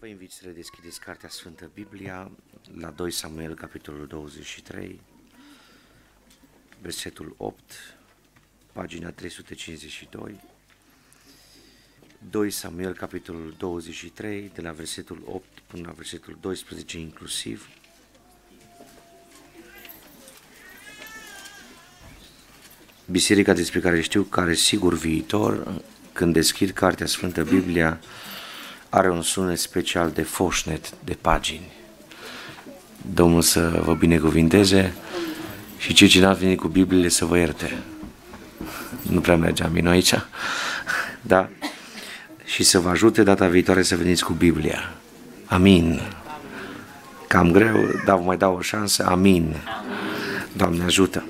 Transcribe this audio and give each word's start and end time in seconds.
Vă 0.00 0.06
invit 0.06 0.30
să 0.30 0.42
le 0.44 0.50
deschideți 0.50 1.00
Cartea 1.00 1.28
Sfântă 1.28 1.70
Biblia 1.74 2.30
la 2.78 2.90
2 2.90 3.10
Samuel, 3.10 3.54
capitolul 3.54 4.06
23, 4.06 5.00
versetul 6.82 7.34
8, 7.36 7.60
pagina 8.72 9.10
352. 9.10 10.40
2 12.30 12.50
Samuel, 12.50 12.94
capitolul 12.94 13.54
23, 13.58 14.50
de 14.54 14.60
la 14.60 14.72
versetul 14.72 15.22
8 15.24 15.44
până 15.66 15.86
la 15.86 15.92
versetul 15.92 16.38
12 16.40 16.98
inclusiv. 16.98 17.68
Biserica 23.10 23.52
despre 23.52 23.80
care 23.80 24.00
știu 24.00 24.22
că 24.22 24.40
are 24.40 24.54
sigur 24.54 24.94
viitor, 24.94 25.82
când 26.12 26.32
deschid 26.32 26.70
Cartea 26.70 27.06
Sfântă 27.06 27.44
Biblia, 27.44 28.00
are 28.90 29.10
un 29.10 29.22
sunet 29.22 29.58
special 29.58 30.10
de 30.10 30.22
foșnet, 30.22 30.90
de 31.04 31.16
pagini. 31.20 31.72
Domnul 33.14 33.42
să 33.42 33.80
vă 33.84 33.94
binecuvinteze 33.94 34.94
și 35.78 35.92
cei 35.92 36.08
ce 36.08 36.20
n-ați 36.20 36.40
venit 36.40 36.58
cu 36.58 36.68
Bibliile 36.68 37.08
să 37.08 37.24
vă 37.24 37.38
ierte. 37.38 37.78
Nu 39.02 39.20
prea 39.20 39.36
merge 39.36 39.62
amin 39.62 39.86
aici? 39.86 40.14
Da? 41.20 41.48
Și 42.44 42.62
să 42.62 42.78
vă 42.78 42.88
ajute 42.88 43.22
data 43.22 43.46
viitoare 43.46 43.82
să 43.82 43.96
veniți 43.96 44.24
cu 44.24 44.32
Biblia. 44.32 44.92
Amin. 45.44 46.00
Cam 47.28 47.50
greu, 47.50 47.76
dar 48.04 48.16
vă 48.16 48.22
mai 48.22 48.36
dau 48.36 48.56
o 48.56 48.60
șansă. 48.60 49.06
Amin. 49.06 49.56
Doamne 50.52 50.84
ajută. 50.84 51.24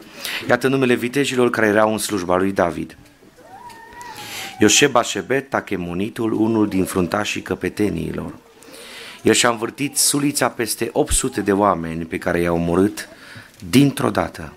Iată 0.48 0.68
numele 0.68 0.95
vitejilor 0.95 1.51
care 1.51 1.66
erau 1.66 1.92
în 1.92 1.98
slujba 1.98 2.37
lui 2.37 2.52
David. 2.52 2.96
Ioseba 4.60 5.02
Shebet, 5.02 5.48
Tachemonitul, 5.48 6.32
unul 6.32 6.68
din 6.68 6.84
fruntașii 6.84 7.42
căpeteniilor. 7.42 8.34
El 9.23 9.32
și-a 9.32 9.48
învârtit 9.48 9.96
sulița 9.96 10.48
peste 10.48 10.88
800 10.92 11.41
de 11.41 11.52
oameni 11.52 12.05
pe 12.05 12.18
care 12.18 12.41
i-a 12.41 12.52
omorât 12.52 13.09
dintr-o 13.71 14.10
dată. 14.10 14.52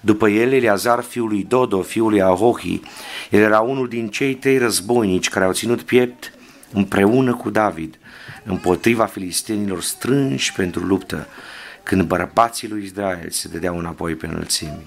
După 0.00 0.28
el, 0.28 0.52
Eleazar, 0.52 1.02
fiul 1.02 1.28
lui 1.28 1.44
Dodo, 1.48 1.82
fiul 1.82 2.10
lui 2.10 2.22
Ahohi, 2.22 2.80
el 3.30 3.40
era 3.40 3.60
unul 3.60 3.88
din 3.88 4.08
cei 4.08 4.34
trei 4.34 4.58
războinici 4.58 5.28
care 5.28 5.44
au 5.44 5.52
ținut 5.52 5.82
piept 5.82 6.32
împreună 6.72 7.34
cu 7.34 7.50
David 7.50 7.98
împotriva 8.44 9.06
filistenilor 9.06 9.82
strânși 9.82 10.52
pentru 10.52 10.84
luptă, 10.84 11.26
când 11.82 12.02
bărbații 12.02 12.68
lui 12.68 12.84
Israel 12.84 13.30
se 13.30 13.48
dădeau 13.48 13.78
înapoi 13.78 14.14
pe 14.14 14.26
înălțimi. 14.26 14.86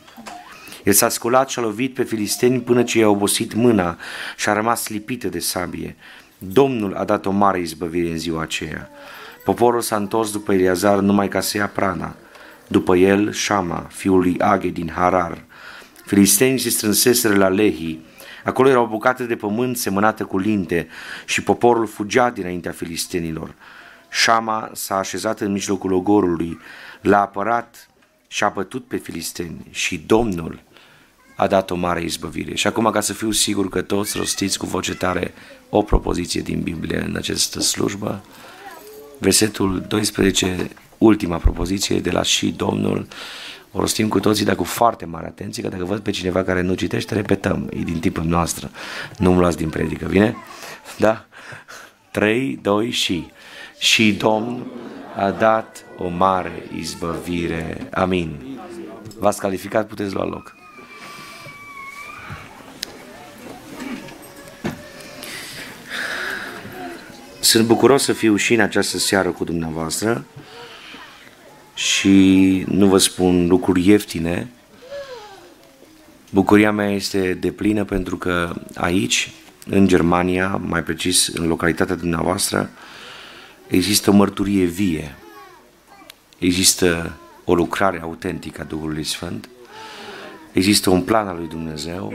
El 0.90 0.96
s-a 0.96 1.10
sculat 1.10 1.50
și 1.50 1.60
a 1.60 1.62
lovit 1.62 1.94
pe 1.94 2.04
filisteni 2.04 2.62
până 2.62 2.84
ce 2.84 3.00
i-a 3.00 3.10
obosit 3.10 3.54
mâna 3.54 3.98
și 4.38 4.50
a 4.50 4.54
rămas 4.54 4.88
lipită 4.88 5.28
de 5.28 5.40
sabie. 5.40 5.96
Domnul 6.38 6.96
a 6.96 7.04
dat 7.04 7.26
o 7.26 7.32
mare 7.32 7.60
izbăvire 7.60 8.10
în 8.10 8.18
ziua 8.18 8.42
aceea. 8.42 8.90
Poporul 9.44 9.82
s-a 9.82 9.96
întors 9.96 10.32
după 10.32 10.54
Eliazar 10.54 11.00
numai 11.00 11.28
ca 11.28 11.40
să 11.40 11.58
ia 11.58 11.68
prana. 11.68 12.16
După 12.68 12.96
el, 12.96 13.32
Shama, 13.32 13.88
fiul 13.92 14.20
lui 14.20 14.40
Aghe 14.40 14.68
din 14.68 14.92
Harar. 14.96 15.44
Filistenii 16.06 16.60
se 16.60 16.70
strânseseră 16.70 17.36
la 17.36 17.48
Lehi. 17.48 18.00
Acolo 18.44 18.70
era 18.70 18.82
o 18.82 18.88
bucată 18.88 19.24
de 19.24 19.36
pământ 19.36 19.78
semănată 19.78 20.26
cu 20.26 20.38
linte 20.38 20.88
și 21.26 21.44
poporul 21.44 21.88
fugea 21.88 22.30
dinaintea 22.30 22.72
filistenilor. 22.72 23.54
Shama 24.12 24.70
s-a 24.74 24.98
așezat 24.98 25.40
în 25.40 25.52
mijlocul 25.52 25.94
ogorului, 25.94 26.60
l-a 27.02 27.22
apărat 27.22 27.90
și 28.28 28.44
a 28.44 28.50
bătut 28.50 28.88
pe 28.88 28.98
filisteni 28.98 29.66
și 29.70 30.04
Domnul 30.06 30.68
a 31.40 31.48
dat 31.48 31.72
o 31.72 31.76
mare 31.76 32.04
izbăvire. 32.04 32.56
Și 32.56 32.68
acum, 32.68 32.90
ca 32.92 33.02
să 33.02 33.14
fiu 33.14 33.32
sigur 33.32 33.70
că 33.70 33.82
toți 33.82 34.18
rostiți 34.18 34.58
cu 34.58 34.66
voce 34.66 34.96
tare 34.96 35.34
o 35.70 35.82
propoziție 35.82 36.42
din 36.42 36.62
Biblie 36.62 37.04
în 37.08 37.16
această 37.16 37.60
slujbă, 37.60 38.24
versetul 39.18 39.86
12, 39.88 40.70
ultima 40.98 41.38
propoziție 41.38 42.00
de 42.00 42.12
la 42.12 42.24
și 42.24 42.52
Domnul, 42.52 43.08
o 43.72 43.80
rostim 43.80 44.08
cu 44.08 44.20
toții, 44.20 44.46
dar 44.46 44.56
cu 44.56 44.64
foarte 44.64 45.06
mare 45.06 45.26
atenție, 45.26 45.64
că 45.64 45.70
dacă 45.70 45.84
văd 45.84 46.00
pe 46.00 46.12
cineva 46.12 46.44
care 46.44 46.62
nu 46.62 46.74
citește, 46.74 47.14
repetăm, 47.14 47.70
e 47.74 47.80
din 47.84 48.00
tipul 48.00 48.24
noastră, 48.24 48.72
nu 49.18 49.32
mă 49.32 49.40
luați 49.40 49.58
din 49.58 49.70
predică, 49.70 50.06
bine? 50.06 50.36
Da? 50.98 51.26
3, 52.12 52.60
2 52.62 52.92
și. 52.92 53.28
Și 53.78 54.14
Domnul 54.14 54.66
a 55.16 55.32
dat 55.32 55.86
o 55.98 56.08
mare 56.08 56.64
izbăvire. 56.78 57.88
Amin. 57.94 58.60
V-ați 59.20 59.40
calificat, 59.40 59.88
puteți 59.88 60.14
lua 60.14 60.26
loc. 60.26 60.58
Sunt 67.50 67.68
bucuros 67.68 68.04
să 68.04 68.14
fiu 68.14 68.36
și 68.36 68.54
în 68.54 68.60
această 68.60 68.98
seară 68.98 69.30
cu 69.30 69.44
dumneavoastră 69.44 70.26
și 71.74 72.64
nu 72.68 72.88
vă 72.88 72.98
spun 72.98 73.48
lucruri 73.48 73.88
ieftine. 73.88 74.50
Bucuria 76.32 76.72
mea 76.72 76.90
este 76.92 77.34
deplină 77.34 77.84
pentru 77.84 78.18
că 78.18 78.56
aici, 78.76 79.32
în 79.66 79.88
Germania, 79.88 80.62
mai 80.66 80.84
precis 80.84 81.28
în 81.28 81.48
localitatea 81.48 81.96
dumneavoastră, 81.96 82.70
există 83.68 84.10
o 84.10 84.14
mărturie 84.14 84.66
vie, 84.66 85.16
există 86.38 87.18
o 87.46 87.56
lucrare 87.56 88.00
autentică 88.02 88.62
a 88.62 88.64
Duhului 88.64 89.04
Sfânt, 89.04 89.50
există 90.52 90.90
un 90.90 91.02
plan 91.02 91.28
al 91.28 91.38
lui 91.38 91.48
Dumnezeu 91.48 92.14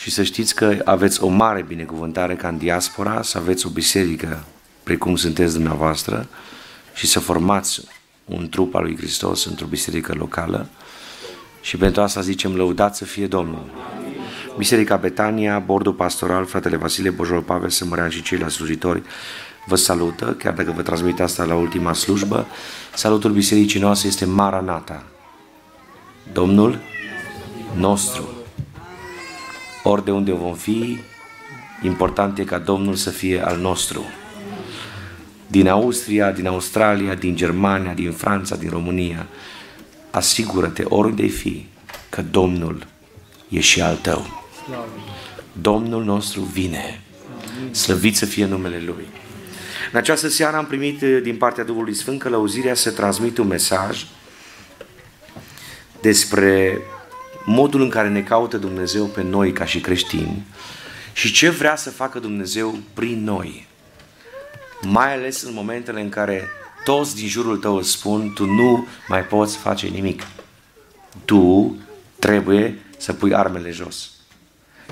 și 0.00 0.10
să 0.10 0.22
știți 0.22 0.54
că 0.54 0.78
aveți 0.84 1.22
o 1.22 1.28
mare 1.28 1.62
binecuvântare 1.62 2.36
ca 2.36 2.48
în 2.48 2.58
diaspora, 2.58 3.22
să 3.22 3.38
aveți 3.38 3.66
o 3.66 3.68
biserică 3.70 4.44
precum 4.82 5.16
sunteți 5.16 5.52
dumneavoastră 5.52 6.28
și 6.94 7.06
să 7.06 7.20
formați 7.20 7.82
un 8.24 8.48
trup 8.48 8.74
al 8.74 8.82
lui 8.82 8.96
Hristos 8.96 9.44
într-o 9.44 9.66
biserică 9.66 10.14
locală 10.14 10.68
și 11.60 11.76
pentru 11.76 12.02
asta 12.02 12.20
zicem 12.20 12.56
lăudat 12.56 12.96
să 12.96 13.04
fie 13.04 13.26
Domnul. 13.26 13.70
Biserica 14.56 14.96
Betania, 14.96 15.58
bordul 15.58 15.92
pastoral, 15.92 16.44
fratele 16.44 16.76
Vasile 16.76 17.10
Bojor 17.10 17.42
Pavel 17.42 17.70
Sămărean 17.70 18.08
și 18.08 18.22
ceilalți 18.22 18.54
slujitori 18.54 19.02
vă 19.66 19.76
salută, 19.76 20.36
chiar 20.38 20.52
dacă 20.52 20.72
vă 20.76 20.82
transmit 20.82 21.20
asta 21.20 21.44
la 21.44 21.54
ultima 21.54 21.92
slujbă. 21.92 22.46
Salutul 22.94 23.30
bisericii 23.30 23.80
noastre 23.80 24.08
este 24.08 24.24
Maranata. 24.24 25.04
Domnul 26.32 26.78
nostru 27.76 28.39
ori 29.82 30.04
de 30.04 30.10
unde 30.10 30.32
vom 30.32 30.54
fi, 30.54 30.98
important 31.82 32.38
e 32.38 32.44
ca 32.44 32.58
Domnul 32.58 32.94
să 32.94 33.10
fie 33.10 33.44
al 33.44 33.58
nostru. 33.58 34.04
Din 35.46 35.68
Austria, 35.68 36.32
din 36.32 36.46
Australia, 36.46 37.14
din 37.14 37.36
Germania, 37.36 37.92
din 37.92 38.12
Franța, 38.12 38.56
din 38.56 38.70
România, 38.70 39.26
asigură-te 40.10 40.82
oriunde 40.88 41.26
fi 41.26 41.66
că 42.08 42.22
Domnul 42.22 42.86
e 43.48 43.60
și 43.60 43.80
al 43.80 43.96
tău. 43.96 44.26
Domnul 45.52 46.04
nostru 46.04 46.40
vine. 46.40 47.00
Slăvit 47.70 48.16
să 48.16 48.26
fie 48.26 48.46
numele 48.46 48.82
Lui. 48.86 49.06
În 49.92 49.98
această 49.98 50.28
seară 50.28 50.56
am 50.56 50.66
primit 50.66 51.02
eh, 51.02 51.20
din 51.22 51.36
partea 51.36 51.64
Duhului 51.64 51.94
Sfânt 51.94 52.20
călăuzirea 52.20 52.74
să 52.74 52.90
transmit 52.90 53.38
un 53.38 53.46
mesaj 53.46 54.06
despre 56.00 56.80
modul 57.50 57.80
în 57.80 57.88
care 57.88 58.08
ne 58.08 58.22
caută 58.22 58.56
Dumnezeu 58.56 59.04
pe 59.04 59.22
noi 59.22 59.52
ca 59.52 59.64
și 59.64 59.80
creștini 59.80 60.46
și 61.12 61.32
ce 61.32 61.50
vrea 61.50 61.76
să 61.76 61.90
facă 61.90 62.18
Dumnezeu 62.18 62.78
prin 62.94 63.24
noi. 63.24 63.66
Mai 64.82 65.14
ales 65.14 65.42
în 65.42 65.52
momentele 65.54 66.00
în 66.00 66.08
care 66.08 66.48
toți 66.84 67.16
din 67.16 67.28
jurul 67.28 67.56
tău 67.56 67.76
îți 67.76 67.90
spun, 67.90 68.32
tu 68.32 68.44
nu 68.44 68.86
mai 69.08 69.24
poți 69.24 69.56
face 69.56 69.86
nimic. 69.86 70.22
Tu 71.24 71.76
trebuie 72.18 72.78
să 72.96 73.12
pui 73.12 73.34
armele 73.34 73.70
jos. 73.70 74.10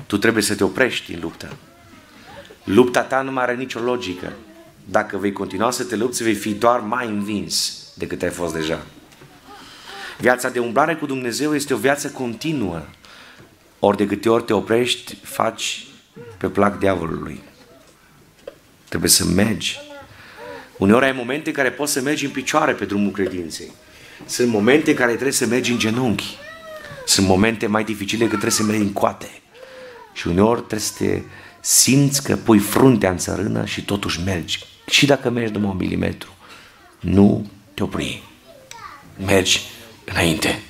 Tu 0.05 0.17
trebuie 0.17 0.43
să 0.43 0.55
te 0.55 0.63
oprești 0.63 1.13
în 1.13 1.19
luptă. 1.19 1.55
Lupta 2.63 3.01
ta 3.01 3.21
nu 3.21 3.31
mai 3.31 3.43
are 3.43 3.55
nicio 3.55 3.79
logică. 3.79 4.33
Dacă 4.85 5.17
vei 5.17 5.31
continua 5.31 5.71
să 5.71 5.83
te 5.83 5.95
lupți, 5.95 6.23
vei 6.23 6.33
fi 6.33 6.53
doar 6.53 6.79
mai 6.79 7.07
învins 7.07 7.83
decât 7.95 8.21
ai 8.21 8.29
fost 8.29 8.53
deja. 8.53 8.85
Viața 10.21 10.49
de 10.49 10.59
umblare 10.59 10.95
cu 10.95 11.05
Dumnezeu 11.05 11.55
este 11.55 11.73
o 11.73 11.77
viață 11.77 12.09
continuă. 12.09 12.81
Ori 13.79 13.97
de 13.97 14.05
câte 14.05 14.29
ori 14.29 14.43
te 14.43 14.53
oprești, 14.53 15.17
faci 15.23 15.87
pe 16.37 16.47
plac 16.47 16.79
diavolului. 16.79 17.41
Trebuie 18.89 19.09
să 19.09 19.25
mergi. 19.25 19.79
Uneori 20.77 21.05
ai 21.05 21.11
momente 21.11 21.49
în 21.49 21.55
care 21.55 21.71
poți 21.71 21.91
să 21.91 22.01
mergi 22.01 22.25
în 22.25 22.31
picioare 22.31 22.73
pe 22.73 22.85
drumul 22.85 23.11
credinței. 23.11 23.71
Sunt 24.25 24.49
momente 24.49 24.89
în 24.89 24.95
care 24.95 25.11
trebuie 25.11 25.31
să 25.31 25.45
mergi 25.45 25.71
în 25.71 25.77
genunchi. 25.77 26.37
Sunt 27.05 27.27
momente 27.27 27.67
mai 27.67 27.83
dificile 27.83 28.23
că 28.23 28.29
trebuie 28.29 28.51
să 28.51 28.63
mergi 28.63 28.81
în 28.81 28.93
coate. 28.93 29.41
Și 30.13 30.27
uneori 30.27 30.59
trebuie 30.59 30.79
să 30.79 30.93
te 30.97 31.21
simți 31.59 32.23
că 32.23 32.35
pui 32.35 32.59
fruntea 32.59 33.09
în 33.09 33.17
țărână 33.17 33.65
și 33.65 33.85
totuși 33.85 34.21
mergi. 34.23 34.65
Și 34.89 35.05
dacă 35.05 35.29
mergi 35.29 35.53
numai 35.53 35.69
un 35.69 35.77
milimetru, 35.77 36.33
nu 36.99 37.49
te 37.73 37.83
opri. 37.83 38.23
Mergi 39.25 39.61
înainte. 40.09 40.61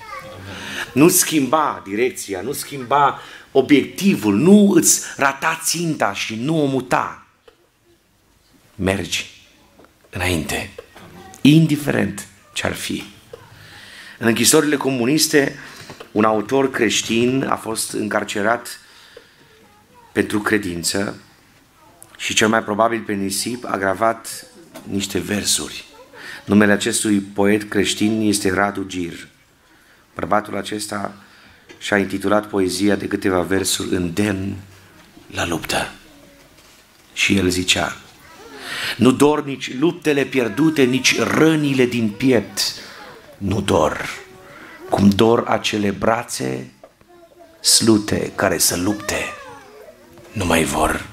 Nu 0.94 1.10
schimba 1.10 1.84
direcția, 1.88 2.42
nu 2.42 2.52
schimba 2.52 3.20
obiectivul, 3.52 4.36
nu 4.36 4.72
îți 4.72 5.02
rata 5.18 5.60
ținta 5.64 6.14
și 6.14 6.36
nu 6.36 6.62
o 6.62 6.66
muta. 6.66 7.26
Mergi 8.76 9.30
înainte, 10.10 10.70
indiferent 11.42 12.28
ce 12.54 12.68
ar 12.68 12.74
fi. 12.74 13.04
În 14.18 14.28
închisorile 14.28 14.78
comuniste, 14.78 15.60
un 16.12 16.24
autor 16.24 16.72
creștin 16.72 17.46
a 17.50 17.56
fost 17.56 17.94
încarcerat 17.94 18.80
pentru 20.12 20.40
credință 20.40 21.22
și 22.18 22.34
cel 22.34 22.48
mai 22.48 22.64
probabil 22.64 23.02
pe 23.02 23.14
nisip 23.14 23.66
a 23.66 23.78
gravat 23.78 24.46
niște 24.84 25.20
versuri. 25.20 25.89
Numele 26.50 26.72
acestui 26.72 27.20
poet 27.20 27.70
creștin 27.70 28.22
este 28.22 28.54
Radu 28.54 28.84
Gir. 28.88 29.28
Bărbatul 30.16 30.58
acesta 30.58 31.14
și-a 31.78 31.98
intitulat 31.98 32.48
poezia 32.48 32.96
de 32.96 33.08
câteva 33.08 33.42
versuri 33.42 33.96
Îndemn 33.96 34.56
la 35.34 35.48
luptă. 35.48 35.92
Și 37.14 37.38
el 37.38 37.50
zicea, 37.50 37.98
nu 38.98 39.12
dor 39.12 39.46
nici 39.46 39.78
luptele 39.80 40.24
pierdute, 40.24 40.82
nici 40.82 41.20
rănile 41.20 41.86
din 41.86 42.10
piept. 42.10 42.62
Nu 43.38 43.62
dor, 43.62 44.10
cum 44.90 45.10
dor 45.10 45.44
acele 45.48 45.92
brațe 45.92 46.72
slute 47.62 48.32
care 48.36 48.58
să 48.58 48.78
lupte. 48.78 49.24
Nu 50.32 50.46
mai 50.46 50.64
vor. 50.64 51.09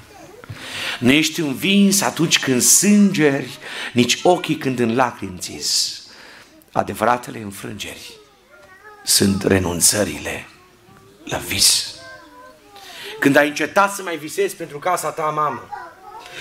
Nu 0.99 1.11
ești 1.11 1.39
învins 1.39 2.01
atunci 2.01 2.39
când 2.39 2.61
sângeri, 2.61 3.57
nici 3.93 4.19
ochii 4.23 4.57
când 4.57 4.79
în 4.79 4.95
lacrimi 4.95 5.37
țis. 5.39 6.01
Adevăratele 6.71 7.39
înfrângeri 7.39 8.11
sunt 9.03 9.43
renunțările 9.43 10.47
la 11.23 11.37
vis. 11.37 11.95
Când 13.19 13.35
ai 13.35 13.47
încetat 13.47 13.93
să 13.93 14.01
mai 14.01 14.17
visezi 14.17 14.55
pentru 14.55 14.79
casa 14.79 15.09
ta, 15.09 15.23
mamă, 15.23 15.69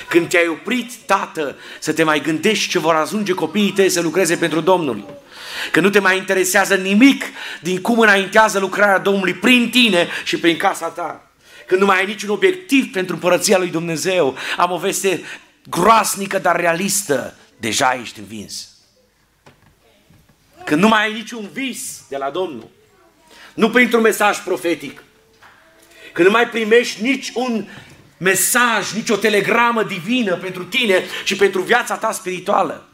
când 0.09 0.29
te-ai 0.29 0.49
oprit, 0.49 0.93
tată, 1.07 1.57
să 1.79 1.93
te 1.93 2.03
mai 2.03 2.21
gândești 2.21 2.71
ce 2.71 2.79
vor 2.79 2.95
ajunge 2.95 3.33
copiii 3.33 3.73
tăi 3.73 3.89
să 3.89 4.01
lucreze 4.01 4.37
pentru 4.37 4.61
Domnul, 4.61 5.21
că 5.73 5.81
nu 5.81 5.91
te 5.91 5.99
mai 5.99 6.17
interesează 6.17 6.75
nimic 6.75 7.25
din 7.61 7.81
cum 7.81 7.99
înaintează 7.99 8.59
lucrarea 8.59 8.99
Domnului 8.99 9.35
prin 9.35 9.71
tine 9.71 10.09
și 10.25 10.39
prin 10.39 10.57
casa 10.57 10.87
ta, 10.87 11.26
când 11.67 11.81
nu 11.81 11.87
mai 11.87 11.99
ai 11.99 12.07
niciun 12.07 12.31
obiectiv 12.31 12.93
pentru 12.93 13.15
împărăția 13.15 13.59
lui 13.59 13.69
Dumnezeu, 13.69 14.37
am 14.57 14.71
o 14.71 14.79
veste 14.79 15.23
groasnică, 15.69 16.39
dar 16.39 16.57
realistă, 16.57 17.35
deja 17.57 17.99
ești 18.01 18.19
învins. 18.19 18.69
Când 20.65 20.81
nu 20.81 20.89
mai 20.89 21.03
ai 21.03 21.13
niciun 21.13 21.49
vis 21.53 22.03
de 22.09 22.17
la 22.17 22.31
Domnul, 22.31 22.69
nu 23.55 23.71
printr-un 23.71 24.01
mesaj 24.01 24.39
profetic, 24.39 25.03
când 26.13 26.27
nu 26.27 26.33
mai 26.33 26.49
primești 26.49 27.03
nici 27.03 27.31
un 27.35 27.67
mesaj, 28.19 28.93
nici 28.93 29.11
o 29.11 29.17
telegramă 29.17 29.83
divină 29.83 30.37
pentru 30.37 30.65
tine 30.65 31.05
și 31.25 31.37
pentru 31.37 31.63
viața 31.63 31.97
ta 31.97 32.13
spirituală. 32.13 32.89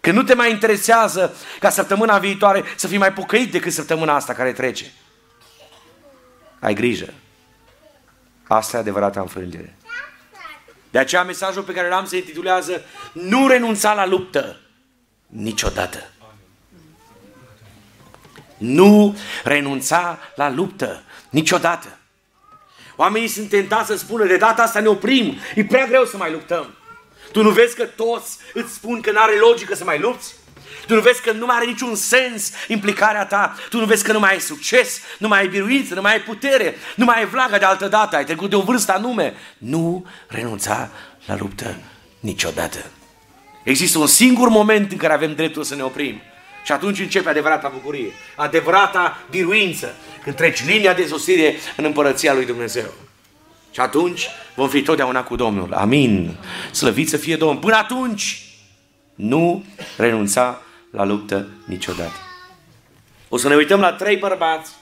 Când 0.00 0.16
nu 0.16 0.22
te 0.22 0.34
mai 0.34 0.50
interesează 0.50 1.36
ca 1.60 1.70
săptămâna 1.70 2.18
viitoare 2.18 2.64
să 2.76 2.86
fii 2.86 2.98
mai 2.98 3.12
pocăit 3.12 3.52
decât 3.52 3.72
săptămâna 3.72 4.14
asta 4.14 4.32
care 4.32 4.52
trece. 4.52 4.92
Ai 6.60 6.74
grijă. 6.74 7.14
Asta 8.48 8.76
e 8.76 8.80
adevărata 8.80 9.20
înfrângere. 9.20 9.76
De 10.90 10.98
aceea 10.98 11.24
mesajul 11.24 11.62
pe 11.62 11.72
care 11.72 11.88
l-am 11.88 12.06
se 12.06 12.16
intitulează 12.16 12.82
Nu 13.12 13.48
renunța 13.48 13.94
la 13.94 14.06
luptă 14.06 14.60
niciodată. 15.26 16.10
Nu 18.56 19.16
renunța 19.44 20.18
la 20.34 20.50
luptă 20.50 21.02
niciodată. 21.30 21.98
Oamenii 22.96 23.28
sunt 23.28 23.48
tentați 23.48 23.86
să 23.86 23.96
spună, 23.96 24.24
de 24.24 24.36
data 24.36 24.62
asta 24.62 24.80
ne 24.80 24.88
oprim, 24.88 25.36
e 25.54 25.64
prea 25.64 25.86
greu 25.86 26.04
să 26.04 26.16
mai 26.16 26.32
luptăm. 26.32 26.74
Tu 27.32 27.42
nu 27.42 27.50
vezi 27.50 27.76
că 27.76 27.84
toți 27.84 28.38
îți 28.54 28.74
spun 28.74 29.00
că 29.00 29.10
nu 29.10 29.20
are 29.20 29.38
logică 29.38 29.74
să 29.74 29.84
mai 29.84 29.98
lupți? 29.98 30.34
Tu 30.88 30.94
nu 30.94 31.00
vezi 31.00 31.22
că 31.22 31.32
nu 31.32 31.46
mai 31.46 31.56
are 31.56 31.64
niciun 31.64 31.94
sens 31.94 32.52
implicarea 32.68 33.26
ta? 33.26 33.54
Tu 33.68 33.78
nu 33.78 33.84
vezi 33.84 34.04
că 34.04 34.12
nu 34.12 34.18
mai 34.18 34.30
ai 34.30 34.40
succes, 34.40 35.00
nu 35.18 35.28
mai 35.28 35.38
ai 35.38 35.48
biruință, 35.48 35.94
nu 35.94 36.00
mai 36.00 36.12
ai 36.12 36.20
putere, 36.20 36.76
nu 36.94 37.04
mai 37.04 37.18
ai 37.18 37.26
vlaga 37.26 37.58
de 37.58 37.64
altă 37.64 37.88
dată, 37.88 38.16
ai 38.16 38.24
trecut 38.24 38.50
de 38.50 38.56
o 38.56 38.60
vârstă 38.60 38.92
anume. 38.92 39.34
Nu 39.58 40.06
renunța 40.28 40.90
la 41.26 41.36
luptă 41.36 41.76
niciodată. 42.20 42.78
Există 43.62 43.98
un 43.98 44.06
singur 44.06 44.48
moment 44.48 44.92
în 44.92 44.98
care 44.98 45.12
avem 45.12 45.34
dreptul 45.34 45.62
să 45.62 45.74
ne 45.74 45.82
oprim. 45.82 46.20
Și 46.64 46.72
atunci 46.72 46.98
începe 46.98 47.28
adevărata 47.28 47.68
bucurie, 47.74 48.12
adevărata 48.36 49.18
biruință, 49.30 49.94
când 50.22 50.36
treci 50.36 50.64
linia 50.64 50.94
de 50.94 51.06
sosire 51.06 51.54
în 51.76 51.84
împărăția 51.84 52.34
lui 52.34 52.46
Dumnezeu. 52.46 52.94
Și 53.70 53.80
atunci 53.80 54.26
vom 54.54 54.68
fi 54.68 54.82
totdeauna 54.82 55.22
cu 55.22 55.36
Domnul. 55.36 55.72
Amin. 55.72 56.36
Slăvit 56.70 57.08
să 57.08 57.16
fie 57.16 57.36
Domnul. 57.36 57.58
Până 57.58 57.76
atunci, 57.76 58.42
nu 59.14 59.64
renunța 59.96 60.62
la 60.90 61.04
luptă 61.04 61.48
niciodată. 61.64 62.18
O 63.28 63.36
să 63.36 63.48
ne 63.48 63.54
uităm 63.54 63.80
la 63.80 63.92
trei 63.92 64.16
bărbați 64.16 64.72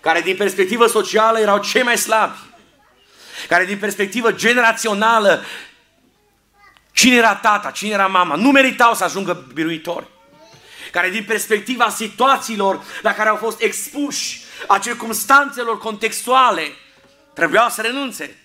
care 0.00 0.20
din 0.20 0.36
perspectivă 0.36 0.86
socială 0.86 1.38
erau 1.38 1.58
cei 1.58 1.82
mai 1.82 1.98
slabi, 1.98 2.38
care 3.48 3.64
din 3.64 3.78
perspectivă 3.78 4.32
generațională, 4.32 5.44
cine 6.92 7.16
era 7.16 7.34
tata, 7.34 7.70
cine 7.70 7.92
era 7.92 8.06
mama, 8.06 8.34
nu 8.34 8.50
meritau 8.50 8.94
să 8.94 9.04
ajungă 9.04 9.46
biruitori 9.54 10.06
care 10.92 11.10
din 11.10 11.24
perspectiva 11.24 11.88
situațiilor 11.88 12.82
la 13.02 13.14
care 13.14 13.28
au 13.28 13.36
fost 13.36 13.60
expuși, 13.60 14.40
a 14.66 14.78
circumstanțelor 14.78 15.78
contextuale, 15.78 16.62
trebuiau 17.34 17.68
să 17.68 17.80
renunțe. 17.80 18.36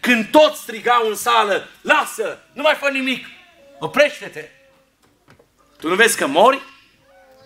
Când 0.00 0.26
toți 0.30 0.60
strigau 0.60 1.08
în 1.08 1.14
sală, 1.14 1.68
lasă, 1.80 2.38
nu 2.52 2.62
mai 2.62 2.76
fă 2.80 2.88
nimic, 2.88 3.26
oprește-te. 3.78 4.48
Tu 5.82 5.88
nu 5.88 5.94
vezi 5.94 6.16
că 6.16 6.26
mori? 6.26 6.62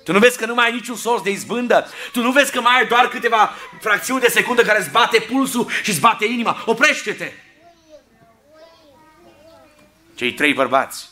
Tu 0.05 0.13
nu 0.13 0.19
vezi 0.19 0.39
că 0.39 0.47
nu 0.47 0.55
mai 0.55 0.67
ai 0.67 0.73
niciun 0.73 0.97
sos 0.97 1.23
de 1.23 1.31
izbândă? 1.31 1.89
Tu 2.13 2.23
nu 2.23 2.31
vezi 2.31 2.53
că 2.53 2.61
mai 2.61 2.79
ai 2.79 2.87
doar 2.87 3.09
câteva 3.09 3.53
fracțiuni 3.81 4.21
de 4.21 4.29
secundă 4.29 4.63
care 4.63 4.79
îți 4.81 4.91
bate 4.91 5.19
pulsul 5.19 5.69
și 5.83 5.91
îți 5.91 6.01
bate 6.01 6.25
inima? 6.25 6.63
Oprește-te! 6.67 7.33
Cei 10.15 10.33
trei 10.33 10.53
bărbați 10.53 11.09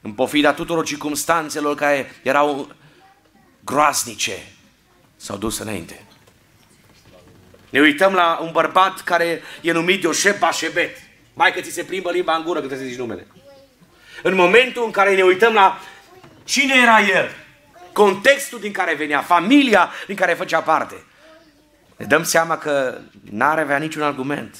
în 0.00 0.12
pofida 0.12 0.52
tuturor 0.52 0.84
circumstanțelor 0.84 1.74
care 1.74 2.20
erau 2.22 2.72
groaznice, 3.64 4.46
s-au 5.16 5.36
dus 5.36 5.58
înainte. 5.58 6.06
Ne 7.70 7.80
uităm 7.80 8.12
la 8.12 8.38
un 8.42 8.50
bărbat 8.52 9.00
care 9.00 9.42
e 9.60 9.72
numit 9.72 10.02
Iosef 10.02 10.38
Bașebet. 10.38 10.96
Mai 11.34 11.52
că 11.52 11.60
ți 11.60 11.70
se 11.70 11.84
plimbă 11.84 12.10
limba 12.10 12.36
în 12.36 12.42
gură 12.42 12.58
când 12.58 12.70
te 12.70 12.86
zici 12.86 12.98
numele. 12.98 13.26
În 14.22 14.34
momentul 14.34 14.84
în 14.84 14.90
care 14.90 15.14
ne 15.14 15.22
uităm 15.22 15.52
la 15.52 15.80
cine 16.48 16.74
era 16.74 17.00
el, 17.00 17.30
contextul 17.92 18.60
din 18.60 18.72
care 18.72 18.94
venea, 18.94 19.20
familia 19.20 19.90
din 20.06 20.16
care 20.16 20.34
făcea 20.34 20.60
parte, 20.60 20.94
ne 21.96 22.04
dăm 22.04 22.22
seama 22.22 22.58
că 22.58 22.98
n-ar 23.30 23.58
avea 23.58 23.76
niciun 23.76 24.02
argument 24.02 24.56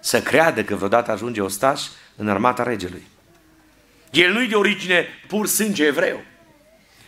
să 0.00 0.20
creadă 0.20 0.64
că 0.64 0.74
vreodată 0.74 1.10
ajunge 1.10 1.40
ostaș 1.40 1.80
în 2.16 2.28
armata 2.28 2.62
regelui. 2.62 3.06
El 4.10 4.32
nu-i 4.32 4.48
de 4.48 4.54
origine 4.54 5.06
pur 5.26 5.46
sânge 5.46 5.84
evreu. 5.84 6.24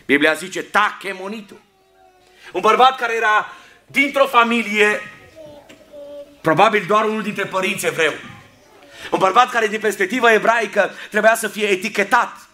Biblia 0.05 0.33
zice 0.33 0.63
tachemonitu. 0.63 1.59
Un 2.51 2.61
bărbat 2.61 2.95
care 2.95 3.15
era 3.15 3.53
dintr-o 3.87 4.25
familie, 4.25 5.01
probabil 6.41 6.83
doar 6.87 7.05
unul 7.05 7.21
dintre 7.21 7.45
părinți 7.45 7.85
evreu. 7.85 8.13
Un 9.11 9.19
bărbat 9.19 9.49
care 9.49 9.67
din 9.67 9.79
perspectivă 9.79 10.31
ebraică 10.31 10.91
trebuia 11.09 11.35
să 11.35 11.47
fie 11.47 11.67
etichetat 11.67 12.44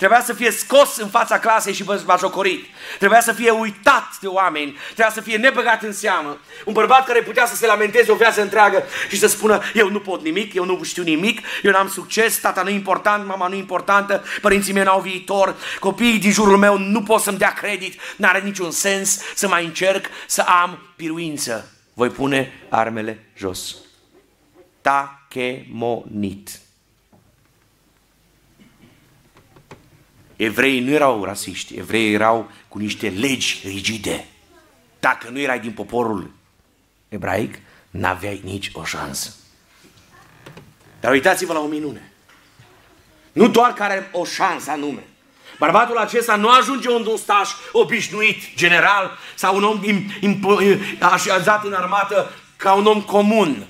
Trebuia 0.00 0.22
să 0.22 0.32
fie 0.32 0.50
scos 0.50 0.96
în 0.96 1.08
fața 1.08 1.38
clasei 1.38 1.72
și 1.72 1.84
bajocorit. 2.04 2.66
Trebuia 2.98 3.20
să 3.20 3.32
fie 3.32 3.50
uitat 3.50 4.18
de 4.20 4.26
oameni. 4.26 4.76
Trebuia 4.84 5.10
să 5.10 5.20
fie 5.20 5.36
nebăgat 5.36 5.82
în 5.82 5.92
seamă. 5.92 6.38
Un 6.64 6.72
bărbat 6.72 7.06
care 7.06 7.22
putea 7.22 7.46
să 7.46 7.56
se 7.56 7.66
lamenteze 7.66 8.12
o 8.12 8.14
viață 8.14 8.40
întreagă 8.40 8.82
și 9.08 9.18
să 9.18 9.26
spună 9.26 9.62
eu 9.74 9.90
nu 9.90 10.00
pot 10.00 10.22
nimic, 10.22 10.54
eu 10.54 10.64
nu 10.64 10.82
știu 10.82 11.02
nimic, 11.02 11.40
eu 11.62 11.72
n-am 11.72 11.88
succes, 11.88 12.38
tata 12.38 12.62
nu 12.62 12.68
e 12.68 12.72
important, 12.72 13.26
mama 13.26 13.48
nu 13.48 13.54
e 13.54 13.58
importantă, 13.58 14.24
părinții 14.40 14.72
mei 14.72 14.82
n-au 14.82 15.00
viitor, 15.00 15.56
copiii 15.80 16.18
din 16.18 16.32
jurul 16.32 16.56
meu 16.56 16.78
nu 16.78 17.02
pot 17.02 17.20
să-mi 17.20 17.38
dea 17.38 17.52
credit, 17.52 18.00
n-are 18.16 18.40
niciun 18.40 18.70
sens 18.70 19.20
să 19.34 19.48
mai 19.48 19.64
încerc 19.64 20.06
să 20.26 20.40
am 20.40 20.78
piruință. 20.96 21.70
Voi 21.94 22.08
pune 22.08 22.52
armele 22.68 23.30
jos. 23.36 23.76
Tachemonit. 24.80 26.50
Evreii 30.40 30.80
nu 30.80 30.90
erau 30.90 31.24
rasiști, 31.24 31.74
evreii 31.74 32.12
erau 32.12 32.50
cu 32.68 32.78
niște 32.78 33.08
legi 33.08 33.60
rigide. 33.64 34.26
Dacă 35.00 35.28
nu 35.30 35.38
erai 35.38 35.60
din 35.60 35.72
poporul 35.72 36.30
ebraic, 37.08 37.54
n-aveai 37.90 38.40
nici 38.44 38.70
o 38.72 38.84
șansă. 38.84 39.34
Dar 41.00 41.12
uitați-vă 41.12 41.52
la 41.52 41.58
o 41.58 41.66
minune. 41.66 42.12
Nu 43.32 43.48
doar 43.48 43.72
că 43.72 43.82
are 43.82 44.08
o 44.12 44.24
șansă 44.24 44.70
anume. 44.70 45.06
Bărbatul 45.58 45.96
acesta 45.96 46.36
nu 46.36 46.48
ajunge 46.48 46.90
un 46.90 47.06
ustaș 47.06 47.50
obișnuit, 47.72 48.54
general, 48.54 49.18
sau 49.34 49.56
un 49.56 49.64
om 49.64 49.80
așezat 51.00 51.64
în 51.64 51.72
armată 51.72 52.32
ca 52.56 52.72
un 52.72 52.86
om 52.86 53.02
comun. 53.02 53.66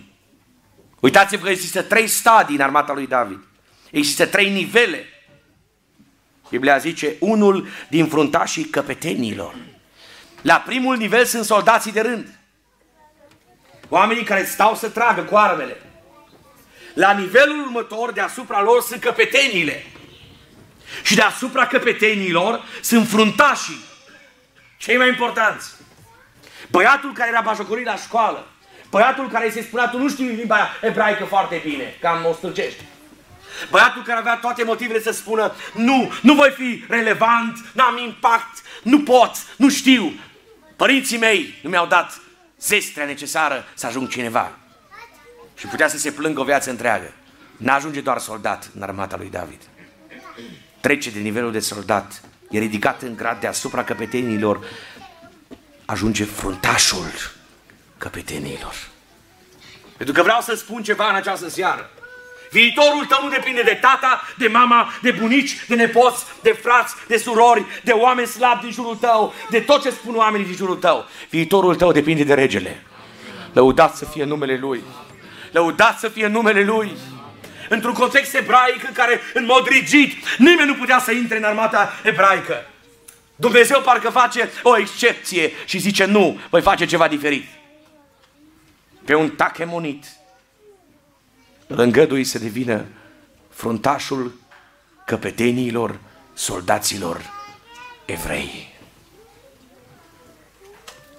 Uitați-vă 1.01 1.45
că 1.45 1.51
există 1.51 1.83
trei 1.83 2.07
stadii 2.07 2.57
în 2.57 2.63
armata 2.63 2.93
lui 2.93 3.07
David. 3.07 3.41
Există 3.91 4.27
trei 4.27 4.51
nivele 4.51 5.05
Biblia 6.51 6.79
zice, 6.79 7.17
unul 7.19 7.69
din 7.89 8.07
fruntașii 8.07 8.65
căpetenilor. 8.65 9.55
La 10.43 10.55
primul 10.55 10.97
nivel 10.97 11.25
sunt 11.25 11.45
soldații 11.45 11.93
de 11.93 12.01
rând. 12.01 12.39
Oamenii 13.89 14.25
care 14.25 14.45
stau 14.45 14.75
să 14.75 14.89
tragă 14.89 15.23
cu 15.23 15.37
armele. 15.37 15.77
La 16.95 17.13
nivelul 17.13 17.61
următor, 17.61 18.13
deasupra 18.13 18.63
lor, 18.63 18.83
sunt 18.83 19.01
căpetenile. 19.01 19.87
Și 21.03 21.15
deasupra 21.15 21.67
căpetenilor 21.67 22.65
sunt 22.81 23.09
fruntașii. 23.09 23.85
Cei 24.79 24.97
mai 24.97 25.09
importanți. 25.09 25.71
Băiatul 26.71 27.13
care 27.13 27.31
era 27.31 27.41
bajocorit 27.41 27.87
la 27.87 27.97
școală. 27.97 28.47
Băiatul 28.91 29.29
care 29.29 29.45
îi 29.45 29.53
se 29.53 29.63
spunea, 29.63 29.89
tu 29.89 29.99
nu 29.99 30.09
știi 30.09 30.27
limba 30.27 30.71
ebraică 30.83 31.25
foarte 31.25 31.61
bine, 31.65 31.97
cam 32.01 32.25
o 32.25 32.33
stâlcești. 32.33 32.85
Băiatul 33.71 34.03
care 34.03 34.19
avea 34.19 34.37
toate 34.37 34.65
motivele 34.65 35.01
să 35.01 35.11
spună, 35.11 35.53
nu, 35.75 36.13
nu 36.23 36.35
voi 36.35 36.51
fi 36.51 36.85
relevant, 36.89 37.65
n-am 37.73 37.99
impact, 37.99 38.63
nu 38.83 39.03
pot, 39.03 39.31
nu 39.57 39.69
știu. 39.69 40.13
Părinții 40.77 41.19
mei 41.19 41.59
nu 41.63 41.71
mi-au 41.71 41.87
dat 41.87 42.21
zestrea 42.61 43.07
necesară 43.07 43.65
să 43.75 43.87
ajung 43.87 44.09
cineva. 44.09 44.53
Și 45.57 45.67
putea 45.67 45.89
să 45.89 45.99
se 45.99 46.13
plângă 46.13 46.41
o 46.41 46.45
viață 46.45 46.71
întreagă. 46.71 47.13
N-ajunge 47.57 48.01
doar 48.01 48.19
soldat 48.19 48.71
în 48.77 48.83
armata 48.83 49.17
lui 49.17 49.31
David. 49.31 49.61
Trece 50.81 51.11
de 51.11 51.19
nivelul 51.19 51.53
de 51.53 51.61
soldat. 51.61 52.21
E 52.51 52.59
ridicat 52.59 53.03
în 53.03 53.17
grad 53.17 53.41
deasupra 53.41 53.85
căpetenilor. 53.85 54.65
Ajunge 55.85 56.25
fruntașul 56.25 57.13
căpetenilor. 57.99 58.75
Pentru 59.97 60.15
că 60.15 60.23
vreau 60.23 60.41
să 60.41 60.55
spun 60.55 60.83
ceva 60.83 61.09
în 61.09 61.15
această 61.15 61.49
seară. 61.49 61.91
Viitorul 62.51 63.05
tău 63.05 63.19
nu 63.23 63.29
depinde 63.29 63.63
de 63.63 63.79
tata, 63.81 64.23
de 64.37 64.49
mama, 64.49 64.93
de 65.03 65.11
bunici, 65.11 65.57
de 65.69 65.75
nepoți, 65.75 66.25
de 66.43 66.53
frați, 66.63 66.95
de 67.07 67.17
surori, 67.17 67.65
de 67.83 67.93
oameni 67.93 68.27
slabi 68.27 68.63
din 68.63 68.71
jurul 68.71 68.97
tău, 68.97 69.35
de 69.51 69.61
tot 69.61 69.83
ce 69.83 69.91
spun 69.91 70.17
oamenii 70.17 70.47
din 70.47 70.57
jurul 70.57 70.77
tău. 70.77 71.07
Viitorul 71.29 71.75
tău 71.75 71.93
depinde 71.93 72.25
de 72.25 72.35
regele. 72.35 72.83
Lăudat 73.53 73.97
să 73.97 74.05
fie 74.05 74.25
numele 74.25 74.57
Lui. 74.57 74.83
Lăudat 75.51 75.99
să 75.99 76.09
fie 76.09 76.27
numele 76.27 76.65
Lui. 76.65 76.93
Într-un 77.69 77.93
context 77.93 78.35
ebraic 78.35 78.85
în 78.87 78.93
care, 78.93 79.21
în 79.35 79.45
mod 79.45 79.69
rigid, 79.69 80.13
nimeni 80.39 80.69
nu 80.69 80.75
putea 80.75 80.99
să 80.99 81.13
intre 81.13 81.37
în 81.37 81.45
armata 81.45 81.93
ebraică. 82.03 82.67
Dumnezeu 83.37 83.81
parcă 83.81 84.11
face 84.11 84.51
o 84.63 84.79
excepție 84.79 85.53
și 85.65 85.79
zice, 85.79 86.05
nu, 86.05 86.41
voi 86.51 86.61
face 86.61 86.85
ceva 86.85 87.09
diferit. 87.09 87.47
Pe 89.05 89.15
un 89.15 89.31
tachemonit, 89.31 90.05
îl 91.71 91.79
îngădui 91.79 92.25
să 92.25 92.39
devină 92.39 92.87
fruntașul 93.51 94.33
căpeteniilor, 95.07 95.99
soldaților 96.35 97.21
evrei. 98.05 98.75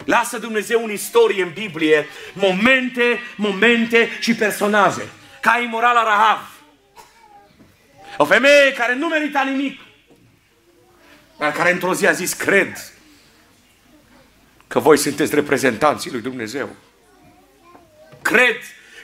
Lasă 0.05 0.37
Dumnezeu 0.37 0.83
în 0.83 0.91
istorie, 0.91 1.43
în 1.43 1.51
Biblie, 1.53 2.07
momente, 2.33 3.19
momente 3.35 4.09
și 4.19 4.35
personaje. 4.35 5.07
Ca 5.41 5.59
imorala 5.63 6.03
Rahav. 6.03 6.51
O 8.17 8.25
femeie 8.25 8.73
care 8.73 8.95
nu 8.95 9.07
merita 9.07 9.43
nimic, 9.43 9.79
dar 11.37 11.51
care 11.51 11.71
într-o 11.71 11.93
zi 11.93 12.07
a 12.07 12.11
zis, 12.11 12.33
cred 12.33 12.93
că 14.67 14.79
voi 14.79 14.97
sunteți 14.97 15.35
reprezentanții 15.35 16.11
lui 16.11 16.21
Dumnezeu. 16.21 16.69
Cred 18.21 18.57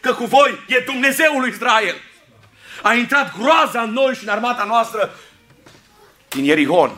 că 0.07 0.13
cu 0.13 0.25
voi 0.25 0.63
e 0.67 0.83
Dumnezeul 0.85 1.39
lui 1.39 1.49
Israel. 1.49 1.95
A 2.81 2.93
intrat 2.93 3.37
groaza 3.37 3.81
în 3.81 3.91
noi 3.91 4.13
și 4.13 4.23
în 4.23 4.29
armata 4.29 4.63
noastră 4.63 5.15
din 6.29 6.43
Ierihon. 6.43 6.97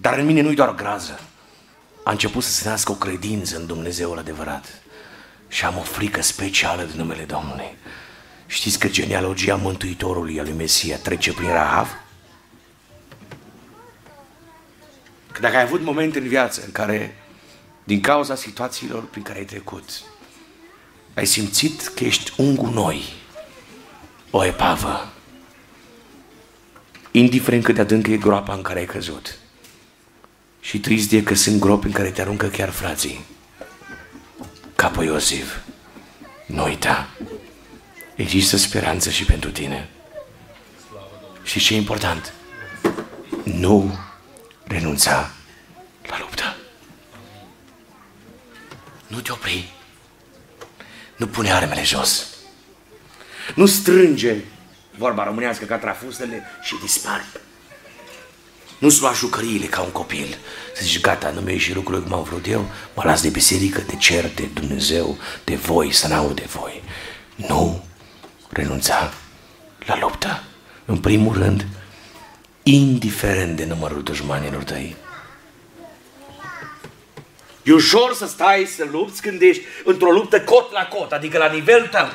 Dar 0.00 0.18
în 0.18 0.24
mine 0.24 0.40
nu-i 0.40 0.54
doar 0.54 0.74
grază. 0.74 1.20
A 2.04 2.10
început 2.10 2.42
să 2.42 2.50
se 2.50 2.68
nască 2.68 2.92
o 2.92 2.94
credință 2.94 3.56
în 3.56 3.66
Dumnezeul 3.66 4.18
adevărat. 4.18 4.64
Și 5.48 5.64
am 5.64 5.78
o 5.78 5.82
frică 5.82 6.22
specială 6.22 6.82
de 6.82 6.92
numele 6.96 7.22
Domnului. 7.22 7.76
Știți 8.46 8.78
că 8.78 8.88
genealogia 8.88 9.56
Mântuitorului 9.56 10.38
al 10.38 10.44
lui 10.44 10.54
Mesia 10.54 10.96
trece 10.96 11.32
prin 11.32 11.48
Rahav? 11.48 11.88
Că 15.32 15.40
dacă 15.40 15.56
ai 15.56 15.62
avut 15.62 15.80
momente 15.80 16.18
în 16.18 16.28
viață 16.28 16.62
în 16.64 16.72
care, 16.72 17.16
din 17.84 18.00
cauza 18.00 18.34
situațiilor 18.34 19.04
prin 19.04 19.22
care 19.22 19.38
ai 19.38 19.44
trecut, 19.44 19.84
ai 21.14 21.26
simțit 21.26 21.86
că 21.88 22.04
ești 22.04 22.32
un 22.36 22.54
gunoi, 22.54 23.02
o 24.30 24.44
epavă, 24.44 25.12
indiferent 27.10 27.64
cât 27.64 27.74
de 27.74 27.80
adâncă 27.80 28.10
e 28.10 28.16
groapa 28.16 28.54
în 28.54 28.62
care 28.62 28.78
ai 28.78 28.86
căzut. 28.86 29.38
Și 30.60 30.80
trist 30.80 31.12
e 31.12 31.22
că 31.22 31.34
sunt 31.34 31.60
gropi 31.60 31.86
în 31.86 31.92
care 31.92 32.10
te 32.10 32.20
aruncă 32.20 32.46
chiar 32.46 32.70
frații. 32.70 33.24
Ca 34.74 34.88
pe 34.88 35.04
Iosif, 35.04 35.56
nu 36.46 36.64
uita, 36.64 37.08
există 38.14 38.56
speranță 38.56 39.10
și 39.10 39.24
pentru 39.24 39.50
tine. 39.50 39.88
Și 41.42 41.60
ce 41.60 41.74
e 41.74 41.76
important, 41.76 42.34
nu 43.44 43.98
renunța 44.64 45.30
la 46.08 46.18
luptă. 46.18 46.56
Nu 49.06 49.20
te 49.20 49.32
opri. 49.32 49.81
Nu 51.22 51.28
pune 51.28 51.52
armele 51.52 51.82
jos. 51.82 52.26
Nu 53.54 53.66
strânge, 53.66 54.36
vorba 54.98 55.24
românească, 55.24 55.64
ca 55.64 55.76
trafustele 55.76 56.42
și 56.62 56.74
dispari. 56.80 57.24
Nu-ți 58.78 59.00
lua 59.00 59.12
jucăriile 59.12 59.66
ca 59.66 59.80
un 59.80 59.90
copil. 59.90 60.38
Să 60.74 60.82
zici, 60.84 61.00
gata, 61.00 61.30
nu 61.30 61.40
mi 61.40 61.58
și 61.58 61.74
lucrurile 61.74 62.04
cum 62.04 62.14
am 62.14 62.22
vrut 62.22 62.46
eu, 62.46 62.70
mă 62.94 63.02
las 63.04 63.22
de 63.22 63.28
biserică, 63.28 63.80
de 63.86 63.96
cer, 63.96 64.30
de 64.34 64.48
Dumnezeu, 64.54 65.18
de 65.44 65.54
voi, 65.54 65.92
să 65.92 66.06
n 66.06 66.34
de 66.34 66.46
voi. 66.52 66.82
Nu 67.36 67.84
renunța 68.48 69.12
la 69.86 69.98
luptă. 69.98 70.42
În 70.84 70.98
primul 70.98 71.34
rând, 71.34 71.66
indiferent 72.62 73.56
de 73.56 73.64
numărul 73.64 74.02
dușmanilor 74.02 74.62
tăi. 74.62 74.96
E 77.62 77.72
ușor 77.72 78.14
să 78.14 78.26
stai 78.26 78.64
să 78.64 78.86
lupți 78.90 79.22
când 79.22 79.42
ești 79.42 79.62
într-o 79.84 80.10
luptă 80.10 80.40
cot 80.40 80.72
la 80.72 80.86
cot, 80.86 81.12
adică 81.12 81.38
la 81.38 81.52
nivel 81.52 81.86
tău. 81.86 82.08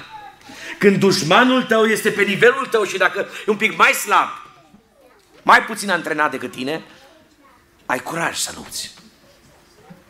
Când 0.77 0.97
dușmanul 0.97 1.63
tău 1.63 1.85
este 1.85 2.11
pe 2.11 2.23
nivelul 2.23 2.65
tău 2.65 2.83
și 2.83 2.97
dacă 2.97 3.27
e 3.47 3.51
un 3.51 3.57
pic 3.57 3.77
mai 3.77 3.91
slab, 3.91 4.29
mai 5.41 5.63
puțin 5.63 5.89
antrenat 5.89 6.31
decât 6.31 6.51
tine, 6.51 6.83
ai 7.85 7.99
curaj 7.99 8.37
să 8.37 8.51
lupți. 8.55 8.91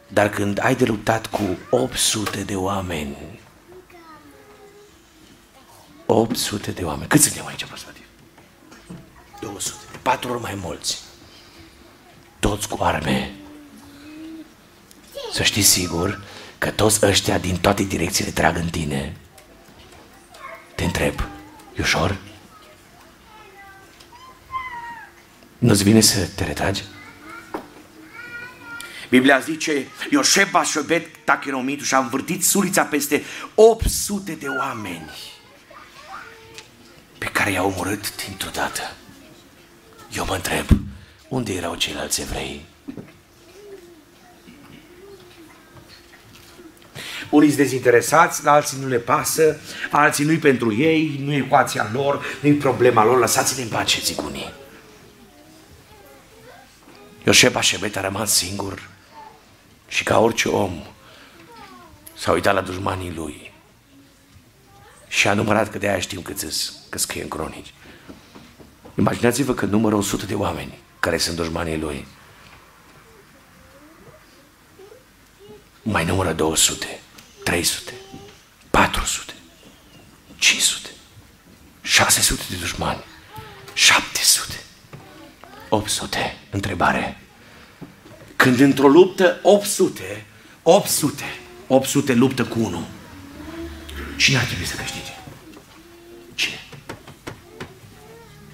Dar 0.07 0.29
când 0.29 0.59
ai 0.63 0.75
de 0.75 0.85
luptat 0.85 1.27
cu 1.27 1.57
800 1.69 2.39
de 2.39 2.55
oameni, 2.55 3.39
800 6.05 6.71
de 6.71 6.83
oameni, 6.83 7.07
cât 7.07 7.21
suntem 7.21 7.45
aici, 7.45 7.65
prospătiv? 7.65 8.05
200, 9.41 9.77
de 9.91 9.97
patru 10.01 10.31
ori 10.31 10.41
mai 10.41 10.57
mulți. 10.61 11.01
Toți 12.39 12.67
cu 12.67 12.83
arme, 12.83 13.35
să 15.33 15.43
știi 15.43 15.61
sigur 15.61 16.21
că 16.57 16.71
toți 16.71 17.05
ăștia 17.05 17.37
din 17.37 17.57
toate 17.57 17.83
direcțiile 17.83 18.31
trag 18.31 18.55
în 18.55 18.67
tine. 18.69 19.15
Te 20.75 20.83
întreb, 20.83 21.19
e 21.75 21.81
ușor? 21.81 22.17
Nu-ți 25.57 25.83
vine 25.83 26.01
să 26.01 26.27
te 26.35 26.43
retragi? 26.43 26.83
Biblia 29.09 29.39
zice, 29.39 29.87
Iosef 30.09 30.53
a 30.53 30.63
șobet 30.63 31.15
tacheromitul 31.23 31.85
și 31.85 31.93
a 31.93 31.97
învârtit 31.97 32.45
sulița 32.45 32.83
peste 32.83 33.23
800 33.55 34.31
de 34.31 34.47
oameni 34.47 35.11
pe 37.17 37.25
care 37.25 37.51
i-a 37.51 37.63
omorât 37.63 38.15
dintr-o 38.25 38.49
dată. 38.53 38.95
Eu 40.15 40.25
mă 40.25 40.35
întreb, 40.35 40.65
unde 41.29 41.53
erau 41.53 41.75
ceilalți 41.75 42.21
evrei? 42.21 42.65
Unii 47.29 47.47
sunt 47.47 47.61
dezinteresați, 47.61 48.43
la 48.43 48.51
alții 48.51 48.77
nu 48.81 48.87
le 48.87 48.97
pasă, 48.97 49.59
alții 49.91 50.25
nu-i 50.25 50.37
pentru 50.37 50.73
ei, 50.73 51.21
nu 51.23 51.31
e 51.31 51.37
ecuația 51.37 51.89
lor, 51.93 52.25
nu-i 52.41 52.53
problema 52.53 53.05
lor, 53.05 53.19
lăsați-le 53.19 53.63
în 53.63 53.69
pace, 53.69 53.99
zic 53.99 54.21
unii. 54.21 54.53
Iosef 57.25 57.55
Așebet 57.55 57.95
a 57.95 58.01
rămas 58.01 58.33
singur 58.33 58.89
și 59.87 60.03
ca 60.03 60.19
orice 60.19 60.47
om 60.47 60.83
s-a 62.17 62.31
uitat 62.31 62.53
la 62.53 62.61
dușmanii 62.61 63.13
lui 63.13 63.51
și 65.07 65.27
a 65.27 65.33
numărat 65.33 65.69
că 65.69 65.77
de 65.77 65.87
aia 65.87 65.99
știm 65.99 66.21
cât 66.21 66.41
îs, 66.41 66.73
că 66.89 66.97
scrie 66.97 67.21
în 67.21 67.27
cronici. 67.27 67.73
Imaginați-vă 68.97 69.53
că 69.53 69.65
numără 69.65 69.95
100 69.95 70.25
de 70.25 70.33
oameni 70.33 70.77
care 70.99 71.17
sunt 71.17 71.35
dușmanii 71.35 71.79
lui. 71.79 72.07
Mai 75.81 76.05
numără 76.05 76.33
200. 76.33 76.99
300, 77.57 77.93
400, 78.69 79.33
500, 80.37 80.89
600 81.81 82.43
de 82.49 82.55
dușmani, 82.55 83.03
700. 83.73 84.53
800. 85.69 86.37
Întrebare. 86.49 87.17
Când 88.35 88.59
într-o 88.59 88.87
luptă 88.87 89.39
800, 89.41 90.25
800, 90.63 91.23
800 91.67 92.13
luptă 92.13 92.45
cu 92.45 92.59
unul, 92.59 92.85
cine 94.17 94.37
ar 94.37 94.43
trebui 94.43 94.65
să 94.65 94.75
câștige? 94.75 95.13
Cine? 96.35 96.59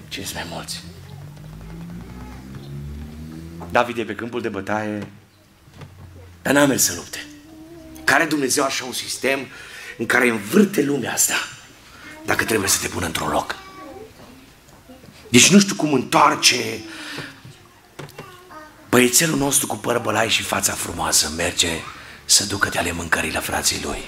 Cine 0.08 0.24
sunt 0.24 0.36
mai 0.36 0.46
mulți? 0.50 0.82
David 3.70 3.98
e 3.98 4.04
pe 4.04 4.14
câmpul 4.14 4.40
de 4.40 4.48
bătaie, 4.48 5.06
dar 6.42 6.52
n-a 6.52 6.66
mers 6.66 6.82
să 6.82 6.94
lupte. 6.94 7.23
Care 8.14 8.26
Dumnezeu 8.26 8.64
așa 8.64 8.84
un 8.84 8.92
sistem 8.92 9.46
în 9.98 10.06
care 10.06 10.28
învârte 10.28 10.82
lumea 10.82 11.12
asta 11.12 11.34
dacă 12.24 12.44
trebuie 12.44 12.68
să 12.68 12.78
te 12.80 12.88
pună 12.88 13.06
într-un 13.06 13.28
loc? 13.28 13.56
Deci 15.28 15.50
nu 15.50 15.58
știu 15.58 15.74
cum 15.74 15.92
întoarce 15.92 16.80
băiețelul 18.88 19.38
nostru 19.38 19.66
cu 19.66 19.76
păr 19.76 19.98
bălai 19.98 20.28
și 20.28 20.42
fața 20.42 20.72
frumoasă 20.72 21.32
merge 21.36 21.68
să 22.24 22.44
ducă 22.44 22.68
de 22.68 22.78
ale 22.78 22.92
mâncării 22.92 23.32
la 23.32 23.40
frații 23.40 23.82
lui. 23.82 24.02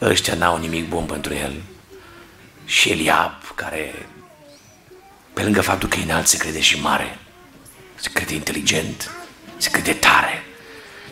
Ăștia 0.00 0.34
n-au 0.34 0.58
nimic 0.58 0.88
bun 0.88 1.04
pentru 1.04 1.34
el. 1.34 1.62
Și 2.64 2.90
Eliab, 2.90 3.54
care, 3.54 4.08
pe 5.32 5.42
lângă 5.42 5.60
faptul 5.60 5.88
că 5.88 5.98
e 5.98 6.02
înalt, 6.02 6.26
se 6.26 6.36
crede 6.36 6.60
și 6.60 6.80
mare, 6.80 7.18
se 7.94 8.10
crede 8.12 8.34
inteligent, 8.34 9.10
se 9.56 9.70
crede 9.70 9.92
tare. 9.92 10.44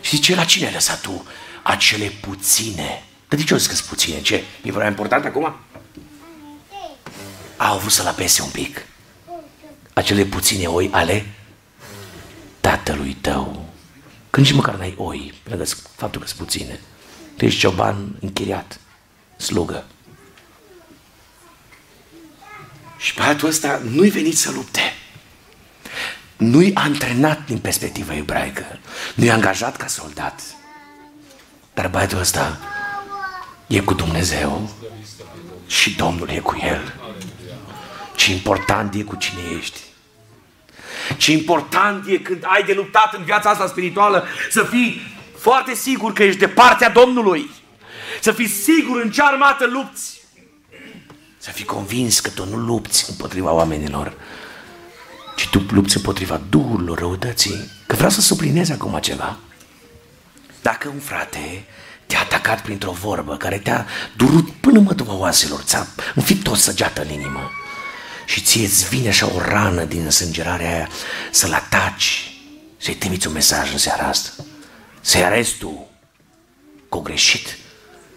Și 0.01 0.15
zice, 0.15 0.35
la 0.35 0.45
cine 0.45 0.65
ai 0.65 0.73
lăsat 0.73 1.01
tu 1.01 1.25
acele 1.63 2.05
puține? 2.05 3.03
Dar 3.27 3.39
de 3.39 3.45
ce 3.45 3.53
o 3.53 3.57
zis 3.57 3.81
puține? 3.81 4.21
Ce? 4.21 4.43
E 4.63 4.71
vreau 4.71 4.89
important 4.89 5.25
acum? 5.25 5.55
Au 7.57 7.77
vrut 7.77 7.91
să-l 7.91 8.07
apese 8.07 8.41
un 8.41 8.49
pic. 8.49 8.85
Acele 9.93 10.23
puține 10.23 10.65
oi 10.65 10.89
ale 10.91 11.25
tatălui 12.59 13.13
tău. 13.13 13.69
Când 14.29 14.45
și 14.45 14.55
măcar 14.55 14.75
n-ai 14.75 14.93
oi, 14.97 15.33
pe 15.43 15.49
lângă 15.49 15.65
faptul 15.95 16.21
că 16.21 16.27
sunt 16.27 16.39
puține. 16.39 16.79
Tu 17.37 17.45
ești 17.45 17.59
cioban 17.59 18.15
închiriat, 18.19 18.79
slugă. 19.37 19.85
Și 22.97 23.13
băiatul 23.13 23.47
ăsta 23.47 23.81
nu-i 23.89 24.09
venit 24.09 24.37
să 24.37 24.51
lupte. 24.51 24.93
Nu-i 26.37 26.73
antrenat 26.73 27.45
din 27.45 27.59
perspectiva 27.59 28.15
ebraică. 28.15 28.79
Nu-i 29.15 29.31
angajat 29.31 29.77
ca 29.77 29.87
soldat. 29.87 30.41
Dar 31.73 31.87
băiatul 31.87 32.19
ăsta 32.19 32.57
e 33.67 33.79
cu 33.79 33.93
Dumnezeu 33.93 34.69
și 35.67 35.95
Domnul 35.95 36.29
e 36.29 36.39
cu 36.39 36.57
el. 36.63 36.93
Ce 38.15 38.31
important 38.31 38.93
e 38.93 39.01
cu 39.01 39.15
cine 39.15 39.41
ești. 39.57 39.79
Ce 41.17 41.31
important 41.31 42.07
e 42.07 42.17
când 42.17 42.43
ai 42.45 42.63
de 42.63 42.73
luptat 42.73 43.13
în 43.13 43.23
viața 43.23 43.49
asta 43.49 43.67
spirituală 43.67 44.25
să 44.49 44.63
fii 44.63 45.01
foarte 45.37 45.73
sigur 45.73 46.13
că 46.13 46.23
ești 46.23 46.39
de 46.39 46.47
partea 46.47 46.89
Domnului. 46.89 47.49
Să 48.21 48.31
fii 48.31 48.47
sigur 48.47 49.01
în 49.01 49.11
ce 49.11 49.21
armată 49.23 49.65
lupți. 49.65 50.19
Să 51.37 51.51
fii 51.51 51.65
convins 51.65 52.19
că 52.19 52.29
tu 52.29 52.45
nu 52.45 52.57
lupți 52.57 53.09
împotriva 53.09 53.51
oamenilor, 53.51 54.13
ci 55.35 55.47
tu 55.47 55.65
lupți 55.69 55.97
împotriva 55.97 56.41
duhurilor 56.49 56.99
răutății. 56.99 57.69
Că 57.87 57.95
vreau 57.95 58.09
să 58.09 58.21
suplinez 58.21 58.69
acum 58.69 58.99
ceva. 59.01 59.37
Dacă 60.61 60.87
un 60.87 60.99
frate 60.99 61.63
te-a 62.05 62.19
atacat 62.19 62.61
printr-o 62.61 62.91
vorbă 62.91 63.37
care 63.37 63.57
te-a 63.57 63.85
durut 64.15 64.51
până 64.51 64.79
măduva 64.79 65.13
oaselor, 65.13 65.61
ți-a 65.61 65.87
înfipt 66.15 66.47
o 66.47 66.55
săgeată 66.55 67.01
în 67.01 67.09
inimă 67.09 67.51
și 68.25 68.41
ție 68.41 68.65
îți 68.65 68.89
vine 68.89 69.07
așa 69.07 69.25
o 69.25 69.39
rană 69.39 69.83
din 69.83 70.09
sângerarea 70.09 70.75
aia 70.75 70.89
să-l 71.31 71.53
ataci, 71.53 72.33
să-i 72.77 72.95
trimiți 72.95 73.27
un 73.27 73.33
mesaj 73.33 73.71
în 73.71 73.77
seara 73.77 74.07
asta, 74.07 74.43
să-i 75.01 75.23
arezi 75.23 75.57
tu 75.57 75.87
cu 76.89 76.99
greșit 76.99 77.57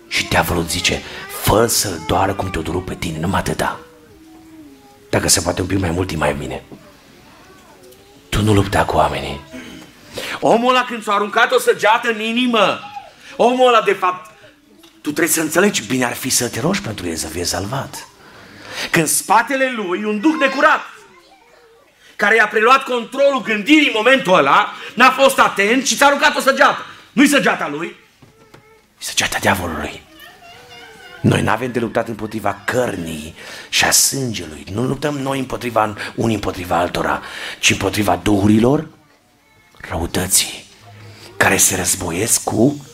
și 0.09 0.29
diavolul 0.29 0.67
zice, 0.67 1.03
fă 1.43 1.67
să-l 1.67 2.03
doară 2.07 2.35
cum 2.35 2.51
te-o 2.51 2.63
durut 2.63 2.85
pe 2.85 2.95
tine, 2.95 3.19
numai 3.19 3.41
atâta. 3.41 3.81
Dacă 5.11 5.29
se 5.29 5.41
poate 5.41 5.61
un 5.61 5.67
pic 5.67 5.79
mai 5.79 5.91
mult, 5.91 6.11
e 6.11 6.17
mai 6.17 6.35
bine. 6.35 6.63
Tu 8.29 8.43
nu 8.43 8.55
lupta 8.55 8.85
cu 8.85 8.97
oamenii. 8.97 9.41
Omul 10.47 10.69
ăla 10.69 10.85
când 10.85 11.03
s-a 11.03 11.13
aruncat 11.13 11.53
o 11.53 11.59
săgeată 11.59 12.09
în 12.09 12.21
inimă, 12.21 12.81
omul 13.37 13.69
ăla 13.69 13.83
de 13.83 13.93
fapt, 13.93 14.31
tu 14.91 15.11
trebuie 15.11 15.29
să 15.29 15.41
înțelegi, 15.41 15.87
bine 15.87 16.05
ar 16.05 16.15
fi 16.15 16.29
să 16.29 16.49
te 16.49 16.61
rogi 16.61 16.81
pentru 16.81 17.09
el 17.09 17.17
să 17.17 17.27
fie 17.27 17.45
salvat. 17.45 18.09
Când 18.91 19.07
spatele 19.07 19.73
lui, 19.77 20.05
un 20.05 20.21
duh 20.21 20.35
necurat, 20.39 20.81
care 22.17 22.35
i-a 22.35 22.49
preluat 22.49 22.83
controlul 22.83 23.43
gândirii 23.43 23.87
în 23.87 23.93
momentul 23.95 24.35
ăla, 24.35 24.73
n-a 24.95 25.11
fost 25.11 25.39
atent 25.39 25.87
și 25.87 25.97
ți-a 25.97 26.07
aruncat 26.07 26.37
o 26.37 26.41
săgeată. 26.41 26.87
Nu-i 27.13 27.29
săgeata 27.29 27.69
lui, 27.69 27.97
e 28.99 29.05
săgeata 29.05 29.39
diavolului. 29.41 30.03
Noi 31.21 31.43
nu 31.43 31.51
avem 31.51 31.73
de 31.73 31.79
luptat 31.79 32.09
împotriva 32.09 32.61
cărnii 32.65 33.35
și 33.69 33.85
a 33.85 33.91
sângelui. 33.91 34.65
Nu 34.73 34.83
luptăm 34.83 35.19
noi 35.19 35.39
împotriva 35.39 35.95
unii 36.15 36.35
împotriva 36.35 36.77
altora, 36.77 37.23
ci 37.59 37.71
împotriva 37.71 38.21
duhurilor 38.23 38.87
răutății 39.89 40.65
care 41.37 41.57
se 41.57 41.77
războiesc 41.77 42.45
cu 42.45 42.87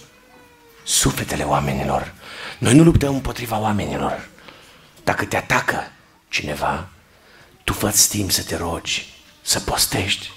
sufletele 0.85 1.43
oamenilor. 1.43 2.15
Noi 2.59 2.75
nu 2.75 2.83
luptăm 2.83 3.15
împotriva 3.15 3.59
oamenilor. 3.59 4.29
Dacă 5.05 5.25
te 5.25 5.37
atacă 5.37 5.93
cineva, 6.29 6.89
tu 7.65 7.73
fă 7.73 7.95
timp 8.09 8.31
să 8.31 8.43
te 8.43 8.57
rogi, 8.57 9.15
să 9.43 9.61
postești, 9.61 10.31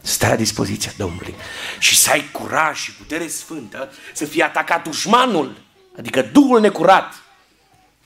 să 0.00 0.12
stai 0.12 0.28
la 0.28 0.36
dispoziția 0.36 0.92
Domnului 0.96 1.34
și 1.78 1.96
să 1.96 2.10
ai 2.10 2.30
curaj 2.32 2.78
și 2.78 2.92
putere 2.92 3.28
sfântă 3.28 3.92
să 4.14 4.24
fie 4.24 4.42
atacat 4.42 4.84
dușmanul, 4.84 5.60
adică 5.98 6.22
Duhul 6.22 6.60
necurat, 6.60 7.14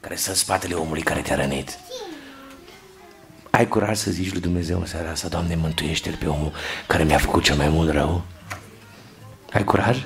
care 0.00 0.14
stă 0.14 0.30
în 0.30 0.36
spatele 0.36 0.74
omului 0.74 1.02
care 1.02 1.20
te-a 1.20 1.36
rănit. 1.36 1.78
Ai 3.50 3.68
curaj 3.68 3.96
să 3.96 4.10
zici 4.10 4.32
lui 4.32 4.40
Dumnezeu 4.40 4.78
în 4.78 4.86
seara 4.86 5.10
asta, 5.10 5.28
Doamne, 5.28 5.54
mântuiește-L 5.54 6.16
pe 6.18 6.26
omul 6.26 6.52
care 6.86 7.04
mi-a 7.04 7.18
făcut 7.18 7.42
cel 7.42 7.56
mai 7.56 7.68
mult 7.68 7.90
rău? 7.90 8.24
Ai 9.52 9.64
curaj? 9.64 9.98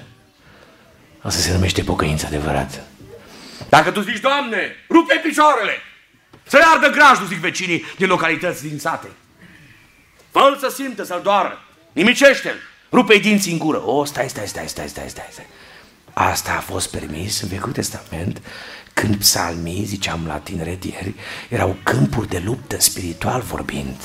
Asta 1.21 1.41
se 1.41 1.53
numește 1.53 1.83
pocăință 1.83 2.27
adevărată. 2.27 2.85
Dacă 3.69 3.91
tu 3.91 4.01
zici, 4.01 4.21
Doamne, 4.21 4.73
rupe 4.89 5.21
picioarele, 5.27 5.73
să-i 6.47 6.61
ardă 6.75 6.91
grajdul, 6.91 7.27
zic 7.27 7.39
vecinii 7.39 7.85
din 7.97 8.09
localități 8.09 8.69
din 8.69 8.79
sate. 8.79 9.09
fă 10.31 10.57
să 10.61 10.73
simtă, 10.75 11.05
să-l 11.05 11.21
doară. 11.23 11.59
Nimicește-l. 11.93 12.57
Rupe-i 12.93 13.21
dinții 13.21 13.53
în 13.53 13.59
gură. 13.59 13.87
O, 13.87 14.05
stai, 14.05 14.29
stai, 14.29 14.47
stai, 14.47 14.69
stai, 14.69 14.89
stai, 14.89 15.09
stai, 15.09 15.29
stai. 15.31 15.47
Asta 16.13 16.55
a 16.57 16.61
fost 16.61 16.91
permis 16.91 17.41
în 17.41 17.49
Vechiul 17.49 17.73
Testament 17.73 18.43
când 18.95 19.17
psalmii, 19.17 19.85
ziceam 19.85 20.27
la 20.27 20.39
tineret 20.39 20.85
ieri, 20.85 21.15
erau 21.49 21.77
câmpuri 21.83 22.29
de 22.29 22.43
luptă 22.45 22.81
spiritual 22.81 23.41
vorbind. 23.41 23.97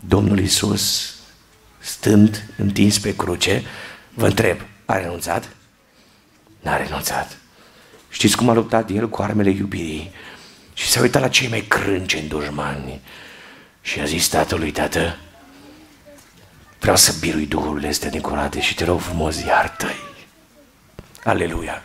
Domnul 0.00 0.38
Isus, 0.38 1.14
stând 1.78 2.50
întins 2.56 2.98
pe 2.98 3.16
cruce, 3.16 3.62
vă 4.14 4.26
întreb, 4.26 4.60
a 4.84 4.96
renunțat? 4.98 5.48
N-a 6.60 6.76
renunțat. 6.76 7.36
Știți 8.08 8.36
cum 8.36 8.48
a 8.48 8.52
luptat 8.52 8.90
el 8.90 9.08
cu 9.08 9.22
armele 9.22 9.50
iubirii? 9.50 10.10
Și 10.74 10.88
s-a 10.88 11.00
uitat 11.00 11.22
la 11.22 11.28
cei 11.28 11.48
mai 11.48 11.60
crânceni 11.60 12.28
dușmani 12.28 13.00
și 13.80 14.00
a 14.00 14.04
zis 14.04 14.28
tatălui, 14.28 14.70
tată, 14.70 15.16
vreau 16.80 16.96
să 16.96 17.14
birui 17.20 17.46
duhurile 17.46 17.88
astea 17.88 18.10
necurate 18.12 18.60
și 18.60 18.74
te 18.74 18.84
rog 18.84 19.00
frumos, 19.00 19.40
iartă-i. 19.40 20.06
Aleluia! 21.24 21.82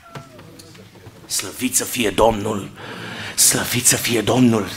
Slăvit 1.34 1.76
să 1.76 1.84
fie 1.84 2.10
Domnul! 2.10 2.70
Slăvit 3.36 3.86
să 3.86 3.96
fie 3.96 4.22
Domnul! 4.22 4.68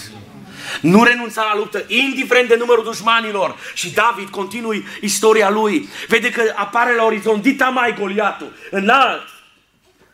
Nu 0.81 1.05
renunța 1.05 1.43
la 1.43 1.57
luptă, 1.57 1.85
indiferent 1.87 2.49
de 2.49 2.57
numărul 2.57 2.85
dușmanilor. 2.85 3.57
Și 3.75 3.91
David 3.91 4.29
continui 4.29 4.87
istoria 5.01 5.51
lui. 5.51 5.89
Vede 6.09 6.31
că 6.31 6.53
apare 6.55 6.95
la 6.95 7.05
orizont 7.05 7.43
dita 7.43 7.69
mai 7.69 7.95
Goliatul, 7.95 8.53
înalt. 8.71 9.29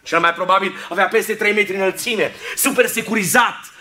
Cel 0.03 0.21
mai 0.21 0.33
probabil 0.33 0.75
avea 0.89 1.07
peste 1.07 1.35
3 1.35 1.53
metri 1.53 1.75
înălțime, 1.75 2.33
super 2.57 2.87
securizat, 2.87 3.72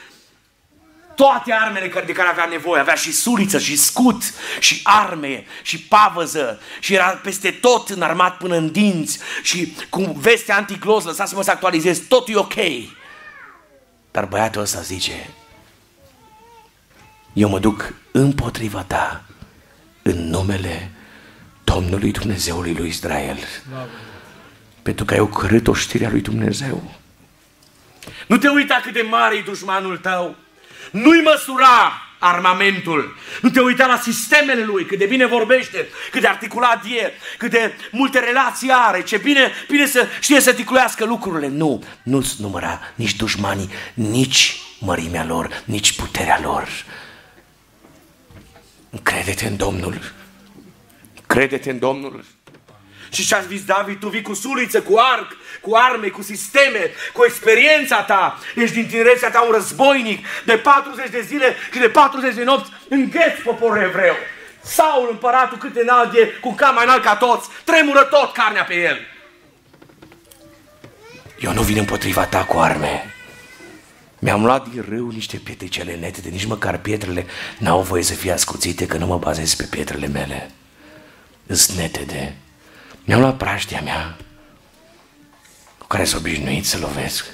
toate 1.22 1.54
armele 1.54 1.92
de 2.06 2.12
care 2.12 2.30
avea 2.30 2.46
nevoie. 2.46 2.82
Avea 2.82 2.94
și 2.94 3.12
suliță, 3.12 3.60
și 3.60 3.76
scut, 3.76 4.24
și 4.60 4.80
arme, 4.84 5.46
și 5.62 5.80
pavăză, 5.80 6.62
și 6.80 6.94
era 6.94 7.06
peste 7.06 7.52
tot 7.52 7.90
înarmat 7.90 8.38
până 8.38 8.56
în 8.56 8.72
dinți, 8.72 9.20
și 9.42 9.74
cu 9.90 10.02
veste 10.02 10.52
anticlos, 10.52 11.04
lăsați-mă 11.04 11.44
să 11.44 11.52
actualizez, 11.52 12.00
tot 12.08 12.30
e 12.30 12.36
ok. 12.36 12.54
Dar 14.12 14.26
băiatul 14.26 14.62
ăsta 14.62 14.82
zice, 14.82 15.30
eu 17.34 17.50
mă 17.50 17.60
duc 17.60 17.94
împotriva 18.12 18.84
ta 18.84 19.24
în 20.02 20.30
numele 20.30 20.92
Domnului 21.64 22.12
Dumnezeului 22.12 22.74
lui 22.74 22.88
Israel. 22.88 23.38
Pentru 24.82 25.06
că 25.06 25.14
ai 25.14 25.20
ocărât 25.20 25.68
oștirea 25.68 26.10
lui 26.10 26.22
Dumnezeu. 26.22 26.96
Nu 28.28 28.38
te 28.38 28.48
uita 28.48 28.80
cât 28.84 28.94
de 28.94 29.06
mare 29.10 29.36
e 29.36 29.42
dușmanul 29.42 29.98
tău. 29.98 30.36
Nu-i 30.92 31.22
măsura 31.22 32.02
armamentul. 32.20 33.16
Nu 33.42 33.50
te 33.50 33.60
uita 33.60 33.86
la 33.86 34.00
sistemele 34.00 34.64
lui, 34.64 34.86
cât 34.86 34.98
de 34.98 35.06
bine 35.06 35.26
vorbește, 35.26 35.88
cât 36.12 36.22
de 36.22 36.28
articulat 36.28 36.86
e, 36.86 37.12
cât 37.38 37.52
de 37.52 37.74
multe 37.92 38.20
relații 38.20 38.72
are, 38.72 39.04
ce 39.04 39.18
bine, 39.18 39.52
bine 39.70 39.86
să 39.86 40.08
știe 40.20 40.40
să 40.40 40.50
articulească 40.50 41.06
lucrurile. 41.06 41.48
Nu, 41.48 41.84
nu-ți 42.04 42.42
număra 42.42 42.80
nici 42.96 43.16
dușmanii, 43.16 43.70
nici 43.94 44.60
mărimea 44.80 45.26
lor, 45.26 45.64
nici 45.66 45.94
puterea 45.94 46.40
lor. 46.44 46.68
Crede-te 49.04 49.48
în 49.48 49.58
Domnul. 49.58 50.14
Crede-te 51.28 51.70
în 51.70 51.80
Domnul. 51.80 52.24
Și 53.12 53.26
ce-a 53.26 53.42
zis 53.42 53.64
David, 53.64 54.00
tu 54.00 54.10
vii 54.10 54.22
cu 54.22 54.34
suliță, 54.34 54.82
cu 54.82 54.98
arc, 54.98 55.36
cu 55.62 55.76
arme, 55.76 56.08
cu 56.08 56.22
sisteme, 56.22 56.92
cu 57.14 57.24
experiența 57.26 58.02
ta. 58.02 58.40
Ești 58.56 58.76
din 58.76 58.88
tinerețea 58.88 59.30
ta 59.30 59.42
un 59.42 59.52
războinic 59.52 60.26
de 60.46 60.58
40 60.58 61.10
de 61.10 61.22
zile 61.22 61.56
și 61.74 61.80
de 61.80 61.90
40 61.90 62.36
de 62.36 62.44
nopți 62.44 62.72
îngheți 62.90 63.42
poporul 63.44 63.84
evreu. 63.84 64.16
Saul, 64.62 65.08
împăratul 65.12 65.58
cât 65.58 65.74
de 65.74 65.80
înalt 65.82 66.14
e, 66.14 66.26
cu 66.42 66.54
cam 66.54 66.74
mai 66.74 66.86
înalt 66.86 67.04
ca 67.04 67.16
toți, 67.16 67.50
tremură 67.64 68.02
tot 68.02 68.34
carnea 68.34 68.64
pe 68.64 68.76
el. 68.76 69.00
Eu 71.40 71.54
nu 71.54 71.62
vin 71.62 71.78
împotriva 71.78 72.26
ta 72.26 72.44
cu 72.44 72.58
arme. 72.58 73.14
Mi-am 74.20 74.46
luat 74.46 74.68
din 74.68 74.86
râu 74.90 75.10
niște 75.10 75.38
pietricele 75.38 75.96
nete, 75.96 76.22
de 76.22 76.30
nici 76.30 76.46
măcar 76.46 76.78
pietrele 76.78 77.26
n-au 77.58 77.82
voie 77.82 78.04
să 78.04 78.14
fie 78.14 78.32
ascuțite, 78.32 78.86
că 78.86 78.98
nu 78.98 79.06
mă 79.06 79.18
bazez 79.18 79.54
pe 79.54 79.64
pietrele 79.64 80.08
mele. 80.08 80.52
Îs 81.48 81.76
de. 81.76 82.34
Mi-am 83.04 83.20
luat 83.20 83.38
praștia 83.38 83.82
mea, 83.84 84.18
cu 84.18 84.31
care 85.92 86.04
s-a 86.04 86.18
obișnuit 86.18 86.66
să 86.66 86.78
lovesc. 86.78 87.26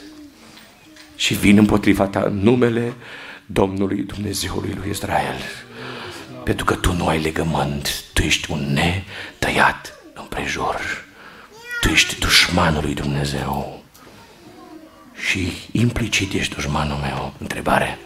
Și 1.15 1.33
vin 1.33 1.57
împotriva 1.57 2.05
ta 2.05 2.19
în 2.25 2.39
numele 2.39 2.93
Domnului 3.45 4.01
Dumnezeului 4.01 4.73
lui 4.79 4.89
Israel. 4.89 5.41
Pentru 6.43 6.65
că 6.65 6.75
tu 6.75 6.93
nu 6.93 7.07
ai 7.07 7.21
legământ, 7.21 8.03
tu 8.13 8.21
ești 8.21 8.51
un 8.51 8.73
netăiat 8.73 9.93
împrejur. 10.13 11.05
Tu 11.81 11.89
ești 11.89 12.19
dușmanul 12.19 12.81
lui 12.83 12.93
Dumnezeu. 12.93 13.83
Și 15.27 15.51
implicit 15.71 16.33
ești 16.33 16.53
dușmanul 16.53 16.97
meu. 16.97 17.33
Întrebare. 17.37 17.99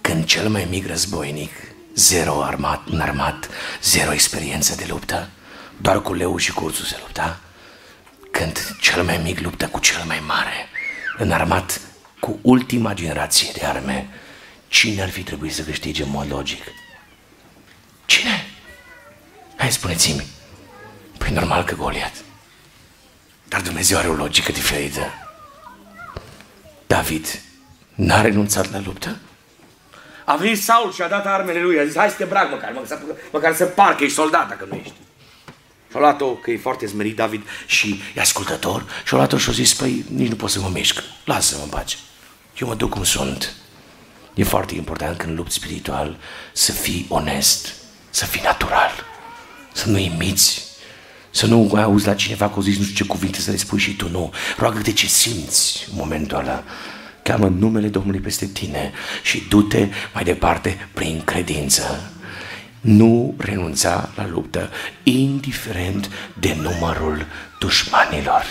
Când 0.00 0.24
cel 0.24 0.48
mai 0.48 0.66
mic 0.70 0.86
războinic, 0.86 1.52
zero 1.94 2.42
armat, 2.42 2.82
armat, 2.98 3.48
zero 3.82 4.12
experiență 4.12 4.74
de 4.74 4.84
luptă, 4.88 5.28
doar 5.76 6.02
cu 6.02 6.14
leu 6.14 6.36
și 6.36 6.52
curțul 6.52 6.84
se 6.84 6.96
lupta, 7.00 7.40
când 8.30 8.76
cel 8.80 9.02
mai 9.02 9.20
mic 9.22 9.40
luptă 9.40 9.68
cu 9.68 9.78
cel 9.80 10.02
mai 10.06 10.22
mare, 10.26 10.68
înarmat 11.16 11.80
cu 12.20 12.38
ultima 12.42 12.94
generație 12.94 13.50
de 13.52 13.66
arme, 13.66 14.08
cine 14.68 15.02
ar 15.02 15.10
fi 15.10 15.22
trebuit 15.22 15.54
să 15.54 15.62
câștige 15.62 16.02
în 16.02 16.10
mod 16.10 16.30
logic? 16.30 16.62
Cine? 18.04 18.46
Hai, 19.56 19.72
spuneți-mi. 19.72 20.26
Păi 21.18 21.30
normal 21.30 21.64
că 21.64 21.74
Goliat. 21.74 22.12
Dar 23.48 23.60
Dumnezeu 23.60 23.98
are 23.98 24.08
o 24.08 24.14
logică 24.14 24.52
diferită. 24.52 25.12
David 26.86 27.40
n-a 27.94 28.20
renunțat 28.20 28.72
la 28.72 28.80
luptă? 28.80 29.18
A 30.24 30.36
venit 30.36 30.62
Saul 30.62 30.92
și 30.92 31.02
a 31.02 31.08
dat 31.08 31.26
armele 31.26 31.60
lui, 31.60 31.78
a 31.78 31.84
zis, 31.84 31.96
hai 31.96 32.10
să 32.10 32.16
te 32.16 32.24
brag 32.24 32.50
măcar, 32.50 32.72
măcar, 32.72 32.98
măcar 33.32 33.54
să 33.54 33.64
par 33.64 33.94
că 33.94 34.04
ești 34.04 34.16
soldat 34.16 34.48
dacă 34.48 34.66
nu 34.68 34.74
ești. 34.74 34.94
Și-a 35.90 35.98
luat-o, 35.98 36.26
că 36.26 36.50
e 36.50 36.58
foarte 36.58 36.86
zmerit 36.86 37.16
David 37.16 37.42
și 37.66 38.00
e 38.16 38.20
ascultător, 38.20 38.84
și-a 39.04 39.16
luat-o 39.16 39.38
și-a 39.38 39.52
zis, 39.52 39.74
păi, 39.74 40.04
nici 40.14 40.28
nu 40.28 40.34
pot 40.34 40.50
să 40.50 40.60
mă 40.60 40.70
mișc, 40.72 41.02
lasă-mă 41.24 41.62
în 41.62 41.68
pace. 41.68 41.96
Eu 42.58 42.68
mă 42.68 42.74
duc 42.74 42.90
cum 42.90 43.04
sunt. 43.04 43.54
E 44.34 44.44
foarte 44.44 44.74
important 44.74 45.16
când 45.16 45.36
lupți 45.36 45.54
spiritual 45.54 46.18
să 46.52 46.72
fii 46.72 47.06
onest, 47.08 47.74
să 48.10 48.24
fii 48.24 48.40
natural, 48.44 49.04
să 49.72 49.88
nu 49.88 49.98
imiți, 49.98 50.64
să 51.30 51.46
nu 51.46 51.72
auzi 51.74 52.06
la 52.06 52.14
cineva 52.14 52.50
că 52.50 52.58
o 52.58 52.62
zis 52.62 52.78
nu 52.78 52.84
știu 52.84 53.04
ce 53.04 53.04
cuvinte 53.04 53.40
să 53.40 53.50
le 53.50 53.56
spui 53.56 53.78
și 53.78 53.96
tu 53.96 54.08
nu. 54.08 54.32
Roagă-te 54.56 54.92
ce 54.92 55.06
simți 55.06 55.86
în 55.90 55.96
momentul 55.96 56.36
ăla. 56.36 56.64
Cheamă 57.22 57.48
numele 57.48 57.88
Domnului 57.88 58.20
peste 58.20 58.46
tine 58.46 58.92
și 59.22 59.46
du-te 59.48 59.88
mai 60.14 60.24
departe 60.24 60.88
prin 60.92 61.22
credință 61.24 62.12
nu 62.80 63.34
renunța 63.38 64.10
la 64.16 64.28
luptă, 64.28 64.70
indiferent 65.02 66.10
de 66.40 66.56
numărul 66.60 67.26
dușmanilor. 67.58 68.44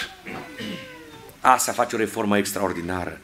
Asta 1.40 1.72
face 1.72 1.96
o 1.96 2.00
reformă 2.00 2.38
extraordinară. 2.38 3.22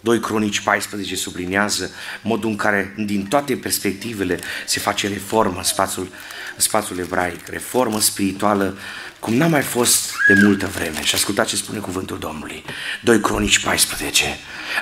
2 0.00 0.20
Cronici 0.20 0.60
14 0.60 1.16
sublinează 1.16 1.90
modul 2.22 2.50
în 2.50 2.56
care, 2.56 2.94
din 2.96 3.26
toate 3.26 3.56
perspectivele, 3.56 4.38
se 4.66 4.80
face 4.80 5.08
reformă 5.08 5.56
în 5.56 5.62
spațiul, 5.62 6.04
în 6.54 6.60
spațiul 6.60 6.98
ebraic, 6.98 7.46
reformă 7.46 8.00
spirituală 8.00 8.76
cum 9.20 9.34
n-a 9.34 9.46
mai 9.46 9.62
fost 9.62 10.12
de 10.28 10.40
multă 10.44 10.66
vreme. 10.66 11.02
Și 11.02 11.14
ascultați 11.14 11.48
ce 11.48 11.56
spune 11.56 11.78
cuvântul 11.78 12.18
Domnului. 12.18 12.64
2 13.02 13.20
Cronici 13.20 13.58
14. 13.58 14.24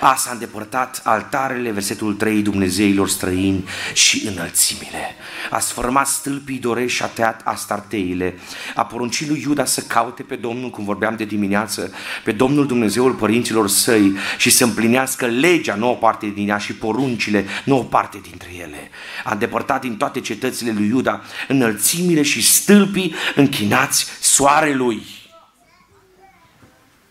A 0.01 0.15
s-a 0.15 0.31
îndepărtat 0.33 1.01
altarele, 1.05 1.71
versetul 1.71 2.15
3, 2.15 2.43
Dumnezeilor 2.43 3.09
străini 3.09 3.65
și 3.93 4.27
înălțimile. 4.27 5.17
A 5.51 5.59
sfărmat 5.59 6.07
stâlpii 6.07 6.59
dorești 6.59 6.97
și 6.97 7.03
a 7.03 7.07
tăiat 7.07 7.41
astarteile. 7.45 8.39
A 8.75 8.85
poruncit 8.85 9.29
lui 9.29 9.41
Iuda 9.47 9.65
să 9.65 9.81
caute 9.81 10.23
pe 10.23 10.35
Domnul, 10.37 10.71
cum 10.71 10.85
vorbeam 10.85 11.17
de 11.17 11.25
dimineață, 11.25 11.93
pe 12.25 12.33
Domnul 12.33 12.67
Dumnezeul 12.67 13.13
părinților 13.13 13.69
săi 13.69 14.17
și 14.39 14.51
să 14.51 14.65
împlinească 14.65 15.27
legea, 15.27 15.75
nu 15.75 15.91
o 15.91 15.95
parte 15.95 16.33
din 16.35 16.49
ea, 16.49 16.59
și 16.59 16.75
poruncile, 16.75 17.47
nu 17.65 17.79
o 17.79 17.83
parte 17.83 18.19
dintre 18.23 18.49
ele. 18.61 18.91
A 19.25 19.33
îndepărtat 19.33 19.81
din 19.81 19.97
toate 19.97 20.21
cetățile 20.21 20.73
lui 20.73 20.87
Iuda 20.87 21.23
înălțimile 21.49 22.23
și 22.23 22.43
stâlpii 22.43 23.15
închinați 23.35 24.07
soarelui. 24.27 25.03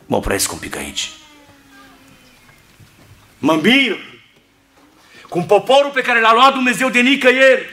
Mă 0.05 0.15
opresc 0.15 0.51
un 0.51 0.57
pic 0.57 0.75
aici. 0.75 1.09
Mă 3.37 3.59
mir 3.61 3.97
cum 5.29 5.45
poporul 5.45 5.91
pe 5.91 6.01
care 6.01 6.19
l-a 6.19 6.33
luat 6.33 6.53
Dumnezeu 6.53 6.89
de 6.89 6.99
nicăieri, 6.99 7.65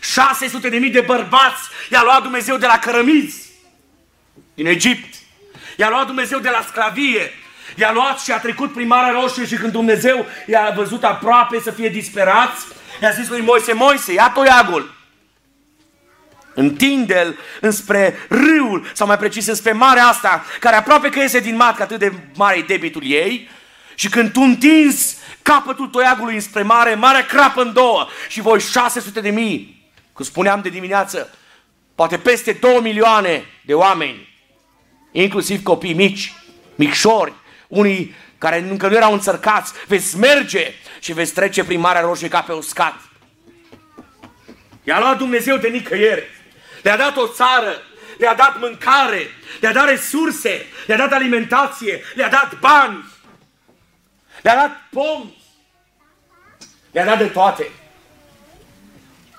600 0.00 0.68
de 0.68 0.76
mii 0.76 0.90
de 0.90 1.00
bărbați 1.00 1.62
i-a 1.90 2.02
luat 2.02 2.22
Dumnezeu 2.22 2.56
de 2.56 2.66
la 2.66 2.78
cărămizi. 2.78 3.48
Din 4.54 4.66
Egipt, 4.66 5.14
i-a 5.76 5.88
luat 5.88 6.06
Dumnezeu 6.06 6.38
de 6.38 6.48
la 6.48 6.64
sclavie, 6.68 7.32
i-a 7.76 7.92
luat 7.92 8.20
și 8.20 8.32
a 8.32 8.38
trecut 8.38 8.72
prin 8.72 8.86
Marea 8.86 9.20
Roșie 9.20 9.46
și 9.46 9.54
când 9.54 9.72
Dumnezeu 9.72 10.26
i-a 10.46 10.72
văzut 10.76 11.04
aproape 11.04 11.60
să 11.60 11.70
fie 11.70 11.88
disperați, 11.88 12.66
i-a 13.02 13.10
zis 13.10 13.28
lui 13.28 13.40
Moise, 13.40 13.72
Moise, 13.72 14.12
ia 14.12 14.30
toiagul, 14.30 14.97
întinde-l 16.58 17.38
înspre 17.60 18.14
râul, 18.28 18.90
sau 18.94 19.06
mai 19.06 19.18
precis 19.18 19.46
înspre 19.46 19.72
marea 19.72 20.06
asta, 20.06 20.44
care 20.60 20.76
aproape 20.76 21.08
că 21.08 21.18
iese 21.18 21.40
din 21.40 21.56
matcă, 21.56 21.82
atât 21.82 21.98
de 21.98 22.12
mare 22.34 22.58
e 22.58 22.62
debitul 22.62 23.02
ei, 23.04 23.48
și 23.94 24.08
când 24.08 24.32
tu 24.32 24.40
întinzi 24.40 25.16
capătul 25.42 25.86
toiagului 25.86 26.34
înspre 26.34 26.62
mare, 26.62 26.94
marea 26.94 27.26
crapă 27.26 27.62
în 27.62 27.72
două 27.72 28.06
și 28.28 28.40
voi 28.40 28.60
600 28.60 29.20
de 29.20 29.30
mii, 29.30 29.90
cum 30.12 30.24
spuneam 30.24 30.60
de 30.60 30.68
dimineață, 30.68 31.34
poate 31.94 32.18
peste 32.18 32.52
2 32.52 32.80
milioane 32.82 33.44
de 33.64 33.74
oameni, 33.74 34.28
inclusiv 35.12 35.62
copii 35.62 35.94
mici, 35.94 36.32
micșori, 36.74 37.32
unii 37.68 38.14
care 38.38 38.58
încă 38.70 38.88
nu 38.88 38.94
erau 38.94 39.12
înțărcați, 39.12 39.72
veți 39.86 40.18
merge 40.18 40.72
și 41.00 41.12
veți 41.12 41.32
trece 41.32 41.64
prin 41.64 41.80
Marea 41.80 42.00
Roșie 42.00 42.28
ca 42.28 42.40
pe 42.40 42.52
uscat. 42.52 42.94
I-a 44.84 44.98
luat 44.98 45.18
Dumnezeu 45.18 45.56
de 45.56 45.68
nicăieri. 45.68 46.37
Le-a 46.82 46.96
dat 46.96 47.16
o 47.16 47.26
țară, 47.26 47.82
le-a 48.18 48.34
dat 48.34 48.58
mâncare, 48.58 49.30
le-a 49.60 49.72
dat 49.72 49.88
resurse, 49.88 50.66
le-a 50.86 50.96
dat 50.96 51.12
alimentație, 51.12 52.02
le-a 52.14 52.28
dat 52.28 52.58
bani, 52.58 53.04
le-a 54.42 54.54
dat 54.54 54.82
pomi, 54.90 55.42
le-a 56.90 57.04
dat 57.04 57.18
de 57.18 57.26
toate. 57.26 57.70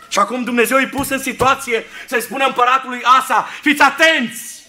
Și 0.07 0.19
acum 0.19 0.43
Dumnezeu 0.43 0.77
îi 0.77 0.87
pus 0.87 1.09
în 1.09 1.19
situație 1.19 1.85
să-i 2.07 2.21
spună 2.21 2.45
împăratului 2.45 3.01
Asa, 3.03 3.47
fiți 3.61 3.81
atenți, 3.81 4.65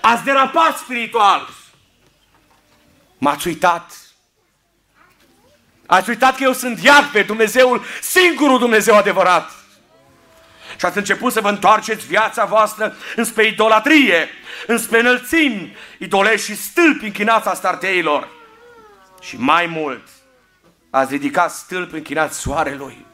ați 0.00 0.24
derapat 0.24 0.78
spiritual, 0.78 1.48
m-ați 3.18 3.46
uitat, 3.46 3.92
ați 5.86 6.08
uitat 6.08 6.36
că 6.36 6.42
eu 6.42 6.52
sunt 6.52 6.82
iad 6.82 7.04
pe 7.04 7.22
Dumnezeul, 7.22 7.84
singurul 8.00 8.58
Dumnezeu 8.58 8.96
adevărat. 8.96 9.61
Și 10.82 10.88
ați 10.88 10.98
început 10.98 11.32
să 11.32 11.40
vă 11.40 11.48
întoarceți 11.48 12.06
viața 12.06 12.44
voastră 12.44 12.96
înspre 13.16 13.46
idolatrie, 13.46 14.28
înspre 14.66 14.98
înălțimi, 14.98 15.76
idolești 15.98 16.46
și 16.46 16.56
stâlpi 16.56 17.04
închinați 17.04 17.48
a 17.48 17.54
starteilor. 17.54 18.28
Și 19.20 19.36
mai 19.38 19.66
mult, 19.66 20.08
ați 20.90 21.12
ridicat 21.12 21.50
stâlpi 21.50 21.94
închinați 21.94 22.38
soarelui. 22.38 23.06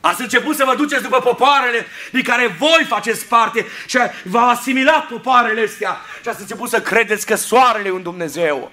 Ați 0.00 0.20
început 0.20 0.56
să 0.56 0.64
vă 0.64 0.74
duceți 0.74 1.02
după 1.02 1.18
popoarele 1.18 1.86
din 2.12 2.22
care 2.22 2.46
voi 2.46 2.84
faceți 2.88 3.26
parte 3.26 3.66
și 3.86 3.98
v-au 4.24 4.48
asimilat 4.48 5.06
popoarele 5.06 5.62
astea 5.62 6.00
și 6.22 6.28
ați 6.28 6.40
început 6.40 6.68
să 6.68 6.80
credeți 6.80 7.26
că 7.26 7.34
soarele 7.34 7.88
e 7.88 7.92
un 7.92 8.02
Dumnezeu. 8.02 8.72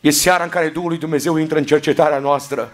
E 0.00 0.10
seara 0.10 0.44
în 0.44 0.50
care 0.50 0.68
Duhul 0.68 0.88
lui 0.88 0.98
Dumnezeu 0.98 1.36
intră 1.36 1.58
în 1.58 1.64
cercetarea 1.64 2.18
noastră. 2.18 2.72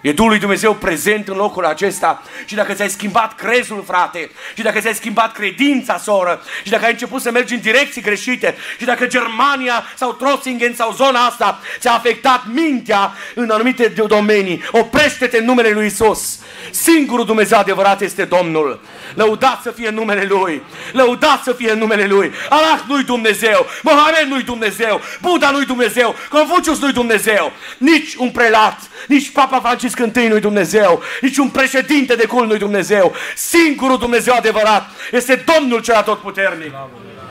E 0.00 0.12
Duhul 0.12 0.30
lui 0.30 0.38
Dumnezeu 0.38 0.74
prezent 0.74 1.28
în 1.28 1.36
locul 1.36 1.64
acesta 1.64 2.22
și 2.44 2.54
dacă 2.54 2.72
ți-ai 2.72 2.88
schimbat 2.88 3.34
crezul, 3.34 3.84
frate, 3.86 4.30
și 4.56 4.62
dacă 4.62 4.80
ți-ai 4.80 4.94
schimbat 4.94 5.32
credința, 5.32 5.98
soră, 5.98 6.42
și 6.62 6.70
dacă 6.70 6.84
ai 6.84 6.90
început 6.90 7.22
să 7.22 7.30
mergi 7.30 7.54
în 7.54 7.60
direcții 7.60 8.02
greșite, 8.02 8.56
și 8.78 8.84
dacă 8.84 9.06
Germania 9.06 9.84
sau 9.96 10.12
Trossingen 10.12 10.74
sau 10.74 10.92
zona 10.92 11.26
asta 11.26 11.60
ți-a 11.78 11.92
afectat 11.92 12.42
mintea 12.52 13.12
în 13.34 13.50
anumite 13.50 13.92
domenii, 14.06 14.62
oprește-te 14.70 15.38
în 15.38 15.44
numele 15.44 15.70
lui 15.70 15.86
Isus. 15.86 16.38
Singurul 16.70 17.24
Dumnezeu 17.24 17.58
adevărat 17.58 18.00
este 18.00 18.24
Domnul. 18.24 18.80
Lăudat 19.14 19.62
să 19.62 19.70
fie 19.70 19.90
numele 19.90 20.26
Lui. 20.28 20.62
Lăudat 20.92 21.42
să 21.42 21.52
fie 21.52 21.72
numele 21.72 22.06
Lui. 22.06 22.32
Allah 22.48 22.80
nu-i 22.88 23.04
Dumnezeu. 23.04 23.66
Mohamed 23.82 24.26
nu-i 24.28 24.42
Dumnezeu. 24.42 25.00
Buddha 25.20 25.50
nu-i 25.50 25.64
Dumnezeu. 25.64 26.14
Confucius 26.28 26.80
nu-i 26.80 26.92
Dumnezeu. 26.92 27.52
Nici 27.78 28.14
un 28.14 28.30
prelat, 28.30 28.80
nici 29.06 29.30
Papa 29.30 29.60
Francisc 29.94 30.24
I 30.24 30.28
nu-i 30.28 30.40
Dumnezeu. 30.40 31.02
Nici 31.20 31.36
un 31.36 31.48
președinte 31.48 32.14
de 32.14 32.26
cul 32.26 32.46
nu-i 32.46 32.58
Dumnezeu. 32.58 33.14
Singurul 33.36 33.98
Dumnezeu 33.98 34.34
adevărat 34.34 34.90
este 35.12 35.44
Domnul 35.54 35.80
cel 35.80 35.94
atotputernic. 35.94 36.72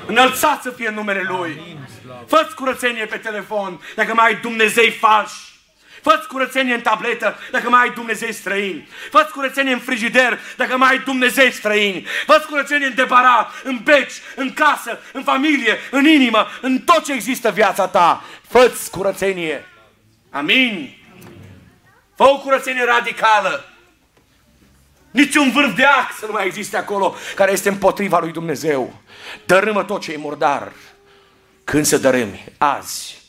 Înălțat 0.05 0.61
să 0.61 0.69
fie 0.69 0.89
numele 0.89 1.25
Lui. 1.27 1.77
Fă-ți 2.27 2.55
curățenie 2.55 3.05
pe 3.05 3.17
telefon 3.17 3.81
dacă 3.95 4.13
mai 4.13 4.25
ai 4.25 4.35
Dumnezei 4.41 4.91
falși. 4.91 5.45
Fă-ți 6.01 6.27
curățenie 6.27 6.73
în 6.73 6.81
tabletă 6.81 7.37
dacă 7.51 7.69
mai 7.69 7.81
ai 7.81 7.91
Dumnezei 7.95 8.33
străini. 8.33 8.87
Fă-ți 9.11 9.31
curățenie 9.31 9.73
în 9.73 9.79
frigider 9.79 10.39
dacă 10.57 10.77
mai 10.77 10.89
ai 10.89 10.99
Dumnezei 10.99 11.51
străini. 11.51 12.05
Fă-ți 12.25 12.47
curățenie 12.47 12.87
în 12.87 12.95
debarat, 12.95 13.51
în 13.63 13.79
beci, 13.83 14.13
în 14.35 14.53
casă, 14.53 14.99
în 15.11 15.23
familie, 15.23 15.77
în 15.91 16.05
inimă, 16.05 16.47
în 16.61 16.79
tot 16.79 17.05
ce 17.05 17.13
există 17.13 17.51
viața 17.51 17.87
ta. 17.87 18.23
Fă-ți 18.47 18.91
curățenie. 18.91 19.65
Amin. 20.31 20.96
Fă 22.17 22.23
o 22.23 22.39
curățenie 22.39 22.83
radicală. 22.83 23.65
Niciun 25.11 25.51
vârf 25.51 25.75
de 25.75 25.83
ax 25.83 26.17
să 26.19 26.25
nu 26.25 26.31
mai 26.31 26.45
existe 26.45 26.77
acolo 26.77 27.15
care 27.35 27.51
este 27.51 27.69
împotriva 27.69 28.19
lui 28.19 28.31
Dumnezeu. 28.31 28.93
Dărâmă 29.45 29.83
tot 29.83 30.01
ce 30.01 30.11
e 30.11 30.17
murdar. 30.17 30.71
Când 31.63 31.85
să 31.85 31.97
dărâmi? 31.97 32.53
Azi. 32.57 33.21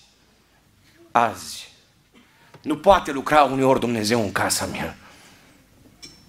Azi. 1.10 1.68
Nu 2.62 2.76
poate 2.76 3.12
lucra 3.12 3.42
uneori 3.42 3.80
Dumnezeu 3.80 4.20
în 4.20 4.32
casa 4.32 4.66
mea. 4.66 4.96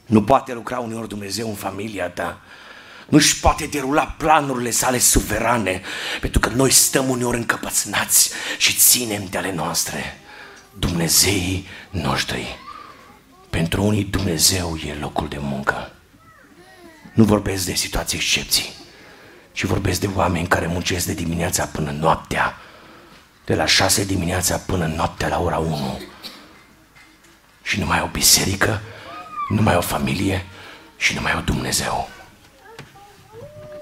Nu 0.05 0.23
poate 0.23 0.53
lucra 0.53 0.79
uneori 0.79 1.07
Dumnezeu 1.07 1.47
în 1.47 1.55
familia 1.55 2.09
ta. 2.09 2.41
Nu-și 3.07 3.39
poate 3.39 3.65
derula 3.65 4.15
planurile 4.17 4.71
sale 4.71 4.97
suverane, 4.97 5.81
pentru 6.21 6.39
că 6.39 6.49
noi 6.49 6.71
stăm 6.71 7.09
uneori 7.09 7.37
încăpățânați 7.37 8.31
și 8.57 8.77
ținem 8.77 9.25
de 9.29 9.37
ale 9.37 9.51
noastre. 9.51 10.21
Dumnezeii 10.79 11.67
noștri. 11.89 12.57
Pentru 13.49 13.83
unii 13.83 14.03
Dumnezeu 14.03 14.77
e 14.85 14.93
locul 14.93 15.27
de 15.27 15.37
muncă. 15.39 15.91
Nu 17.13 17.23
vorbesc 17.23 17.65
de 17.65 17.73
situații 17.73 18.17
excepții, 18.17 18.73
ci 19.51 19.63
vorbesc 19.63 19.99
de 19.99 20.09
oameni 20.15 20.47
care 20.47 20.67
muncesc 20.67 21.05
de 21.05 21.13
dimineața 21.13 21.65
până 21.65 21.91
noaptea, 21.91 22.57
de 23.45 23.55
la 23.55 23.65
șase 23.65 24.05
dimineața 24.05 24.57
până 24.57 24.85
noaptea 24.85 25.27
la 25.27 25.39
ora 25.39 25.57
1 25.57 26.01
și 27.61 27.79
nu 27.79 27.85
mai 27.85 27.99
au 27.99 28.09
biserică, 28.11 28.81
nu 29.49 29.61
mai 29.61 29.73
au 29.73 29.81
familie 29.81 30.45
și 30.97 31.13
nu 31.13 31.21
mai 31.21 31.31
au 31.31 31.41
Dumnezeu. 31.41 32.09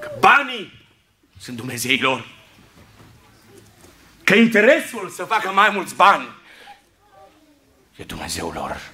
Că 0.02 0.12
banii 0.20 0.86
sunt 1.40 1.58
Dumnezeii 1.58 2.02
lor. 2.02 2.28
Că 4.24 4.36
interesul 4.36 5.10
să 5.10 5.24
facă 5.24 5.50
mai 5.50 5.70
mulți 5.70 5.96
bani 5.96 6.36
e 7.98 8.04
Dumnezeul 8.04 8.54
lor. 8.54 8.92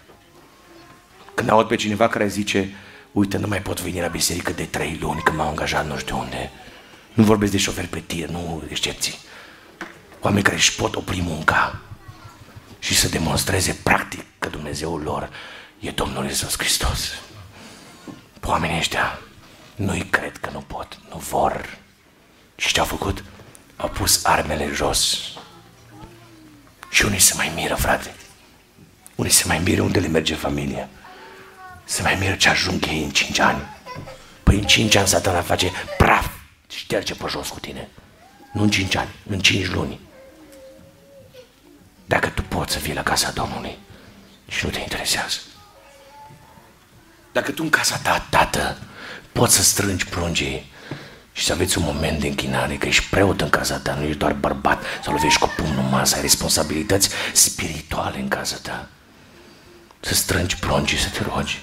Când 1.33 1.49
aud 1.49 1.67
pe 1.67 1.75
cineva 1.75 2.07
care 2.07 2.27
zice, 2.27 2.75
uite, 3.11 3.37
nu 3.37 3.47
mai 3.47 3.61
pot 3.61 3.81
veni 3.81 4.01
la 4.01 4.07
biserică 4.07 4.51
de 4.51 4.63
trei 4.63 4.97
luni 5.01 5.21
că 5.21 5.31
m-au 5.31 5.47
angajat 5.47 5.87
nu 5.87 5.97
știu 5.97 6.17
unde. 6.17 6.51
Nu 7.13 7.23
vorbesc 7.23 7.51
de 7.51 7.57
șofer 7.57 7.87
pe 7.87 7.99
tir, 7.99 8.27
nu 8.27 8.63
excepții. 8.69 9.17
Oameni 10.19 10.43
care 10.43 10.55
își 10.55 10.75
pot 10.75 10.95
opri 10.95 11.21
munca 11.21 11.81
și 12.79 12.95
să 12.95 13.09
demonstreze 13.09 13.79
practic 13.83 14.25
că 14.39 14.49
Dumnezeul 14.49 15.01
lor 15.01 15.29
e 15.79 15.91
Domnul 15.91 16.25
Iisus 16.25 16.57
Hristos. 16.57 17.11
Oamenii 18.41 18.77
ăștia 18.77 19.19
nu-i 19.75 20.05
cred 20.09 20.37
că 20.37 20.49
nu 20.53 20.59
pot, 20.59 20.99
nu 21.09 21.17
vor. 21.17 21.77
Și 22.55 22.73
ce 22.73 22.79
au 22.79 22.85
făcut? 22.85 23.23
Au 23.75 23.89
pus 23.89 24.25
armele 24.25 24.69
jos. 24.73 25.17
Și 26.89 27.05
unii 27.05 27.19
se 27.19 27.33
mai 27.35 27.51
miră, 27.55 27.75
frate. 27.75 28.15
Unii 29.15 29.31
se 29.31 29.43
mai 29.47 29.59
miră 29.59 29.81
unde 29.81 29.99
le 29.99 30.07
merge 30.07 30.35
familia. 30.35 30.89
Se 31.83 32.01
mai 32.01 32.15
miră 32.19 32.35
ce 32.35 32.49
ajung 32.49 32.85
ei 32.85 33.03
în 33.03 33.09
cinci 33.09 33.39
ani. 33.39 33.61
Păi 34.43 34.55
în 34.55 34.63
cinci 34.63 34.95
ani 34.95 35.07
satana 35.07 35.41
face 35.41 35.71
praf, 35.97 36.27
șterge 36.67 37.13
pe 37.13 37.25
jos 37.29 37.49
cu 37.49 37.59
tine. 37.59 37.89
Nu 38.53 38.61
în 38.61 38.69
cinci 38.69 38.95
ani, 38.95 39.09
în 39.29 39.39
cinci 39.39 39.69
luni. 39.69 39.99
Dacă 42.05 42.27
tu 42.27 42.41
poți 42.41 42.73
să 42.73 42.79
fii 42.79 42.93
la 42.93 43.03
casa 43.03 43.31
Domnului 43.31 43.77
și 44.47 44.65
nu 44.65 44.71
te 44.71 44.79
interesează. 44.79 45.37
Dacă 47.31 47.51
tu 47.51 47.63
în 47.63 47.69
casa 47.69 47.97
ta, 47.97 48.27
tată, 48.29 48.77
poți 49.31 49.55
să 49.55 49.63
strângi 49.63 50.05
pruncii 50.05 50.71
și 51.33 51.45
să 51.45 51.53
aveți 51.53 51.77
un 51.77 51.83
moment 51.83 52.19
de 52.19 52.27
închinare, 52.27 52.75
că 52.75 52.87
ești 52.87 53.09
preot 53.09 53.41
în 53.41 53.49
casa 53.49 53.77
ta, 53.77 53.93
nu 53.93 54.03
ești 54.03 54.17
doar 54.17 54.33
bărbat, 54.33 54.83
să 55.03 55.09
lovești 55.09 55.39
cu 55.39 55.53
pumnul 55.57 55.83
masă, 55.83 56.15
ai 56.15 56.21
responsabilități 56.21 57.09
spirituale 57.33 58.19
în 58.19 58.27
casa 58.27 58.57
ta. 58.61 58.89
Să 60.05 60.13
strângi 60.13 60.59
pruncii, 60.59 60.97
să 60.97 61.09
te 61.09 61.23
rogi. 61.23 61.61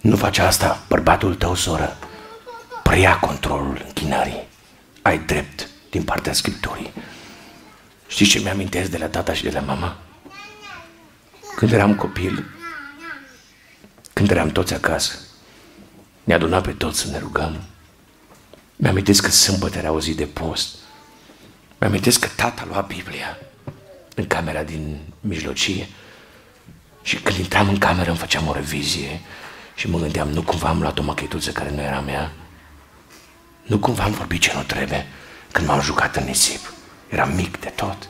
Nu 0.00 0.16
faci 0.16 0.38
asta, 0.38 0.84
bărbatul 0.88 1.34
tău, 1.34 1.54
soră, 1.54 1.96
preia 2.82 3.18
controlul 3.18 3.82
închinării. 3.86 4.46
Ai 5.02 5.18
drept 5.18 5.68
din 5.90 6.02
partea 6.02 6.32
Scripturii. 6.32 6.92
Știți 8.06 8.30
ce 8.30 8.38
mi-amintesc 8.38 8.90
de 8.90 8.98
la 8.98 9.06
tata 9.06 9.34
și 9.34 9.42
de 9.42 9.50
la 9.50 9.60
mama? 9.60 9.96
Când 11.56 11.72
eram 11.72 11.94
copil, 11.94 12.44
când 14.12 14.30
eram 14.30 14.48
toți 14.48 14.74
acasă, 14.74 15.18
ne 16.24 16.34
aduna 16.34 16.60
pe 16.60 16.72
toți 16.72 17.00
să 17.00 17.08
ne 17.08 17.18
rugăm. 17.18 17.62
Mi-amintesc 18.76 19.22
că 19.22 19.30
sâmbătă 19.30 19.78
era 19.78 19.92
o 19.92 20.00
zi 20.00 20.14
de 20.14 20.26
post. 20.26 20.76
Mi-amintesc 21.78 22.20
că 22.20 22.28
tata 22.36 22.64
lua 22.68 22.80
Biblia 22.80 23.38
în 24.14 24.26
camera 24.26 24.62
din 24.62 24.98
mijlocie 25.20 25.88
și 27.08 27.16
când 27.16 27.38
intram 27.38 27.68
în 27.68 27.78
cameră 27.78 28.08
îmi 28.08 28.18
făceam 28.18 28.46
o 28.46 28.52
revizie 28.52 29.20
și 29.74 29.88
mă 29.88 29.98
gândeam, 29.98 30.28
nu 30.28 30.42
cumva 30.42 30.68
am 30.68 30.80
luat 30.80 30.98
o 30.98 31.02
machetuță 31.02 31.50
care 31.50 31.70
nu 31.70 31.80
era 31.80 32.00
mea? 32.00 32.32
Nu 33.62 33.78
cumva 33.78 34.02
am 34.02 34.12
vorbit 34.12 34.40
ce 34.40 34.52
nu 34.54 34.62
trebuie 34.62 35.06
când 35.52 35.66
m-am 35.66 35.80
jucat 35.80 36.16
în 36.16 36.24
nisip? 36.24 36.72
Eram 37.08 37.32
mic 37.32 37.60
de 37.60 37.68
tot. 37.68 38.08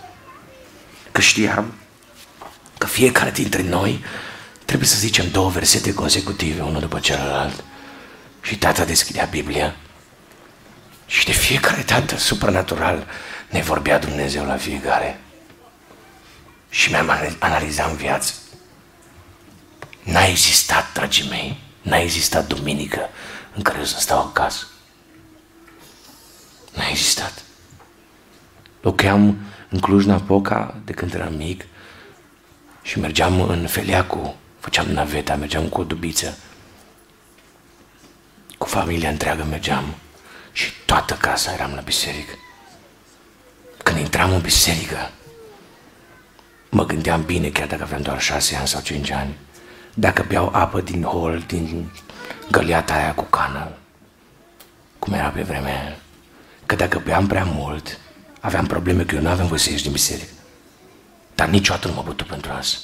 Că 1.12 1.20
știam 1.20 1.72
că 2.78 2.86
fiecare 2.86 3.30
dintre 3.30 3.62
noi 3.62 4.04
trebuie 4.64 4.88
să 4.88 4.98
zicem 4.98 5.30
două 5.30 5.50
versete 5.50 5.94
consecutive, 5.94 6.62
unul 6.62 6.80
după 6.80 6.98
celălalt. 6.98 7.64
Și 8.40 8.56
tata 8.56 8.84
deschidea 8.84 9.24
Biblia 9.24 9.76
și 11.06 11.24
de 11.24 11.32
fiecare 11.32 11.82
dată, 11.82 12.16
supranatural, 12.16 13.06
ne 13.50 13.60
vorbea 13.60 13.98
Dumnezeu 13.98 14.44
la 14.44 14.56
fiecare. 14.56 15.20
Și 16.70 16.90
mi-am 16.90 17.10
analizat 17.38 17.90
în 17.90 17.96
viață. 17.96 18.32
N-a 20.08 20.26
existat, 20.26 20.92
dragii 20.92 21.28
mei, 21.28 21.60
n-a 21.82 21.98
existat 21.98 22.46
duminică 22.46 23.08
în 23.54 23.62
care 23.62 23.78
eu 23.78 23.84
să 23.84 24.00
stau 24.00 24.18
acasă. 24.18 24.66
N-a 26.74 26.88
existat. 26.88 27.42
Locuiam 28.80 29.38
în 29.68 29.78
Cluj-Napoca 29.78 30.74
de 30.84 30.92
când 30.92 31.14
eram 31.14 31.34
mic 31.34 31.64
și 32.82 32.98
mergeam 32.98 33.40
în 33.40 33.66
Feleacu, 33.66 34.36
făceam 34.58 34.86
naveta, 34.86 35.34
mergeam 35.34 35.68
cu 35.68 35.80
o 35.80 35.84
dubiță. 35.84 36.38
Cu 38.58 38.66
familia 38.66 39.08
întreagă 39.08 39.44
mergeam 39.44 39.94
și 40.52 40.72
toată 40.84 41.14
casa 41.14 41.52
eram 41.52 41.72
la 41.74 41.80
biserică. 41.80 42.32
Când 43.82 43.98
intram 43.98 44.32
în 44.32 44.40
biserică, 44.40 45.10
mă 46.70 46.84
gândeam 46.86 47.24
bine, 47.24 47.48
chiar 47.48 47.66
dacă 47.66 47.82
aveam 47.82 48.02
doar 48.02 48.20
șase 48.20 48.56
ani 48.56 48.68
sau 48.68 48.80
cinci 48.80 49.10
ani, 49.10 49.36
dacă 50.00 50.24
beau 50.28 50.50
apă 50.52 50.80
din 50.80 51.02
hol, 51.02 51.44
din 51.46 51.90
găliata 52.50 52.94
aia 52.94 53.14
cu 53.14 53.22
cană, 53.22 53.68
cum 54.98 55.12
era 55.12 55.28
pe 55.28 55.42
vremea 55.42 55.80
aia, 55.80 55.96
că 56.66 56.74
dacă 56.74 56.98
beam 56.98 57.26
prea 57.26 57.44
mult, 57.44 57.98
aveam 58.40 58.66
probleme 58.66 59.04
că 59.04 59.14
eu 59.14 59.20
nu 59.20 59.28
aveam 59.28 59.46
voie 59.46 59.60
să 59.60 59.70
ieși 59.70 59.82
din 59.82 59.92
biserică. 59.92 60.30
Dar 61.34 61.48
niciodată 61.48 61.88
nu 61.88 61.94
mă 61.94 62.02
bătut 62.06 62.26
pentru 62.26 62.52
asta. 62.52 62.78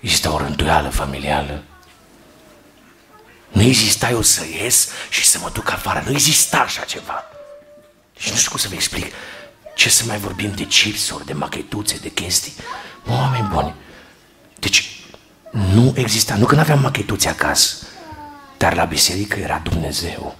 Exista 0.00 0.32
o 0.32 0.38
rânduială 0.38 0.88
familială. 0.88 1.62
Nu 3.48 3.62
exista 3.62 4.10
eu 4.10 4.22
să 4.22 4.44
ies 4.62 4.88
și 5.10 5.24
să 5.24 5.38
mă 5.38 5.50
duc 5.52 5.70
afară. 5.70 6.02
Nu 6.06 6.10
exista 6.10 6.58
așa 6.58 6.82
ceva. 6.82 7.24
Și 8.16 8.30
nu 8.30 8.36
știu 8.36 8.50
cum 8.50 8.58
să 8.58 8.68
vă 8.68 8.74
explic. 8.74 9.12
Ce 9.74 9.88
să 9.88 10.04
mai 10.06 10.18
vorbim 10.18 10.54
de 10.54 10.64
chipsuri, 10.64 11.26
de 11.26 11.32
machetuțe, 11.32 11.98
de 12.02 12.10
chestii? 12.10 12.52
Mă, 13.04 13.12
oameni 13.12 13.48
buni. 13.52 13.74
Deci, 14.58 14.91
nu 15.52 15.92
exista, 15.96 16.36
nu 16.36 16.44
că 16.46 16.54
nu 16.54 16.60
aveam 16.60 16.80
machetuțe 16.80 17.28
acasă, 17.28 17.86
dar 18.56 18.74
la 18.74 18.84
biserică 18.84 19.38
era 19.38 19.60
Dumnezeu. 19.64 20.36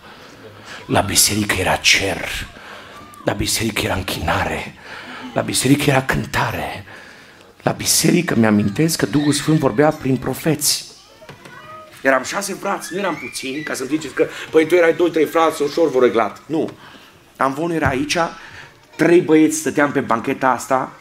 La 0.87 1.01
biserică 1.01 1.55
era 1.59 1.77
cer. 1.77 2.19
La 3.25 3.33
biserică 3.33 3.81
era 3.85 3.95
închinare. 3.95 4.75
La 5.35 5.41
biserică 5.41 5.91
era 5.91 6.03
cântare. 6.03 6.85
La 7.63 7.73
biserică 7.73 8.35
mi-amintesc 8.35 8.99
că 8.99 9.07
Duhul 9.07 9.33
Sfânt 9.33 9.59
vorbea 9.59 9.91
prin 9.91 10.17
profeți. 10.17 10.85
Eram 12.03 12.23
șase 12.23 12.55
frați, 12.55 12.89
nu 12.93 12.99
eram 12.99 13.15
puțini, 13.15 13.63
ca 13.63 13.75
să 13.75 13.85
ziceți 13.85 14.15
că, 14.15 14.27
păi 14.51 14.67
tu 14.67 14.75
erai 14.75 14.95
doi, 14.95 15.11
trei 15.11 15.25
frați, 15.25 15.63
ușor 15.63 15.91
vă 15.91 16.01
reglat. 16.01 16.43
Nu. 16.47 16.71
Am 17.37 17.71
era 17.71 17.89
aici, 17.89 18.17
trei 18.97 19.21
băieți 19.21 19.59
stăteam 19.59 19.93
pe 19.93 20.01
bancheta 20.01 20.49
asta 20.49 20.93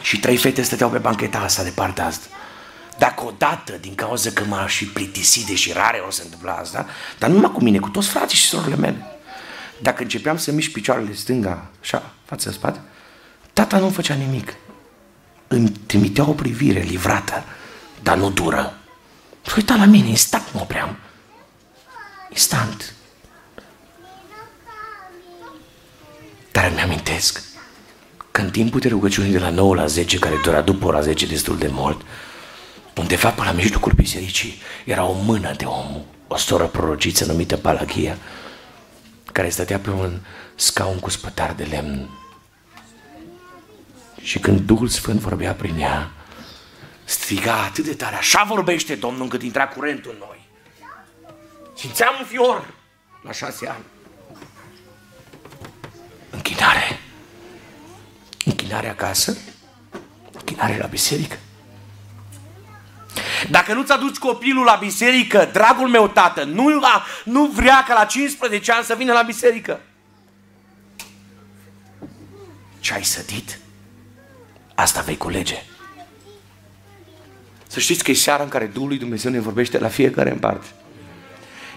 și 0.00 0.20
trei 0.20 0.36
fete 0.36 0.62
stăteau 0.62 0.90
pe 0.90 0.98
bancheta 0.98 1.38
asta 1.38 1.62
de 1.62 1.72
partea 1.74 2.06
asta. 2.06 2.26
Dacă 2.98 3.24
odată, 3.24 3.72
din 3.80 3.94
cauza 3.94 4.30
că 4.30 4.44
m-aș 4.44 4.76
fi 4.76 4.84
plictisit, 4.84 5.46
deși 5.46 5.72
rare 5.72 5.98
o 6.06 6.10
să 6.10 6.22
întâmpla 6.24 6.52
asta, 6.52 6.86
dar 7.18 7.28
nu 7.28 7.34
numai 7.34 7.52
cu 7.52 7.62
mine, 7.62 7.78
cu 7.78 7.88
toți 7.88 8.08
frații 8.08 8.38
și 8.38 8.46
sorile 8.46 8.76
mele. 8.76 9.04
Dacă 9.82 10.02
începeam 10.02 10.36
să 10.36 10.52
mișc 10.52 10.70
picioarele 10.70 11.14
stânga, 11.14 11.66
așa, 11.80 12.10
față 12.24 12.50
spate, 12.50 12.80
tata 13.52 13.78
nu 13.78 13.90
făcea 13.90 14.14
nimic. 14.14 14.54
Îmi 15.48 15.68
trimitea 15.68 16.28
o 16.28 16.32
privire 16.32 16.80
livrată, 16.80 17.44
dar 18.02 18.16
nu 18.16 18.30
dură. 18.30 18.78
Uita 19.56 19.74
la 19.74 19.84
mine, 19.84 20.08
instant 20.08 20.52
mă 20.52 20.60
opream. 20.60 20.96
Instant. 22.30 22.94
Dar 26.52 26.70
îmi 26.70 26.80
amintesc 26.80 27.42
că 28.30 28.40
în 28.40 28.50
timpul 28.50 28.80
de 28.80 28.88
rugăciune 28.88 29.28
de 29.28 29.38
la 29.38 29.50
9 29.50 29.74
la 29.74 29.86
10, 29.86 30.18
care 30.18 30.40
dura 30.42 30.60
după 30.60 30.86
ora 30.86 31.00
10 31.00 31.26
destul 31.26 31.58
de 31.58 31.68
mult, 31.70 32.00
Undeva 32.96 33.30
pe 33.30 33.42
la 33.42 33.52
mijlocul 33.52 33.92
bisericii 33.92 34.60
era 34.84 35.04
o 35.04 35.12
mână 35.12 35.52
de 35.56 35.64
om, 35.64 36.04
o 36.26 36.36
soră 36.36 36.66
prorociță 36.66 37.24
numită 37.24 37.56
Palaghia, 37.56 38.18
care 39.32 39.48
stătea 39.48 39.78
pe 39.78 39.90
un 39.90 40.20
scaun 40.54 40.98
cu 40.98 41.10
spătar 41.10 41.52
de 41.52 41.64
lemn. 41.64 42.08
Și 44.22 44.38
când 44.38 44.60
Duhul 44.60 44.88
Sfânt 44.88 45.20
vorbea 45.20 45.54
prin 45.54 45.78
ea, 45.78 46.10
striga 47.04 47.62
atât 47.62 47.84
de 47.84 47.94
tare, 47.94 48.16
așa 48.16 48.44
vorbește 48.44 48.94
Domnul 48.94 49.22
încât 49.22 49.42
intra 49.42 49.68
curentul 49.68 50.10
în 50.10 50.18
noi. 50.18 50.48
Simțeam 51.76 52.14
un 52.18 52.26
fior 52.26 52.74
la 53.22 53.32
șase 53.32 53.68
ani. 53.68 53.84
Închinare. 56.30 57.00
Închinare 58.44 58.88
acasă, 58.88 59.36
închinare 60.32 60.76
la 60.78 60.86
biserică. 60.86 61.38
Dacă 63.50 63.72
nu-ți 63.72 63.92
aduci 63.92 64.16
copilul 64.16 64.64
la 64.64 64.76
biserică, 64.80 65.48
dragul 65.52 65.88
meu 65.88 66.08
tată, 66.08 66.44
nu, 66.44 66.68
la, 66.68 67.04
nu 67.24 67.46
vrea 67.46 67.84
ca 67.88 67.94
la 67.94 68.04
15 68.04 68.72
ani 68.72 68.84
să 68.84 68.94
vină 68.94 69.12
la 69.12 69.22
biserică. 69.22 69.80
Ce 72.80 72.92
ai 72.92 73.04
sădit? 73.04 73.58
Asta 74.74 75.00
vei 75.00 75.16
culege. 75.16 75.62
Să 77.66 77.80
știți 77.80 78.04
că 78.04 78.10
e 78.10 78.14
seara 78.14 78.42
în 78.42 78.48
care 78.48 78.66
Duhul 78.66 78.88
lui 78.88 78.98
Dumnezeu 78.98 79.30
ne 79.30 79.40
vorbește 79.40 79.78
la 79.78 79.88
fiecare 79.88 80.30
în 80.30 80.38
parte. 80.38 80.66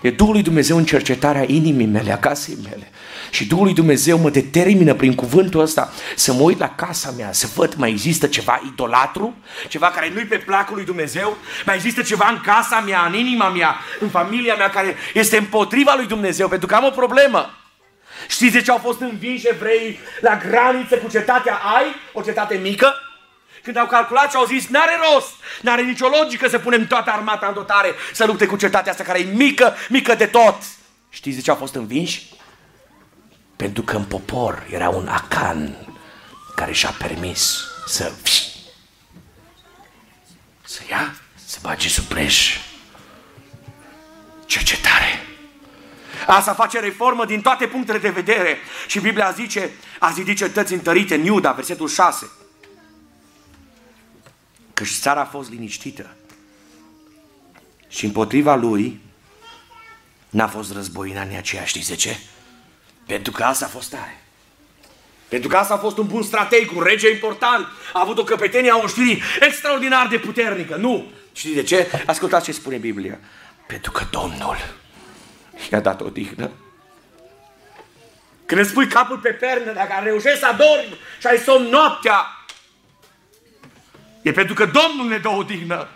E 0.01 0.09
Duhul 0.09 0.33
lui 0.33 0.43
Dumnezeu 0.43 0.77
în 0.77 0.85
cercetarea 0.85 1.43
inimii 1.47 1.85
mele, 1.85 2.11
a 2.11 2.17
casei 2.17 2.57
mele. 2.63 2.91
Și 3.29 3.47
Duhul 3.47 3.63
lui 3.63 3.73
Dumnezeu 3.73 4.17
mă 4.17 4.29
determină 4.29 4.93
prin 4.93 5.15
cuvântul 5.15 5.59
ăsta 5.59 5.93
să 6.15 6.33
mă 6.33 6.41
uit 6.41 6.59
la 6.59 6.75
casa 6.75 7.13
mea, 7.17 7.31
să 7.31 7.47
văd 7.55 7.73
mai 7.73 7.89
există 7.89 8.27
ceva 8.27 8.61
idolatru, 8.65 9.35
ceva 9.67 9.87
care 9.87 10.11
nu-i 10.13 10.25
pe 10.25 10.37
placul 10.37 10.75
lui 10.75 10.85
Dumnezeu, 10.85 11.37
mai 11.65 11.75
există 11.75 12.01
ceva 12.01 12.27
în 12.29 12.41
casa 12.45 12.79
mea, 12.79 13.05
în 13.05 13.13
inima 13.13 13.49
mea, 13.49 13.75
în 13.99 14.09
familia 14.09 14.55
mea 14.55 14.69
care 14.69 14.95
este 15.13 15.37
împotriva 15.37 15.93
lui 15.95 16.07
Dumnezeu, 16.07 16.47
pentru 16.47 16.67
că 16.67 16.75
am 16.75 16.85
o 16.85 16.89
problemă. 16.89 17.53
Știți 18.27 18.53
de 18.53 18.61
ce 18.61 18.71
au 18.71 18.77
fost 18.77 18.99
învinși 18.99 19.47
evrei 19.47 19.99
la 20.21 20.37
graniță 20.49 20.95
cu 20.95 21.09
cetatea 21.09 21.53
Ai, 21.53 21.85
o 22.13 22.21
cetate 22.21 22.59
mică? 22.63 22.93
Când 23.63 23.77
au 23.77 23.87
calculat 23.87 24.29
și 24.29 24.35
au 24.35 24.45
zis, 24.45 24.67
n-are 24.67 24.93
rost, 25.13 25.31
n-are 25.61 25.81
nicio 25.81 26.07
logică 26.07 26.47
să 26.47 26.59
punem 26.59 26.87
toată 26.87 27.11
armata 27.11 27.47
în 27.47 27.53
dotare 27.53 27.93
să 28.13 28.25
lupte 28.25 28.45
cu 28.45 28.55
cetatea 28.55 28.91
asta 28.91 29.03
care 29.03 29.19
e 29.19 29.23
mică, 29.23 29.75
mică 29.89 30.15
de 30.15 30.25
tot. 30.25 30.55
Știți 31.09 31.35
de 31.35 31.41
ce 31.41 31.49
au 31.49 31.55
fost 31.55 31.75
învinși? 31.75 32.29
Pentru 33.55 33.83
că 33.83 33.95
în 33.95 34.03
popor 34.03 34.67
era 34.69 34.89
un 34.89 35.07
acan 35.07 35.75
care 36.55 36.71
și-a 36.71 36.95
permis 36.97 37.63
să 37.87 38.11
să 40.65 40.81
ia, 40.89 41.15
să 41.45 41.57
bage 41.61 41.87
sub 41.87 42.03
preș. 42.03 42.57
Cercetare. 44.45 45.25
Asta 46.27 46.53
face 46.53 46.79
reformă 46.79 47.25
din 47.25 47.41
toate 47.41 47.67
punctele 47.67 47.97
de 47.97 48.09
vedere. 48.09 48.57
Și 48.87 48.99
Biblia 48.99 49.31
zice, 49.31 49.71
a 49.99 50.11
zidit 50.11 50.37
cetăți 50.37 50.73
întărite 50.73 51.15
în 51.15 51.23
Iuda, 51.23 51.51
versetul 51.51 51.87
6 51.87 52.29
că 54.79 54.85
și 54.85 54.99
țara 54.99 55.21
a 55.21 55.25
fost 55.25 55.49
liniștită. 55.49 56.15
Și 57.87 58.05
împotriva 58.05 58.55
lui 58.55 58.99
n-a 60.29 60.47
fost 60.47 60.73
războina 60.73 61.21
nici 61.21 61.37
aceea, 61.37 61.65
știți 61.65 61.89
de 61.89 61.95
ce? 61.95 62.17
Pentru 63.05 63.31
că 63.31 63.43
asta 63.43 63.65
a 63.65 63.67
fost 63.67 63.89
tare. 63.89 64.23
Pentru 65.27 65.49
că 65.49 65.57
asta 65.57 65.73
a 65.73 65.77
fost 65.77 65.97
un 65.97 66.07
bun 66.07 66.23
strateg, 66.23 66.71
un 66.75 66.83
rege 66.83 67.09
important. 67.09 67.67
A 67.93 67.99
avut 67.99 68.17
o 68.17 68.23
căpetenie 68.23 68.71
a 68.71 68.77
oștirii 68.77 69.21
extraordinar 69.39 70.07
de 70.07 70.17
puternică. 70.17 70.75
Nu! 70.75 71.11
Știți 71.33 71.55
de 71.55 71.63
ce? 71.63 72.03
Ascultați 72.05 72.45
ce 72.45 72.51
spune 72.51 72.77
Biblia. 72.77 73.19
Pentru 73.67 73.91
că 73.91 74.03
Domnul 74.11 74.57
i-a 75.71 75.79
dat 75.79 76.01
o 76.01 76.09
dihnă. 76.09 76.51
Când 78.45 78.61
îți 78.61 78.73
pui 78.73 78.87
capul 78.87 79.17
pe 79.17 79.29
pernă, 79.29 79.73
dacă 79.73 79.91
reușești 80.03 80.39
să 80.39 80.45
adormi 80.45 80.97
și 81.19 81.27
ai 81.27 81.37
somn 81.37 81.65
noaptea, 81.65 82.38
E 84.21 84.31
pentru 84.31 84.53
că 84.53 84.65
Domnul 84.65 85.07
ne 85.07 85.17
dă 85.17 85.29
o 85.29 85.43
dignă. 85.43 85.87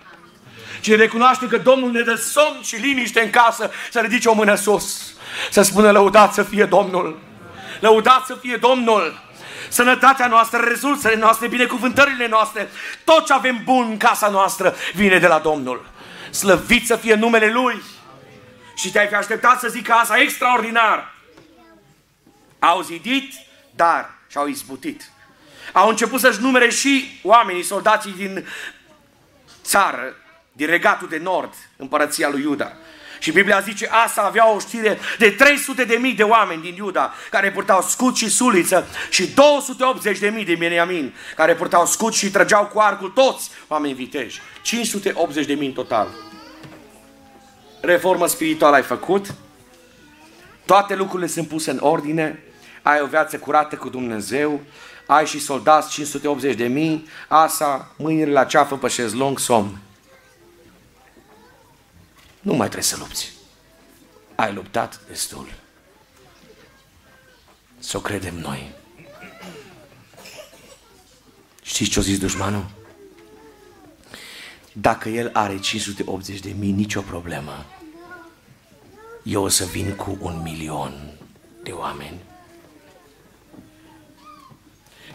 Cine 0.81 0.95
recunoaște 0.95 1.47
că 1.47 1.57
Domnul 1.57 1.91
ne 1.91 2.01
dă 2.01 2.15
somn 2.15 2.61
și 2.61 2.75
liniște 2.75 3.21
în 3.21 3.29
casă, 3.29 3.71
să 3.91 3.99
ridice 3.99 4.29
o 4.29 4.33
mână 4.33 4.55
sus. 4.55 5.15
Să 5.51 5.61
spună 5.61 5.91
lăudat 5.91 6.33
să 6.33 6.43
fie 6.43 6.65
Domnul. 6.65 7.19
Lăudat 7.79 8.25
să 8.25 8.37
fie 8.41 8.55
Domnul. 8.55 9.21
Sănătatea 9.69 10.27
noastră, 10.27 10.57
resursele 10.57 11.15
noastre, 11.15 11.47
binecuvântările 11.47 12.27
noastre, 12.27 12.69
tot 13.03 13.25
ce 13.25 13.33
avem 13.33 13.61
bun 13.63 13.87
în 13.89 13.97
casa 13.97 14.29
noastră 14.29 14.75
vine 14.93 15.19
de 15.19 15.27
la 15.27 15.39
Domnul. 15.39 15.85
Slăvit 16.29 16.85
să 16.85 16.95
fie 16.95 17.13
numele 17.13 17.51
Lui. 17.51 17.81
Și 18.75 18.91
te-ai 18.91 19.07
fi 19.07 19.15
așteptat 19.15 19.59
să 19.59 19.67
zic 19.67 19.89
asta 19.89 20.19
extraordinar. 20.19 21.13
Au 22.59 22.81
zidit, 22.81 23.33
dar 23.75 24.09
și-au 24.29 24.47
izbutit 24.47 25.12
au 25.71 25.89
început 25.89 26.19
să-și 26.19 26.41
numere 26.41 26.69
și 26.69 27.19
oamenii, 27.23 27.63
soldații 27.63 28.13
din 28.17 28.47
țară, 29.63 30.15
din 30.51 30.67
regatul 30.67 31.07
de 31.07 31.17
nord, 31.17 31.53
împărăția 31.77 32.29
lui 32.29 32.41
Iuda. 32.41 32.73
Și 33.19 33.31
Biblia 33.31 33.59
zice, 33.59 33.87
asta 33.91 34.21
avea 34.21 34.51
o 34.51 34.59
știre 34.59 34.99
de 35.17 35.29
300 35.29 35.83
de 35.83 35.95
mii 35.95 36.13
de 36.13 36.23
oameni 36.23 36.61
din 36.61 36.75
Iuda, 36.75 37.13
care 37.29 37.51
purtau 37.51 37.81
scut 37.81 38.15
și 38.15 38.29
suliță, 38.29 38.87
și 39.09 39.27
280 39.27 40.19
de 40.19 40.29
mii 40.29 40.45
de 40.45 40.55
Beniamin, 40.55 41.13
care 41.35 41.55
purtau 41.55 41.85
scut 41.85 42.13
și 42.13 42.31
trăgeau 42.31 42.65
cu 42.65 42.79
arcul 42.79 43.09
toți 43.09 43.51
oameni 43.67 43.93
viteji. 43.93 44.41
580 44.61 45.45
de 45.45 45.53
mii 45.53 45.67
în 45.67 45.73
total. 45.73 46.07
Reformă 47.81 48.27
spirituală 48.27 48.75
ai 48.75 48.81
făcut, 48.81 49.33
toate 50.65 50.95
lucrurile 50.95 51.27
sunt 51.27 51.47
puse 51.47 51.71
în 51.71 51.79
ordine, 51.81 52.43
ai 52.81 53.01
o 53.01 53.05
viață 53.05 53.37
curată 53.37 53.75
cu 53.75 53.89
Dumnezeu, 53.89 54.61
ai 55.05 55.25
și 55.25 55.39
soldați 55.39 55.89
580 55.89 56.55
de 56.55 56.67
mii, 56.67 57.07
asa, 57.27 57.91
mâinile 57.97 58.31
la 58.31 58.45
ceafă 58.45 58.77
pe 58.77 58.87
șezlong, 58.87 59.39
somn. 59.39 59.77
Nu 62.41 62.53
mai 62.53 62.67
trebuie 62.67 62.83
să 62.83 62.97
lupți. 62.97 63.31
Ai 64.35 64.53
luptat 64.53 65.01
destul. 65.07 65.53
Să 67.79 67.97
o 67.97 67.99
credem 67.99 68.35
noi. 68.35 68.71
Știți 71.61 71.89
ce-a 71.89 72.01
zis 72.01 72.19
dușmanul? 72.19 72.65
Dacă 74.73 75.09
el 75.09 75.29
are 75.33 75.59
580 75.59 76.39
de 76.39 76.55
mii, 76.59 76.71
nicio 76.71 77.01
problemă. 77.01 77.65
Eu 79.23 79.43
o 79.43 79.47
să 79.47 79.65
vin 79.65 79.95
cu 79.95 80.17
un 80.21 80.41
milion 80.41 81.17
de 81.63 81.71
oameni 81.71 82.19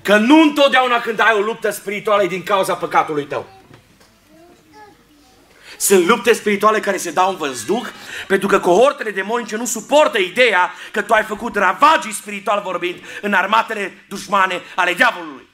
Că 0.03 0.17
nu 0.17 0.41
întotdeauna 0.41 1.01
când 1.01 1.21
ai 1.21 1.35
o 1.35 1.41
luptă 1.41 1.71
spirituală 1.71 2.23
e 2.23 2.27
din 2.27 2.43
cauza 2.43 2.75
păcatului 2.75 3.25
tău. 3.25 3.47
Sunt 5.79 6.07
lupte 6.07 6.33
spirituale 6.33 6.81
care 6.81 6.97
se 6.97 7.11
dau 7.11 7.31
în 7.31 7.37
văzduh, 7.37 7.89
pentru 8.27 8.49
că 8.49 8.61
cohortele 8.61 9.11
demonice 9.11 9.57
nu 9.57 9.65
suportă 9.65 10.19
ideea 10.19 10.73
că 10.93 11.03
tu 11.03 11.13
ai 11.13 11.23
făcut 11.23 11.57
ravagii 11.57 12.13
spiritual 12.13 12.63
vorbind 12.63 12.99
în 13.21 13.33
armatele 13.33 14.05
dușmane 14.09 14.63
ale 14.75 14.95
diavolului. 14.95 15.47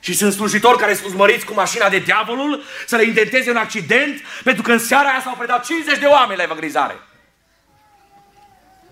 Și 0.00 0.14
sunt 0.14 0.32
slujitori 0.32 0.78
care 0.78 0.94
sunt 0.94 1.14
măriți 1.14 1.44
cu 1.44 1.54
mașina 1.54 1.88
de 1.88 1.98
diavolul 1.98 2.62
să 2.86 2.96
le 2.96 3.04
intenteze 3.04 3.50
un 3.50 3.56
accident, 3.56 4.20
pentru 4.44 4.62
că 4.62 4.72
în 4.72 4.78
seara 4.78 5.08
aia 5.08 5.20
s-au 5.20 5.34
predat 5.38 5.64
50 5.64 5.98
de 5.98 6.06
oameni 6.06 6.36
la 6.36 6.42
evangelizare. 6.42 6.96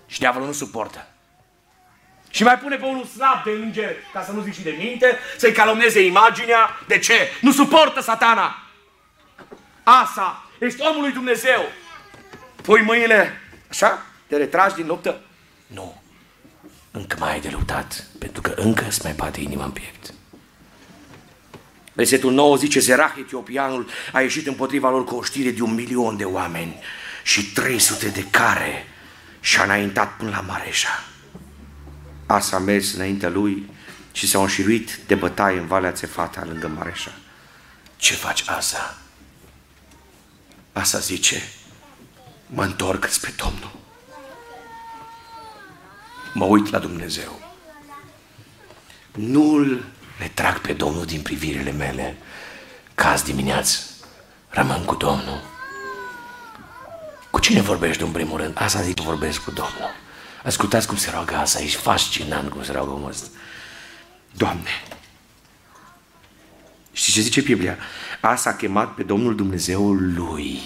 Și 0.07 0.19
diavolul 0.19 0.47
nu 0.47 0.53
suportă. 0.53 1.10
Și 2.31 2.43
mai 2.43 2.57
pune 2.57 2.75
pe 2.75 2.85
unul 2.85 3.05
slab 3.05 3.43
de 3.43 3.51
înger, 3.51 3.95
ca 4.13 4.23
să 4.23 4.31
nu 4.31 4.41
zic 4.41 4.53
și 4.53 4.61
de 4.61 4.75
minte, 4.77 5.17
să-i 5.37 5.51
calomneze 5.51 6.05
imaginea. 6.05 6.79
De 6.87 6.97
ce? 6.97 7.13
Nu 7.41 7.51
suportă 7.51 8.01
satana. 8.01 8.55
Asa, 9.83 10.45
ești 10.59 10.81
omul 10.81 11.01
lui 11.01 11.11
Dumnezeu. 11.11 11.71
Pui 12.61 12.81
mâinile, 12.81 13.41
așa, 13.69 14.05
te 14.27 14.37
retragi 14.37 14.75
din 14.75 14.87
luptă? 14.87 15.21
Nu. 15.67 16.01
Încă 16.91 17.15
mai 17.19 17.31
ai 17.31 17.39
de 17.39 17.49
luptat, 17.51 18.05
pentru 18.19 18.41
că 18.41 18.53
încă 18.55 18.85
îți 18.87 19.03
mai 19.03 19.13
bate 19.13 19.41
inima 19.41 19.63
în 19.63 19.71
piept. 19.71 20.13
Versetul 21.93 22.31
9 22.31 22.55
zice, 22.55 22.79
Zerah, 22.79 23.13
etiopianul, 23.19 23.89
a 24.11 24.21
ieșit 24.21 24.47
împotriva 24.47 24.89
lor 24.89 25.03
cu 25.03 25.15
o 25.15 25.23
știre 25.23 25.49
de 25.49 25.61
un 25.61 25.73
milion 25.73 26.17
de 26.17 26.25
oameni 26.25 26.79
și 27.23 27.51
300 27.51 28.07
de 28.07 28.25
care 28.29 28.87
și-a 29.39 29.63
înaintat 29.63 30.17
până 30.17 30.29
la 30.29 30.41
Mareșa. 30.41 31.03
Asa 32.31 32.55
a 32.55 32.59
mers 32.59 32.93
înaintea 32.93 33.29
lui 33.29 33.69
și 34.11 34.27
s-a 34.27 34.39
înșiruit 34.39 34.99
de 35.07 35.15
bătaie 35.15 35.59
în 35.59 35.67
Valea 35.67 35.91
Țefata, 35.91 36.43
lângă 36.45 36.67
Mareșa. 36.67 37.11
Ce 37.97 38.13
faci, 38.13 38.43
Asa? 38.47 38.97
Asa 40.71 40.99
zice, 40.99 41.43
mă 42.45 42.63
întorc 42.63 43.07
spre 43.09 43.33
Domnul. 43.37 43.71
Mă 46.33 46.45
uit 46.45 46.69
la 46.69 46.79
Dumnezeu. 46.79 47.39
Nu-L 49.11 49.85
le 50.19 50.31
trag 50.33 50.59
pe 50.59 50.73
Domnul 50.73 51.05
din 51.05 51.21
privirile 51.21 51.71
mele 51.71 52.17
ca 52.95 53.09
azi 53.09 53.23
dimineață. 53.23 53.79
Rămân 54.49 54.85
cu 54.85 54.95
Domnul. 54.95 55.41
Cu 57.29 57.39
cine 57.39 57.61
vorbești 57.61 58.03
în 58.03 58.11
primul 58.11 58.37
rând? 58.37 58.61
Asta 58.61 58.81
zic, 58.81 58.99
vorbesc 58.99 59.43
cu 59.43 59.51
Domnul. 59.51 59.89
Ascultați 60.43 60.87
cum 60.87 60.97
se 60.97 61.09
roagă 61.09 61.35
asta, 61.35 61.61
e 61.61 61.67
fascinant 61.67 62.49
cum 62.49 62.63
se 62.63 62.71
roagă 62.71 62.89
omul 62.89 63.09
ăsta. 63.09 63.27
Doamne, 64.31 64.69
știți 66.91 67.15
ce 67.15 67.21
zice 67.21 67.41
Biblia? 67.41 67.77
Asa 68.21 68.49
a 68.49 68.55
chemat 68.55 68.93
pe 68.93 69.03
Domnul 69.03 69.35
Dumnezeul 69.35 70.13
lui. 70.13 70.59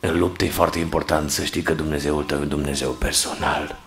În 0.00 0.18
luptă 0.18 0.44
e 0.44 0.50
foarte 0.50 0.78
important 0.78 1.30
să 1.30 1.44
știi 1.44 1.62
că 1.62 1.72
Dumnezeul 1.72 2.24
tău 2.24 2.38
e 2.38 2.42
un 2.42 2.48
Dumnezeu 2.48 2.90
personal. 2.90 3.78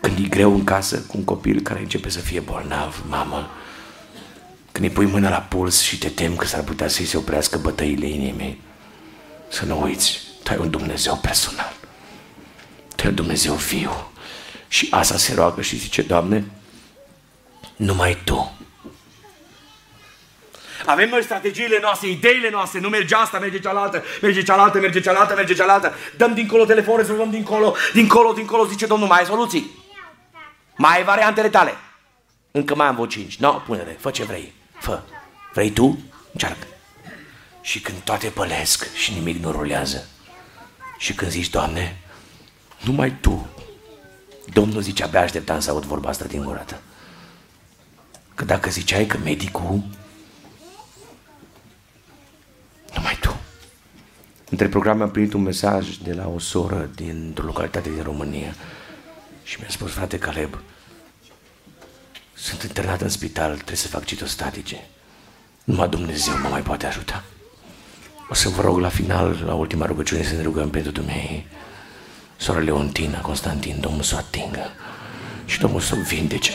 Când 0.00 0.18
e 0.18 0.28
greu 0.28 0.54
în 0.54 0.64
casă 0.64 0.98
cu 1.00 1.16
un 1.16 1.24
copil 1.24 1.60
care 1.60 1.80
începe 1.80 2.08
să 2.08 2.18
fie 2.18 2.40
bolnav, 2.40 3.04
mamă, 3.08 3.50
când 4.72 4.84
îi 4.84 4.92
pui 4.92 5.06
mâna 5.06 5.28
la 5.28 5.40
puls 5.40 5.80
și 5.80 5.98
te 5.98 6.08
tem 6.08 6.36
că 6.36 6.46
s-ar 6.46 6.62
putea 6.62 6.88
să-i 6.88 7.04
se 7.04 7.16
oprească 7.16 7.58
bătăile 7.58 8.06
inimii, 8.06 8.60
să 9.48 9.64
nu 9.64 9.82
uiți, 9.82 10.29
tu 10.50 10.56
ai 10.56 10.62
un 10.62 10.70
Dumnezeu 10.70 11.16
personal. 11.16 11.72
Tu 12.96 13.02
ai 13.02 13.08
un 13.08 13.14
Dumnezeu 13.14 13.54
viu. 13.54 14.12
Și 14.68 14.88
asta 14.90 15.16
se 15.16 15.34
roagă 15.34 15.62
și 15.62 15.76
zice, 15.76 16.02
Doamne, 16.02 16.44
numai 17.76 18.18
Tu. 18.24 18.54
Avem 20.86 21.08
noi 21.08 21.22
strategiile 21.22 21.78
noastre, 21.80 22.08
ideile 22.08 22.50
noastre, 22.50 22.80
nu 22.80 22.88
merge 22.88 23.14
asta, 23.14 23.38
merge 23.38 23.60
cealaltă, 23.60 24.04
merge 24.20 24.42
cealaltă, 24.42 24.78
merge 24.78 25.00
cealaltă, 25.00 25.34
merge 25.34 25.54
cealaltă. 25.54 25.94
Dăm 26.16 26.34
dincolo 26.34 26.64
telefonul, 26.64 27.00
rezolvăm 27.00 27.30
dincolo, 27.30 27.76
dincolo, 27.92 28.32
dincolo, 28.32 28.66
zice 28.66 28.86
Domnul, 28.86 29.08
mai 29.08 29.18
ai 29.18 29.26
soluții? 29.26 29.70
Mai 30.76 30.96
ai 30.96 31.04
variantele 31.04 31.48
tale? 31.48 31.76
Încă 32.50 32.74
mai 32.74 32.86
am 32.86 32.94
vreo 32.94 33.06
cinci. 33.06 33.36
No, 33.36 33.52
pune-le, 33.52 33.96
fă 34.00 34.10
ce 34.10 34.24
vrei. 34.24 34.52
Fă. 34.78 35.02
Vrei 35.52 35.70
tu? 35.70 35.98
Încearcă. 36.32 36.66
Și 37.60 37.80
când 37.80 37.98
toate 37.98 38.28
pălesc 38.28 38.94
și 38.94 39.12
nimic 39.12 39.42
nu 39.42 39.50
rulează, 39.50 40.08
și 41.00 41.14
când 41.14 41.30
zici, 41.30 41.50
Doamne, 41.50 41.98
numai 42.84 43.16
Tu, 43.20 43.48
Domnul 44.52 44.82
zice, 44.82 45.02
abia 45.02 45.20
așteptam 45.20 45.60
să 45.60 45.70
aud 45.70 45.84
vorba 45.84 46.08
asta 46.08 46.24
din 46.24 46.44
gura 46.44 46.60
ta. 46.60 46.80
Că 48.34 48.44
dacă 48.44 48.70
ziceai 48.70 49.06
că 49.06 49.18
medicul, 49.18 49.82
numai 52.94 53.18
tu. 53.20 53.36
Între 54.50 54.68
programe 54.68 55.02
am 55.02 55.10
primit 55.10 55.32
un 55.32 55.42
mesaj 55.42 55.96
de 55.96 56.12
la 56.12 56.28
o 56.28 56.38
soră 56.38 56.90
dintr-o 56.94 57.44
localitate 57.44 57.90
din 57.90 58.02
România 58.02 58.54
și 59.42 59.56
mi-a 59.58 59.68
spus, 59.70 59.92
frate 59.92 60.18
Caleb, 60.18 60.58
sunt 62.34 62.62
internat 62.62 63.00
în 63.00 63.08
spital, 63.08 63.54
trebuie 63.54 63.76
să 63.76 63.88
fac 63.88 64.04
citostatice. 64.04 64.88
Numai 65.64 65.88
Dumnezeu 65.88 66.38
mă 66.38 66.48
mai 66.48 66.62
poate 66.62 66.86
ajuta. 66.86 67.24
O 68.30 68.34
să 68.34 68.48
vă 68.48 68.62
rog 68.62 68.78
la 68.78 68.88
final, 68.88 69.42
la 69.46 69.54
ultima 69.54 69.86
rugăciune, 69.86 70.22
să 70.22 70.34
ne 70.34 70.42
rugăm 70.42 70.70
pentru 70.70 70.92
dumnei. 70.92 71.46
Sora 72.36 72.58
Leontina, 72.58 73.20
Constantin, 73.20 73.76
Domnul 73.80 74.02
să 74.02 74.14
o 74.14 74.18
atingă 74.18 74.70
și 75.44 75.60
Domnul 75.60 75.80
să 75.80 75.94
o 75.98 76.02
vindece. 76.02 76.52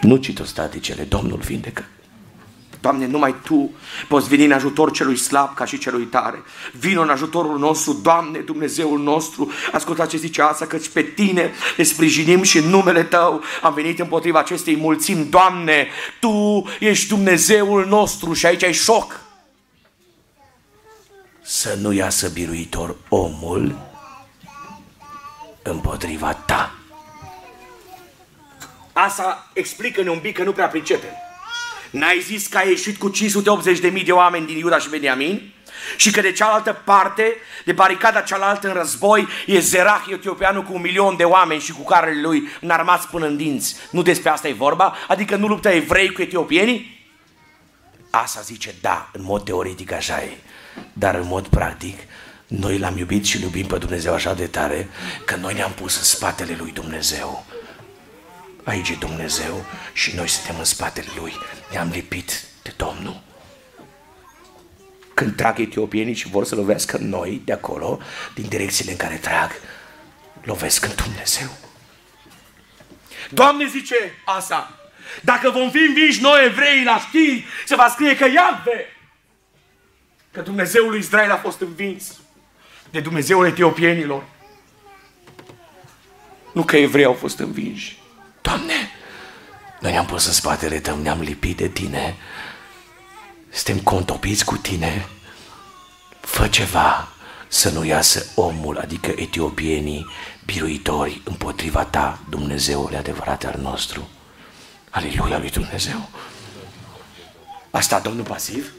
Nu 0.00 0.16
citostaticele, 0.16 1.02
Domnul 1.02 1.38
vindecă. 1.38 1.84
Doamne, 2.80 3.06
numai 3.06 3.34
Tu 3.44 3.70
poți 4.08 4.28
veni 4.28 4.44
în 4.44 4.52
ajutor 4.52 4.90
celui 4.90 5.16
slab 5.16 5.54
ca 5.54 5.64
și 5.64 5.78
celui 5.78 6.04
tare. 6.04 6.42
Vino 6.72 7.02
în 7.02 7.08
ajutorul 7.08 7.58
nostru, 7.58 7.92
Doamne, 7.92 8.38
Dumnezeul 8.38 8.98
nostru. 8.98 9.50
Asculta 9.72 10.06
ce 10.06 10.16
zice 10.16 10.42
asta, 10.42 10.66
căci 10.66 10.88
pe 10.88 11.02
Tine 11.02 11.50
ne 11.76 11.84
sprijinim 11.84 12.42
și 12.42 12.58
în 12.58 12.68
numele 12.68 13.02
Tău 13.02 13.42
am 13.62 13.74
venit 13.74 13.98
împotriva 13.98 14.38
acestei 14.38 14.76
mulțimi. 14.76 15.26
Doamne, 15.30 15.88
Tu 16.20 16.64
ești 16.80 17.08
Dumnezeul 17.08 17.86
nostru 17.86 18.32
și 18.32 18.46
aici 18.46 18.64
ai 18.64 18.72
șoc. 18.72 19.20
Să 21.44 21.74
nu 21.80 21.92
iasă 21.92 22.28
biruitor 22.28 22.96
omul 23.08 23.78
împotriva 25.62 26.34
ta. 26.34 26.74
Asta 28.92 29.50
explică-ne 29.52 30.10
un 30.10 30.18
pic 30.18 30.36
că 30.36 30.42
nu 30.42 30.52
prea 30.52 30.68
pricepem. 30.68 31.10
N-ai 31.90 32.20
zis 32.20 32.46
că 32.46 32.58
ai 32.58 32.68
ieșit 32.68 32.98
cu 32.98 33.10
580.000 33.90 34.04
de 34.04 34.12
oameni 34.12 34.46
din 34.46 34.56
Iuda 34.56 34.78
și 34.78 34.88
Beniamin? 34.88 35.52
Și 35.96 36.10
că 36.10 36.20
de 36.20 36.32
cealaltă 36.32 36.80
parte, 36.84 37.36
de 37.64 37.72
baricada 37.72 38.20
cealaltă 38.20 38.68
în 38.68 38.74
război, 38.74 39.28
e 39.46 39.58
Zerah 39.58 40.04
etiopianul 40.08 40.62
cu 40.62 40.74
un 40.74 40.80
milion 40.80 41.16
de 41.16 41.24
oameni 41.24 41.60
și 41.60 41.72
cu 41.72 41.82
carele 41.82 42.20
lui 42.20 42.48
înarmați 42.60 43.08
până 43.08 43.26
în 43.26 43.36
dinți. 43.36 43.76
Nu 43.90 44.02
despre 44.02 44.30
asta 44.30 44.48
e 44.48 44.52
vorba? 44.52 44.96
Adică 45.08 45.36
nu 45.36 45.46
luptă 45.46 45.68
evrei 45.68 46.12
cu 46.12 46.22
etiopienii? 46.22 47.06
Asta 48.10 48.40
zice 48.40 48.74
da, 48.80 49.10
în 49.12 49.22
mod 49.24 49.44
teoretic 49.44 49.92
așa 49.92 50.22
e. 50.22 50.36
Dar 50.92 51.14
în 51.14 51.26
mod 51.26 51.46
practic, 51.46 51.98
noi 52.46 52.78
l-am 52.78 52.98
iubit 52.98 53.24
și 53.24 53.42
iubim 53.42 53.66
pe 53.66 53.78
Dumnezeu 53.78 54.14
așa 54.14 54.34
de 54.34 54.46
tare 54.46 54.88
că 55.24 55.36
noi 55.36 55.54
ne-am 55.54 55.72
pus 55.72 55.96
în 55.96 56.02
spatele 56.02 56.56
lui 56.58 56.70
Dumnezeu. 56.70 57.46
Aici 58.64 58.88
e 58.88 58.96
Dumnezeu 58.98 59.64
și 59.92 60.14
noi 60.14 60.28
suntem 60.28 60.58
în 60.58 60.64
spatele 60.64 61.06
Lui. 61.16 61.32
Ne-am 61.70 61.88
lipit 61.88 62.44
de 62.62 62.72
Domnul. 62.76 63.20
Când 65.14 65.36
trag 65.36 65.58
etiopienii 65.58 66.14
și 66.14 66.28
vor 66.28 66.44
să 66.44 66.54
lovească 66.54 66.96
noi 66.96 67.42
de 67.44 67.52
acolo, 67.52 68.00
din 68.34 68.48
direcțiile 68.48 68.90
în 68.90 68.96
care 68.96 69.14
trag, 69.14 69.50
lovesc 70.42 70.84
în 70.84 70.92
Dumnezeu. 71.04 71.48
Doamne 73.30 73.66
zice 73.66 73.94
Asa, 74.24 74.78
dacă 75.20 75.50
vom 75.50 75.70
fi 75.70 75.78
învinși 75.78 76.20
noi 76.20 76.44
evrei 76.44 76.84
la 76.84 76.98
știri, 76.98 77.44
se 77.66 77.74
va 77.74 77.88
scrie 77.88 78.16
că 78.16 78.24
Iadve, 78.24 78.86
că 80.32 80.40
Dumnezeul 80.40 80.88
lui 80.88 80.98
Israel 80.98 81.30
a 81.30 81.36
fost 81.36 81.60
învins 81.60 82.16
de 82.90 83.00
Dumnezeul 83.00 83.46
etiopienilor. 83.46 84.24
Nu 86.52 86.62
că 86.62 86.76
evrei 86.76 87.04
au 87.04 87.12
fost 87.12 87.38
învinși. 87.38 87.98
Doamne, 88.40 88.90
noi 89.80 89.92
ne-am 89.92 90.06
pus 90.06 90.26
în 90.26 90.32
spatele 90.32 90.80
Tău, 90.80 90.96
ne-am 90.96 91.20
lipit 91.20 91.56
de 91.56 91.68
Tine, 91.68 92.16
suntem 93.50 93.82
contopiți 93.82 94.44
cu 94.44 94.56
Tine. 94.56 95.06
Fă 96.20 96.48
ceva 96.48 97.08
să 97.48 97.70
nu 97.70 97.84
iasă 97.84 98.26
omul, 98.34 98.78
adică 98.78 99.10
etiopienii, 99.16 100.06
biruitori 100.44 101.20
împotriva 101.24 101.84
Ta, 101.84 102.18
Dumnezeule 102.28 102.96
adevărat 102.96 103.44
al 103.44 103.58
nostru. 103.60 104.08
Aleluia 104.90 105.38
lui 105.38 105.50
Dumnezeu. 105.50 106.08
Asta 107.70 108.00
Domnul 108.00 108.24
pasiv? 108.24 108.72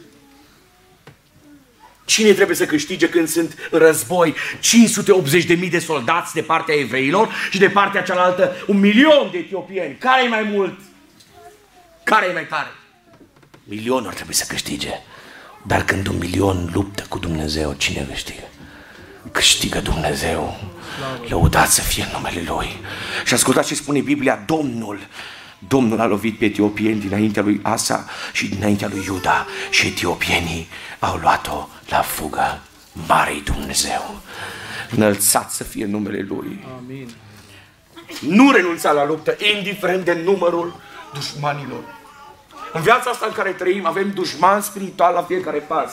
Cine 2.13 2.33
trebuie 2.33 2.55
să 2.55 2.65
câștige 2.65 3.09
când 3.09 3.27
sunt 3.27 3.55
în 3.71 3.79
război 3.79 4.35
580.000 5.63 5.69
de 5.69 5.79
soldați 5.79 6.33
de 6.33 6.41
partea 6.41 6.75
evreilor 6.75 7.33
și 7.51 7.59
de 7.59 7.69
partea 7.69 8.01
cealaltă 8.01 8.55
un 8.67 8.79
milion 8.79 9.29
de 9.31 9.37
etiopieni? 9.37 9.95
Care 9.99 10.23
e 10.23 10.27
mai 10.27 10.43
mult? 10.43 10.79
Care 12.03 12.25
e 12.25 12.33
mai 12.33 12.45
tare? 12.45 12.71
Milionul 13.63 14.07
ar 14.07 14.13
trebui 14.13 14.33
să 14.33 14.45
câștige. 14.47 14.89
Dar 15.67 15.85
când 15.85 16.07
un 16.07 16.17
milion 16.17 16.69
luptă 16.73 17.05
cu 17.09 17.19
Dumnezeu, 17.19 17.73
cine 17.77 18.07
câștigă? 18.09 18.43
Câștigă 19.31 19.79
Dumnezeu. 19.79 20.59
Lăudat 21.27 21.69
să 21.69 21.81
fie 21.81 22.07
numele 22.13 22.43
Lui. 22.47 22.67
Și 23.25 23.33
ascultați 23.33 23.67
ce 23.67 23.75
spune 23.75 24.01
Biblia, 24.01 24.43
Domnul 24.45 24.99
Domnul 25.67 25.99
a 25.99 26.05
lovit 26.05 26.37
pe 26.37 26.45
etiopieni 26.45 26.99
dinaintea 26.99 27.41
lui 27.41 27.59
Asa 27.63 28.05
și 28.33 28.47
dinaintea 28.47 28.87
lui 28.87 29.03
Iuda 29.05 29.45
și 29.69 29.87
etiopienii 29.87 30.67
au 30.99 31.17
luat-o 31.17 31.67
la 31.89 32.01
fugă. 32.01 32.61
Mare 33.07 33.41
Dumnezeu! 33.43 34.21
Înălțat 34.95 35.51
să 35.51 35.63
fie 35.63 35.85
numele 35.85 36.25
Lui. 36.27 36.65
Amin. 36.77 37.09
Nu 38.19 38.51
renunța 38.51 38.91
la 38.91 39.05
luptă, 39.05 39.35
indiferent 39.55 40.05
de 40.05 40.21
numărul 40.23 40.75
dușmanilor. 41.13 41.83
În 42.73 42.81
viața 42.81 43.09
asta 43.09 43.25
în 43.25 43.33
care 43.33 43.49
trăim 43.49 43.85
avem 43.85 44.11
dușman 44.13 44.61
spiritual 44.61 45.13
la 45.13 45.21
fiecare 45.21 45.57
pas. 45.57 45.91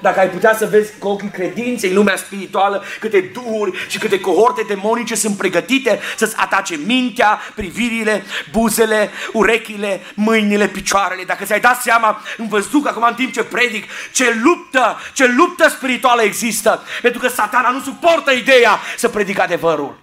Dacă 0.00 0.20
ai 0.20 0.30
putea 0.30 0.56
să 0.56 0.66
vezi 0.66 0.92
cu 0.98 1.08
ochii 1.08 1.28
credinței 1.28 1.90
în 1.90 1.96
lumea 1.96 2.16
spirituală 2.16 2.82
câte 3.00 3.20
duhuri 3.20 3.86
și 3.88 3.98
câte 3.98 4.20
cohorte 4.20 4.62
demonice 4.62 5.14
sunt 5.14 5.36
pregătite 5.36 6.00
să-ți 6.16 6.36
atace 6.36 6.76
mintea, 6.76 7.38
privirile, 7.54 8.24
buzele, 8.50 9.10
urechile, 9.32 10.00
mâinile, 10.14 10.68
picioarele. 10.68 11.24
Dacă 11.24 11.44
ți-ai 11.44 11.60
dat 11.60 11.82
seama 11.82 12.20
în 12.36 12.48
văzduc 12.48 12.88
acum 12.88 13.02
în 13.02 13.14
timp 13.14 13.32
ce 13.32 13.42
predic, 13.42 13.84
ce 14.12 14.40
luptă, 14.42 14.96
ce 15.14 15.26
luptă 15.26 15.68
spirituală 15.68 16.22
există. 16.22 16.82
Pentru 17.02 17.20
că 17.20 17.28
satana 17.28 17.70
nu 17.70 17.80
suportă 17.80 18.30
ideea 18.30 18.78
să 18.96 19.08
predic 19.08 19.38
adevărul. 19.38 19.98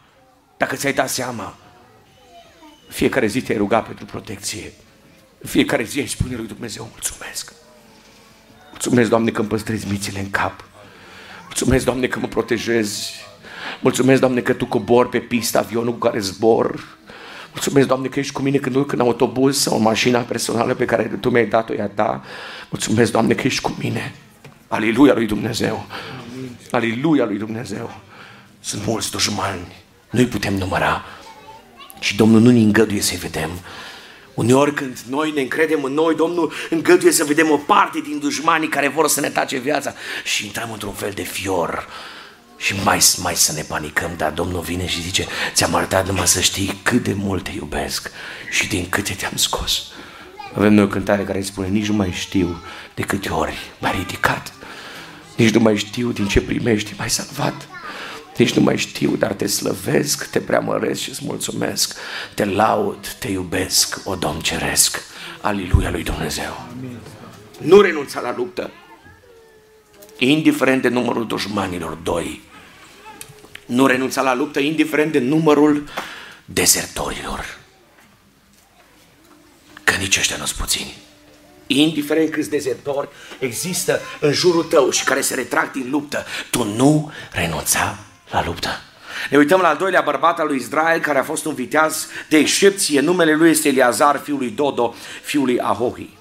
Dacă 0.57 0.75
ți-ai 0.75 0.93
dat 0.93 1.09
seama, 1.09 1.55
fiecare 2.87 3.27
zi 3.27 3.41
te-ai 3.41 3.57
rugat 3.57 3.85
pentru 3.85 4.05
protecție. 4.05 4.71
Fiecare 5.45 5.83
zi 5.83 5.99
îi 5.99 6.07
spune 6.07 6.35
lui 6.35 6.47
Dumnezeu, 6.47 6.87
mulțumesc. 6.91 7.53
Mulțumesc, 8.69 9.09
Doamne, 9.09 9.31
că 9.31 9.39
îmi 9.39 9.49
păstrezi 9.49 9.87
mițile 9.87 10.19
în 10.19 10.29
cap. 10.29 10.63
Mulțumesc, 11.43 11.85
Doamne, 11.85 12.07
că 12.07 12.19
mă 12.19 12.27
protejezi. 12.27 13.13
Mulțumesc, 13.81 14.19
Doamne, 14.19 14.41
că 14.41 14.53
Tu 14.53 14.65
cobori 14.65 15.09
pe 15.09 15.19
pista 15.19 15.59
avionul 15.59 15.91
cu 15.91 15.97
care 15.97 16.19
zbor. 16.19 16.97
Mulțumesc, 17.51 17.87
Doamne, 17.87 18.07
că 18.07 18.19
ești 18.19 18.33
cu 18.33 18.41
mine 18.41 18.57
când 18.57 18.75
urc 18.75 18.91
în 18.91 18.99
autobuz 18.99 19.57
sau 19.57 19.75
în 19.75 19.81
mașina 19.81 20.19
personală 20.19 20.73
pe 20.73 20.85
care 20.85 21.03
Tu 21.03 21.29
mi-ai 21.29 21.45
dat-o 21.45 21.73
ea 21.73 21.87
ta. 21.87 22.23
Mulțumesc, 22.69 23.11
Doamne, 23.11 23.33
că 23.33 23.47
ești 23.47 23.61
cu 23.61 23.75
mine. 23.79 24.15
Aleluia 24.67 25.13
lui 25.13 25.25
Dumnezeu. 25.25 25.85
Aleluia 26.71 27.25
lui 27.25 27.37
Dumnezeu. 27.37 27.99
Sunt 28.59 28.85
mulți 28.85 29.11
dușmani. 29.11 29.67
Nu-i 30.09 30.25
putem 30.25 30.53
număra. 30.53 31.03
Și 31.99 32.15
Domnul 32.15 32.41
nu 32.41 32.51
ne 32.51 32.59
îngăduie 32.59 33.01
să-i 33.01 33.17
vedem. 33.17 33.49
Uneori 34.37 34.73
când 34.73 34.97
noi 35.09 35.31
ne 35.31 35.41
încredem 35.41 35.83
în 35.83 35.93
noi, 35.93 36.15
Domnul 36.15 36.53
îngăduie 36.69 37.11
să 37.11 37.23
vedem 37.23 37.51
o 37.51 37.57
parte 37.57 37.99
din 37.99 38.19
dușmanii 38.19 38.67
care 38.67 38.87
vor 38.87 39.07
să 39.07 39.19
ne 39.19 39.29
tace 39.29 39.57
viața 39.57 39.93
și 40.23 40.45
intrăm 40.45 40.71
într-un 40.71 40.93
fel 40.93 41.11
de 41.15 41.21
fior 41.21 41.87
și 42.57 42.73
mai, 42.83 42.99
mai 43.17 43.35
să 43.35 43.51
ne 43.53 43.61
panicăm, 43.61 44.11
dar 44.17 44.31
Domnul 44.31 44.61
vine 44.61 44.87
și 44.87 45.01
zice, 45.01 45.25
ți-am 45.53 45.75
arătat 45.75 46.07
numai 46.07 46.27
să 46.27 46.39
știi 46.39 46.79
cât 46.83 47.03
de 47.03 47.13
mult 47.13 47.43
te 47.43 47.51
iubesc 47.55 48.11
și 48.51 48.67
din 48.67 48.89
câte 48.89 49.13
te-am 49.13 49.35
scos. 49.35 49.83
Avem 50.53 50.73
noi 50.73 50.83
o 50.83 50.87
cântare 50.87 51.23
care 51.23 51.41
spune, 51.41 51.67
nici 51.67 51.87
nu 51.87 51.95
mai 51.95 52.11
știu 52.11 52.61
de 52.95 53.01
câte 53.01 53.29
ori 53.29 53.57
m-ai 53.79 53.95
ridicat, 53.97 54.53
nici 55.35 55.53
nu 55.53 55.59
mai 55.59 55.77
știu 55.77 56.11
din 56.11 56.27
ce 56.27 56.41
primești, 56.41 56.93
m-ai 56.97 57.09
salvat. 57.09 57.67
Nici 58.37 58.53
nu 58.53 58.61
mai 58.61 58.77
știu, 58.77 59.15
dar 59.15 59.33
te 59.33 59.47
slăvesc, 59.47 60.29
te 60.29 60.39
preamăresc 60.39 61.01
și 61.01 61.09
îți 61.09 61.25
mulțumesc. 61.25 61.97
Te 62.33 62.45
laud, 62.45 63.07
te 63.19 63.27
iubesc, 63.27 63.99
o 64.03 64.15
Domn 64.15 64.39
ceresc. 64.39 65.01
Aliluia 65.41 65.89
lui 65.89 66.03
Dumnezeu. 66.03 66.67
Amin. 66.71 66.97
Nu 67.57 67.81
renunța 67.81 68.19
la 68.19 68.35
luptă. 68.35 68.71
Indiferent 70.17 70.81
de 70.81 70.87
numărul 70.87 71.27
dușmanilor, 71.27 71.93
doi. 71.93 72.41
Nu 73.65 73.85
renunța 73.85 74.21
la 74.21 74.35
luptă, 74.35 74.59
indiferent 74.59 75.11
de 75.11 75.19
numărul 75.19 75.83
dezertorilor. 76.45 77.57
Că 79.83 79.93
nici 79.99 80.17
ăștia 80.17 80.37
nu-s 80.37 80.53
puțini. 80.53 80.95
Indiferent 81.67 82.31
câți 82.31 82.49
dezertori 82.49 83.09
există 83.39 83.99
în 84.19 84.31
jurul 84.31 84.63
tău 84.63 84.89
și 84.89 85.03
care 85.03 85.21
se 85.21 85.35
retrag 85.35 85.71
din 85.71 85.89
luptă, 85.89 86.25
tu 86.49 86.63
nu 86.63 87.11
renunța 87.31 87.97
la 88.31 88.45
luptă. 88.45 88.69
Ne 89.29 89.37
uităm 89.37 89.59
la 89.59 89.67
al 89.67 89.77
doilea 89.77 90.01
bărbat 90.01 90.39
al 90.39 90.47
lui 90.47 90.57
Israel, 90.57 90.99
care 90.99 91.19
a 91.19 91.23
fost 91.23 91.45
un 91.45 91.53
viteaz 91.53 92.07
de 92.29 92.37
excepție. 92.37 92.99
Numele 92.99 93.33
lui 93.33 93.49
este 93.49 93.67
Eliazar, 93.67 94.17
fiul 94.17 94.37
lui 94.37 94.49
Dodo, 94.49 94.95
fiul 95.21 95.45
lui 95.45 95.59
Ahohi. 95.59 96.17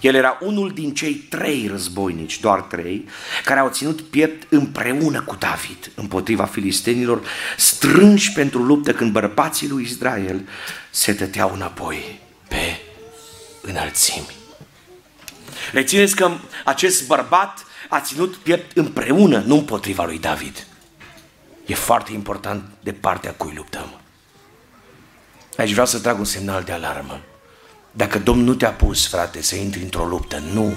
El 0.00 0.14
era 0.14 0.38
unul 0.40 0.70
din 0.70 0.94
cei 0.94 1.14
trei 1.14 1.66
războinici, 1.70 2.40
doar 2.40 2.60
trei, 2.60 3.08
care 3.44 3.60
au 3.60 3.68
ținut 3.68 4.00
piept 4.00 4.52
împreună 4.52 5.20
cu 5.20 5.36
David 5.38 5.90
împotriva 5.94 6.44
filistenilor, 6.44 7.22
strânși 7.56 8.32
pentru 8.32 8.62
luptă 8.62 8.92
când 8.92 9.12
bărbații 9.12 9.68
lui 9.68 9.82
Israel 9.82 10.48
se 10.90 11.12
tăteau 11.12 11.52
înapoi 11.54 12.20
pe 12.48 12.80
înălțimi. 13.60 14.36
Rețineți 15.72 16.16
că 16.16 16.30
acest 16.64 17.06
bărbat 17.06 17.64
a 17.90 18.00
ținut 18.00 18.34
piept 18.34 18.76
împreună, 18.76 19.42
nu 19.46 19.54
împotriva 19.54 20.04
lui 20.04 20.18
David. 20.18 20.66
E 21.66 21.74
foarte 21.74 22.12
important 22.12 22.62
de 22.80 22.92
partea 22.92 23.32
cui 23.32 23.52
luptăm. 23.56 24.00
Aici 25.56 25.70
vreau 25.70 25.86
să 25.86 25.98
trag 25.98 26.18
un 26.18 26.24
semnal 26.24 26.62
de 26.62 26.72
alarmă. 26.72 27.20
Dacă 27.90 28.18
Domnul 28.18 28.44
nu 28.44 28.54
te-a 28.54 28.70
pus, 28.70 29.08
frate, 29.08 29.42
să 29.42 29.56
intri 29.56 29.82
într-o 29.82 30.04
luptă, 30.04 30.42
nu 30.52 30.72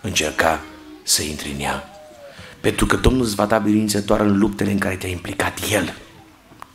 încerca 0.00 0.60
să 1.02 1.22
intri 1.22 1.50
în 1.50 1.60
ea. 1.60 1.88
Pentru 2.60 2.86
că 2.86 2.96
Domnul 2.96 3.24
îți 3.24 3.34
va 3.34 3.46
da 3.46 3.58
biruință 3.58 4.00
doar 4.00 4.20
în 4.20 4.38
luptele 4.38 4.70
în 4.70 4.78
care 4.78 4.96
te-a 4.96 5.08
implicat 5.08 5.58
El 5.70 5.94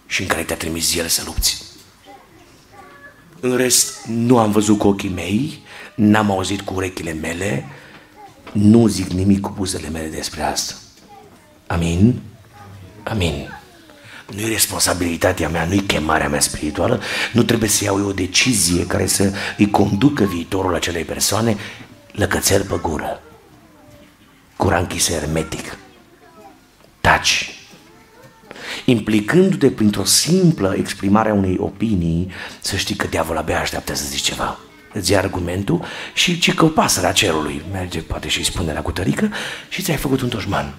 și 0.05 0.21
în 0.21 0.27
care 0.27 0.43
te-a 0.43 0.57
trimis 0.57 0.95
El 0.95 1.07
să 1.07 1.21
lupți. 1.25 1.63
În 3.39 3.55
rest, 3.55 4.05
nu 4.05 4.37
am 4.37 4.51
văzut 4.51 4.77
cu 4.77 4.87
ochii 4.87 5.09
mei, 5.09 5.63
n-am 5.95 6.31
auzit 6.31 6.61
cu 6.61 6.73
urechile 6.73 7.13
mele, 7.13 7.65
nu 8.53 8.87
zic 8.87 9.07
nimic 9.07 9.41
cu 9.41 9.53
buzele 9.55 9.89
mele 9.89 10.07
despre 10.07 10.41
asta. 10.41 10.73
Amin? 11.67 12.21
Amin. 13.03 13.49
Nu 14.33 14.39
e 14.39 14.47
responsabilitatea 14.47 15.49
mea, 15.49 15.65
nu 15.65 15.73
e 15.73 15.77
chemarea 15.77 16.29
mea 16.29 16.39
spirituală, 16.39 17.01
nu 17.33 17.43
trebuie 17.43 17.69
să 17.69 17.83
iau 17.83 17.99
eu 17.99 18.07
o 18.07 18.11
decizie 18.11 18.85
care 18.85 19.07
să 19.07 19.33
îi 19.57 19.69
conducă 19.69 20.23
viitorul 20.23 20.75
acelei 20.75 21.03
persoane 21.03 21.57
lăcățel 22.11 22.63
pe 22.63 22.79
gură. 22.81 23.21
Gura 24.57 24.77
închisă 24.77 25.11
hermetic. 25.11 25.77
Taci. 27.01 27.53
Implicându-te 28.85 29.71
printr-o 29.71 30.03
simplă 30.03 30.75
exprimare 30.77 31.29
a 31.29 31.33
unei 31.33 31.57
opinii, 31.59 32.31
să 32.59 32.75
știi 32.75 32.95
că 32.95 33.07
diavolul 33.07 33.41
abia 33.41 33.59
așteaptă 33.59 33.93
să 33.93 34.05
zici 34.05 34.21
ceva 34.21 34.59
îți 34.93 35.11
ia 35.11 35.17
argumentul 35.17 35.85
și 36.13 36.39
ci 36.39 36.53
că 36.53 36.65
o 36.65 36.67
pasăre 36.67 37.13
cerului 37.13 37.61
merge, 37.71 38.01
poate 38.01 38.27
și 38.27 38.37
îi 38.37 38.43
spune 38.43 38.73
la 38.73 38.81
cutărică 38.81 39.33
și 39.69 39.81
ți-ai 39.81 39.97
făcut 39.97 40.21
un 40.21 40.29
toșman. 40.29 40.75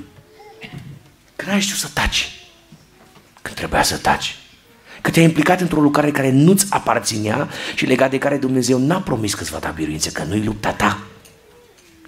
Când 1.37 1.53
ai 1.53 1.61
știut 1.61 1.79
să 1.79 1.89
taci, 1.95 2.31
când 3.43 3.57
trebuia 3.57 3.83
să 3.83 3.99
taci, 3.99 4.37
că 5.01 5.11
te-ai 5.11 5.25
implicat 5.25 5.61
într-o 5.61 5.81
lucrare 5.81 6.11
care 6.11 6.31
nu-ți 6.31 6.67
aparținea 6.71 7.49
și 7.75 7.87
legat 7.87 8.11
de 8.11 8.19
care 8.19 8.37
Dumnezeu 8.37 8.79
n-a 8.79 9.01
promis 9.01 9.35
că 9.35 9.43
îți 9.43 9.51
va 9.51 9.59
da 9.59 9.69
biruință, 9.69 10.11
că 10.11 10.23
nu-i 10.23 10.45
lupta 10.45 10.73
ta. 10.73 10.99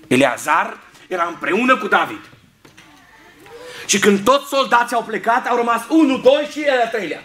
Eleazar 0.07 0.77
era 1.09 1.27
împreună 1.29 1.77
cu 1.77 1.89
David. 1.89 2.21
Și 3.87 3.99
când 3.99 4.25
toți 4.25 4.49
soldații 4.49 4.97
au 4.97 5.03
plecat, 5.03 5.47
au 5.47 5.57
rămas 5.57 5.83
unul, 5.89 6.21
doi 6.23 6.49
și 6.51 6.61
el 6.61 6.81
al 6.83 6.89
treilea. 6.89 7.21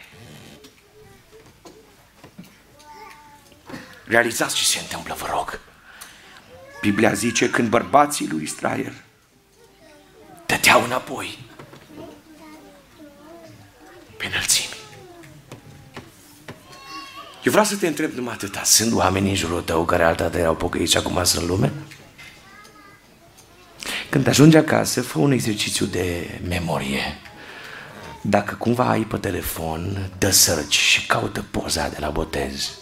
Realizați 4.07 4.55
ce 4.55 4.63
se 4.63 4.79
întâmplă, 4.79 5.15
vă 5.19 5.27
rog. 5.29 5.59
Biblia 6.81 7.13
zice 7.13 7.49
când 7.49 7.69
bărbații 7.69 8.27
lui 8.27 8.43
Israel 8.43 8.93
dădeau 10.45 10.83
înapoi 10.83 11.39
pe 14.17 14.25
înălțimi. 14.25 14.75
Eu 17.43 17.51
vreau 17.51 17.65
să 17.65 17.75
te 17.75 17.87
întreb 17.87 18.13
numai 18.13 18.33
atâta. 18.33 18.63
Sunt 18.63 18.93
oameni 18.93 19.29
în 19.29 19.35
jurul 19.35 19.61
tău 19.61 19.85
care 19.85 20.03
altădată 20.03 20.37
erau 20.37 20.55
pocăiți 20.55 20.91
și 20.91 20.97
acum 20.97 21.23
sunt 21.23 21.41
în 21.41 21.47
lume? 21.47 21.71
Când 24.09 24.27
ajungi 24.27 24.57
acasă, 24.57 25.01
fă 25.01 25.19
un 25.19 25.31
exercițiu 25.31 25.85
de 25.85 26.39
memorie. 26.47 27.17
Dacă 28.21 28.55
cumva 28.55 28.89
ai 28.89 29.01
pe 29.01 29.17
telefon, 29.17 30.11
dă 30.17 30.29
search 30.29 30.71
și 30.71 31.05
caută 31.05 31.45
poza 31.51 31.89
de 31.89 31.97
la 31.99 32.09
botez 32.09 32.77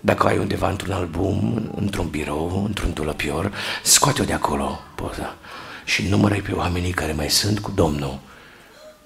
dacă 0.00 0.26
ai 0.26 0.38
undeva 0.38 0.70
într-un 0.70 0.92
album, 0.92 1.70
într-un 1.76 2.08
birou, 2.08 2.64
într-un 2.64 2.92
dulăpior, 2.92 3.52
scoate-o 3.82 4.24
de 4.24 4.32
acolo, 4.32 4.80
poza. 4.94 5.36
Și 5.84 6.08
numără 6.08 6.34
pe 6.34 6.52
oamenii 6.52 6.92
care 6.92 7.12
mai 7.12 7.30
sunt 7.30 7.58
cu 7.58 7.70
Domnul 7.70 8.18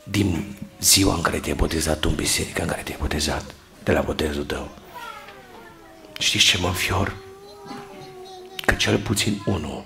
din 0.05 0.57
ziua 0.81 1.15
în 1.15 1.23
care 1.23 1.39
te-ai 1.39 1.55
botezat 1.55 2.01
tu 2.01 2.09
în 2.09 2.15
biserica 2.15 2.63
în 2.63 2.69
care 2.69 2.83
te-ai 2.83 2.99
botezat, 3.01 3.45
de 3.83 3.93
la 3.93 4.01
botezul 4.01 4.45
tău. 4.45 4.71
Știți 6.19 6.45
ce 6.45 6.59
mă 6.59 6.67
înfior? 6.67 7.17
Că 8.67 8.75
cel 8.75 8.99
puțin 8.99 9.43
unul 9.47 9.85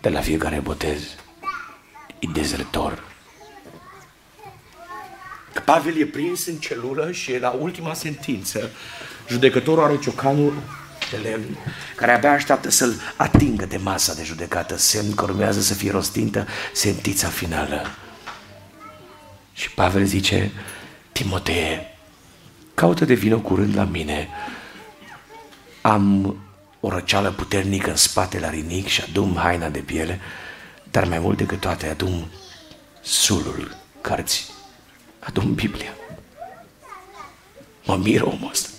de 0.00 0.08
la 0.08 0.20
fiecare 0.20 0.58
botez 0.58 1.02
e 2.18 2.26
dezertor. 2.32 3.04
Că 5.52 5.60
Pavel 5.64 5.96
e 5.96 6.04
prins 6.04 6.46
în 6.46 6.56
celulă 6.56 7.12
și 7.12 7.32
e 7.32 7.38
la 7.38 7.50
ultima 7.50 7.94
sentință. 7.94 8.70
Judecătorul 9.28 9.84
are 9.84 9.98
ciocanul 9.98 10.62
de 11.10 11.16
lemn, 11.16 11.56
care 11.96 12.12
abia 12.12 12.32
așteaptă 12.32 12.70
să-l 12.70 13.00
atingă 13.16 13.66
de 13.66 13.76
masa 13.76 14.14
de 14.14 14.24
judecată, 14.24 14.76
semn 14.76 15.14
că 15.14 15.24
urmează 15.24 15.60
să 15.60 15.74
fie 15.74 15.90
rostită 15.90 16.46
sentința 16.72 17.28
finală. 17.28 17.86
Și 19.52 19.70
Pavel 19.70 20.04
zice, 20.04 20.52
Timotee, 21.12 21.98
caută 22.74 23.04
de 23.04 23.14
vină 23.14 23.38
curând 23.38 23.76
la 23.76 23.84
mine. 23.84 24.28
Am 25.80 26.36
o 26.80 26.88
răceală 26.88 27.30
puternică 27.30 27.90
în 27.90 27.96
spate 27.96 28.38
la 28.38 28.50
rinic 28.50 28.86
și 28.86 29.02
adum 29.08 29.36
haina 29.36 29.68
de 29.68 29.78
piele, 29.78 30.20
dar 30.90 31.04
mai 31.04 31.18
mult 31.18 31.36
decât 31.36 31.60
toate 31.60 31.88
adum 31.88 32.30
sulul 33.02 33.76
cărții, 34.00 34.44
adum 35.18 35.54
Biblia. 35.54 35.92
Mă 37.84 37.96
miră 37.96 38.26
omul 38.26 38.48
ăsta. 38.50 38.77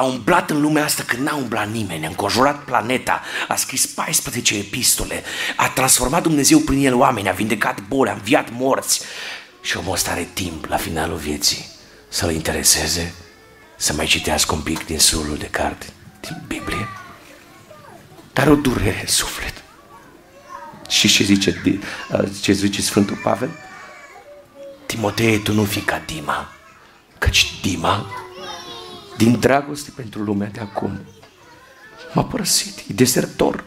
A 0.00 0.02
umblat 0.02 0.50
în 0.50 0.60
lumea 0.60 0.84
asta 0.84 1.02
când 1.06 1.22
n-a 1.22 1.34
umblat 1.34 1.70
nimeni, 1.70 2.04
a 2.04 2.08
înconjurat 2.08 2.64
planeta, 2.64 3.22
a 3.48 3.54
scris 3.54 3.86
14 3.86 4.56
epistole, 4.56 5.22
a 5.56 5.68
transformat 5.68 6.22
Dumnezeu 6.22 6.58
prin 6.58 6.86
el 6.86 6.94
oameni, 6.94 7.28
a 7.28 7.32
vindecat 7.32 7.80
boli, 7.88 8.10
a 8.10 8.12
înviat 8.12 8.48
morți. 8.50 9.00
Și 9.60 9.76
omul 9.76 9.92
ăsta 9.92 10.10
are 10.10 10.28
timp 10.32 10.64
la 10.64 10.76
finalul 10.76 11.16
vieții 11.16 11.68
să-l 12.08 12.30
intereseze, 12.30 13.14
să 13.76 13.92
mai 13.92 14.06
citească 14.06 14.54
un 14.54 14.60
pic 14.60 14.86
din 14.86 14.98
sulul 14.98 15.36
de 15.36 15.46
carte, 15.46 15.86
din 16.20 16.42
Biblie. 16.46 16.88
Dar 18.32 18.48
o 18.48 18.54
durere 18.54 19.00
în 19.00 19.06
suflet. 19.06 19.62
Și 20.88 21.08
ce 21.08 21.24
zice, 21.24 21.62
ce 22.40 22.52
zice 22.52 22.82
Sfântul 22.82 23.20
Pavel? 23.22 23.50
Timotei, 24.86 25.38
tu 25.38 25.52
nu 25.52 25.64
fi 25.64 25.80
ca 25.80 26.02
Dima, 26.06 26.52
căci 27.18 27.60
Dima 27.62 28.06
din 29.20 29.40
dragoste 29.40 29.92
pentru 29.96 30.22
lumea 30.22 30.48
de 30.52 30.60
acum, 30.60 31.00
m-a 32.12 32.24
părăsit, 32.24 32.78
e 32.78 32.92
desertor 32.92 33.64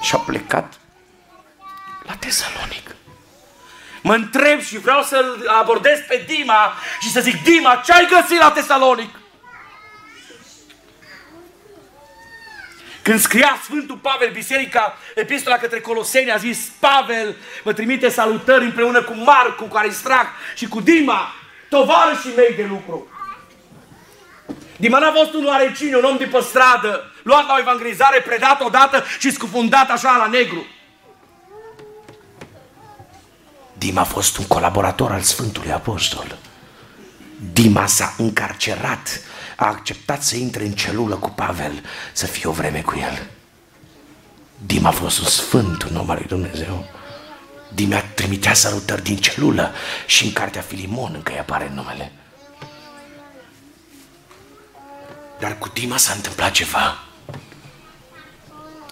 și 0.00 0.14
a 0.14 0.18
plecat 0.18 0.78
la 2.02 2.14
Tesalonic. 2.14 2.94
Mă 4.02 4.14
întreb 4.14 4.60
și 4.60 4.78
vreau 4.78 5.02
să-l 5.02 5.48
abordez 5.60 5.98
pe 6.08 6.24
Dima 6.26 6.72
și 7.00 7.10
să 7.10 7.20
zic, 7.20 7.42
Dima, 7.42 7.82
ce 7.84 7.92
ai 7.92 8.08
găsit 8.20 8.38
la 8.38 8.50
Tesalonic? 8.50 9.18
Când 13.02 13.20
scria 13.20 13.58
Sfântul 13.62 13.96
Pavel 13.96 14.30
Biserica, 14.32 14.98
epistola 15.14 15.56
către 15.56 15.80
Coloseni, 15.80 16.32
a 16.32 16.36
zis, 16.36 16.70
Pavel 16.78 17.36
vă 17.62 17.72
trimite 17.72 18.08
salutări 18.08 18.64
împreună 18.64 19.02
cu 19.02 19.14
Marcu, 19.14 19.64
cu 19.64 19.76
Aristrac 19.76 20.26
și 20.54 20.68
cu 20.68 20.80
Dima, 20.80 21.34
tovarășii 21.68 22.34
mei 22.36 22.54
de 22.56 22.66
lucru. 22.68 23.10
Dima 24.76 24.98
n-a 24.98 25.12
fost 25.12 25.32
un 25.32 25.46
oarecine, 25.46 25.96
un 25.96 26.04
om 26.04 26.16
de 26.16 26.24
pe 26.24 26.40
stradă, 26.40 27.12
luat 27.22 27.46
la 27.46 27.54
o 27.56 27.60
evangelizare, 27.60 28.20
predat 28.20 28.60
odată 28.60 29.04
și 29.18 29.30
scufundat 29.30 29.90
așa 29.90 30.16
la 30.16 30.26
negru. 30.26 30.66
Dima 33.72 34.00
a 34.00 34.04
fost 34.04 34.36
un 34.36 34.46
colaborator 34.46 35.12
al 35.12 35.20
Sfântului 35.20 35.72
Apostol. 35.72 36.36
Dima 37.52 37.86
s-a 37.86 38.14
încarcerat, 38.18 39.20
a 39.56 39.66
acceptat 39.66 40.22
să 40.22 40.36
intre 40.36 40.64
în 40.64 40.72
celulă 40.72 41.14
cu 41.14 41.30
Pavel, 41.30 41.84
să 42.12 42.26
fie 42.26 42.48
o 42.48 42.52
vreme 42.52 42.80
cu 42.80 42.98
el. 42.98 43.26
Dima 44.66 44.88
a 44.88 44.92
fost 44.92 45.18
un 45.18 45.24
sfânt, 45.24 45.82
un 45.82 45.96
om 45.96 46.10
al 46.10 46.16
lui 46.16 46.26
Dumnezeu. 46.26 46.84
Dima 47.74 48.00
trimitea 48.14 48.54
salutări 48.54 49.02
din 49.02 49.16
celulă 49.16 49.74
și 50.06 50.24
în 50.24 50.32
cartea 50.32 50.60
Filimon 50.60 51.12
încă 51.14 51.32
îi 51.32 51.38
apare 51.38 51.70
numele. 51.74 52.12
Dar 55.38 55.58
cu 55.58 55.68
Dima 55.68 55.96
s-a 55.96 56.12
întâmplat 56.12 56.52
ceva. 56.52 56.98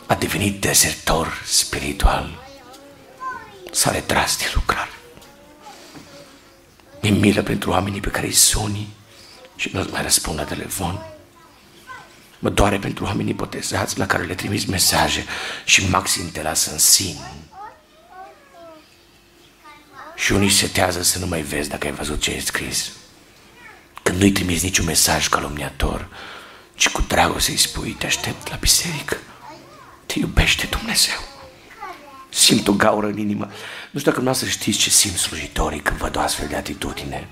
A 0.06 0.14
devenit 0.14 0.60
dezertor 0.60 1.42
spiritual. 1.44 2.42
S-a 3.72 3.90
retras 3.90 4.36
de 4.36 4.50
lucrare. 4.54 4.90
Mi 7.00 7.10
milă 7.10 7.42
pentru 7.42 7.70
oamenii 7.70 8.00
pe 8.00 8.08
care 8.08 8.26
îi 8.26 8.32
suni 8.32 8.88
și 9.56 9.70
nu-ți 9.72 9.90
mai 9.90 10.02
răspund 10.02 10.38
la 10.38 10.44
telefon. 10.44 11.04
Mă 12.38 12.50
doare 12.50 12.78
pentru 12.78 13.04
oamenii 13.04 13.34
potezați 13.34 13.98
la 13.98 14.06
care 14.06 14.22
le 14.22 14.34
trimis 14.34 14.64
mesaje 14.64 15.24
și 15.64 15.88
maxim 15.88 16.30
te 16.30 16.42
lasă 16.42 16.70
în 16.72 16.78
sin. 16.78 17.16
Și 20.16 20.32
unii 20.32 20.50
setează 20.50 21.02
să 21.02 21.18
nu 21.18 21.26
mai 21.26 21.42
vezi 21.42 21.68
dacă 21.68 21.86
ai 21.86 21.92
văzut 21.92 22.20
ce 22.20 22.30
ai 22.30 22.40
scris. 22.40 22.90
Când 24.02 24.18
nu-i 24.18 24.32
trimiți 24.32 24.64
niciun 24.64 24.84
mesaj 24.84 25.28
calumniator, 25.28 26.08
ci 26.74 26.88
cu 26.88 27.00
dragoste 27.08 27.50
îi 27.50 27.56
spui, 27.56 27.96
te 27.98 28.06
aștept 28.06 28.48
la 28.50 28.56
biserică. 28.56 29.16
Te 30.06 30.18
iubește 30.18 30.66
Dumnezeu. 30.66 31.18
Simt 32.28 32.68
o 32.68 32.72
gaură 32.72 33.06
în 33.06 33.18
inimă. 33.18 33.50
Nu 33.90 33.98
știu 33.98 34.10
dacă 34.10 34.22
nu 34.22 34.32
să 34.32 34.46
știți 34.46 34.78
ce 34.78 34.90
simt 34.90 35.16
slujitorii 35.16 35.80
când 35.80 35.98
văd 35.98 36.16
o 36.16 36.20
astfel 36.20 36.46
de 36.48 36.56
atitudine. 36.56 37.28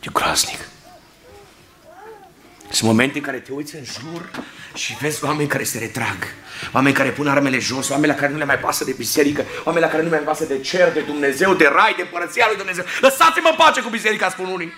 E 0.00 0.10
groaznic. 0.12 0.58
Sunt 2.70 2.90
momente 2.90 3.18
în 3.18 3.24
care 3.24 3.38
te 3.38 3.52
uiți 3.52 3.74
în 3.74 3.84
jur 3.84 4.30
și 4.74 4.96
vezi 5.00 5.24
oameni 5.24 5.48
care 5.48 5.64
se 5.64 5.78
retrag, 5.78 6.16
oameni 6.72 6.94
care 6.94 7.10
pun 7.10 7.28
armele 7.28 7.58
jos, 7.58 7.88
oameni 7.88 8.12
la 8.12 8.18
care 8.18 8.32
nu 8.32 8.38
le 8.38 8.44
mai 8.44 8.58
pasă 8.58 8.84
de 8.84 8.92
biserică, 8.92 9.44
oameni 9.64 9.84
la 9.84 9.90
care 9.90 10.02
nu 10.02 10.08
le 10.08 10.16
mai 10.16 10.24
pasă 10.24 10.44
de 10.44 10.58
cer, 10.58 10.92
de 10.92 11.00
Dumnezeu, 11.00 11.54
de 11.54 11.70
rai, 11.72 11.94
de 11.96 12.02
părăția 12.02 12.44
lui 12.48 12.56
Dumnezeu. 12.56 12.84
Lăsați-mă 13.00 13.48
în 13.48 13.56
pace 13.56 13.80
cu 13.80 13.88
biserica, 13.88 14.30
spun 14.30 14.44
unii. 14.44 14.72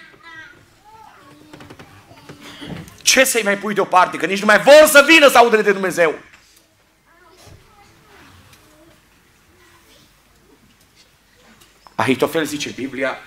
Ce 3.07 3.25
să-i 3.25 3.43
mai 3.43 3.59
pui 3.59 3.75
deoparte? 3.75 4.17
Că 4.17 4.27
nici 4.27 4.41
nu 4.41 4.47
mai 4.47 4.59
vor 4.59 4.89
să 4.89 5.05
vină 5.09 5.29
să 5.29 5.39
audă 5.39 5.57
de 5.63 5.73
Dumnezeu. 5.73 6.15
Ahitofel 11.95 12.45
zice 12.45 12.71
Biblia, 12.71 13.19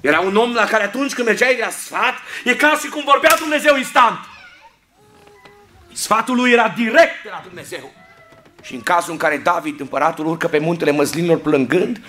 era 0.00 0.20
un 0.20 0.36
om 0.36 0.52
la 0.52 0.64
care 0.64 0.84
atunci 0.84 1.14
când 1.14 1.26
mergeai 1.26 1.58
la 1.60 1.70
sfat, 1.70 2.14
e 2.44 2.54
ca 2.54 2.78
și 2.82 2.88
cum 2.88 3.04
vorbea 3.04 3.36
Dumnezeu 3.38 3.76
instant. 3.76 4.18
Sfatul 5.92 6.36
lui 6.36 6.52
era 6.52 6.68
direct 6.68 7.22
de 7.22 7.28
la 7.30 7.40
Dumnezeu. 7.44 7.92
Și 8.62 8.74
în 8.74 8.82
cazul 8.82 9.12
în 9.12 9.18
care 9.18 9.36
David, 9.36 9.80
împăratul, 9.80 10.26
urcă 10.26 10.48
pe 10.48 10.58
muntele 10.58 10.90
măslinilor 10.90 11.38
plângând, 11.38 12.00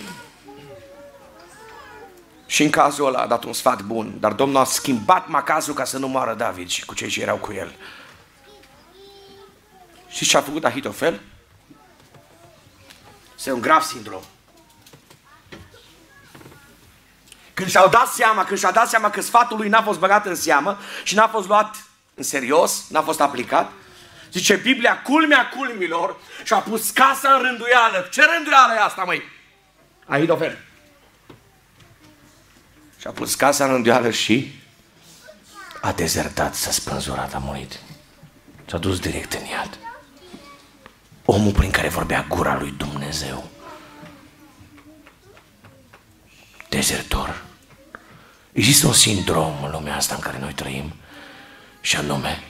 și 2.50 2.64
în 2.64 2.70
cazul 2.70 3.06
ăla 3.06 3.20
a 3.20 3.28
dat 3.28 3.44
un 3.44 3.54
sfat 3.54 3.82
bun, 3.82 4.14
dar 4.20 4.34
Domnul 4.34 4.58
a 4.58 4.64
schimbat 4.64 5.28
macazul 5.28 5.74
ca 5.74 5.84
să 5.84 5.98
nu 5.98 6.08
moară 6.08 6.34
David 6.34 6.70
și 6.70 6.86
cu 6.86 6.94
cei 6.94 7.10
ce 7.10 7.22
erau 7.22 7.38
cu 7.38 7.52
el. 7.54 7.76
Și 10.08 10.26
ce 10.26 10.38
a 10.38 10.42
făcut 10.42 10.66
Ahitofel? 10.66 11.22
Este 13.36 13.52
un 13.52 13.62
grav 13.62 13.82
sindrom. 13.82 14.22
Când 17.54 17.70
și-au 17.70 17.90
dat 17.90 18.08
seama, 18.08 18.44
când 18.44 18.60
și-a 18.60 18.72
dat 18.72 18.90
seama 18.90 19.10
că 19.10 19.22
sfatul 19.22 19.58
lui 19.58 19.70
n-a 19.70 19.82
fost 19.82 20.00
băgat 20.00 20.26
în 20.26 20.36
seamă 20.36 20.78
și 21.04 21.16
n-a 21.16 21.28
fost 21.28 21.48
luat 21.48 21.76
în 22.14 22.24
serios, 22.24 22.86
n-a 22.90 23.02
fost 23.02 23.22
aplicat, 23.22 23.72
zice 24.32 24.56
Biblia, 24.56 25.02
culmea 25.02 25.50
culmilor 25.50 26.16
și-a 26.44 26.58
pus 26.58 26.90
casa 26.90 27.34
în 27.34 27.42
rânduială. 27.42 28.08
Ce 28.12 28.26
rânduială 28.36 28.74
e 28.74 28.80
asta, 28.80 29.04
măi? 29.04 29.22
Ahitofel. 30.06 30.68
Și 33.00 33.08
a 33.08 33.12
pus 33.12 33.36
casa 33.36 33.66
în 33.66 33.72
rânduială 33.72 34.10
și 34.10 34.52
a 35.82 35.92
dezertat, 35.92 36.56
s-a 36.56 36.72
spânzurat, 36.72 37.34
a 37.34 37.38
murit. 37.38 37.80
S-a 38.66 38.78
dus 38.78 39.00
direct 39.00 39.34
în 39.34 39.46
iad. 39.46 39.78
Omul 41.26 41.52
prin 41.52 41.72
care 41.72 41.88
vorbea 41.88 42.26
gura 42.30 42.58
lui 42.58 42.74
Dumnezeu. 42.78 43.50
Dezertor. 46.70 47.44
Există 48.52 48.88
un 48.88 48.94
sindrom 48.94 49.64
în 49.64 49.72
lumea 49.72 49.96
asta 49.96 50.16
în 50.16 50.22
care 50.22 50.40
noi 50.40 50.54
trăim 50.54 50.94
și 51.82 51.96
anume 51.96 52.44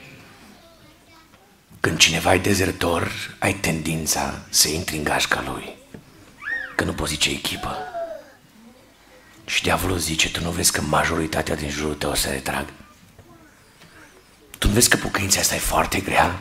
când 1.80 1.98
cineva 1.98 2.34
e 2.34 2.38
dezertor, 2.38 3.12
ai 3.40 3.54
tendința 3.54 4.40
să 4.50 4.68
intri 4.68 4.98
în 4.98 5.04
gașca 5.04 5.44
lui. 5.54 5.76
Că 6.76 6.84
nu 6.84 6.94
poți 6.94 7.12
zice 7.12 7.30
echipă. 7.30 7.78
Și 9.50 9.64
diavolul 9.64 9.98
zice, 9.98 10.32
tu 10.32 10.44
nu 10.44 10.50
vezi 10.50 10.72
că 10.72 10.82
majoritatea 10.82 11.56
din 11.56 11.70
jurul 11.70 11.94
tău 11.94 12.16
se 12.16 12.30
retrag? 12.30 12.66
Tu 14.58 14.68
nu 14.68 14.74
vezi 14.74 14.90
că 14.90 14.98
pocăința 14.98 15.40
asta 15.40 15.56
e 15.56 15.60
foarte 15.60 16.00
grea 16.00 16.40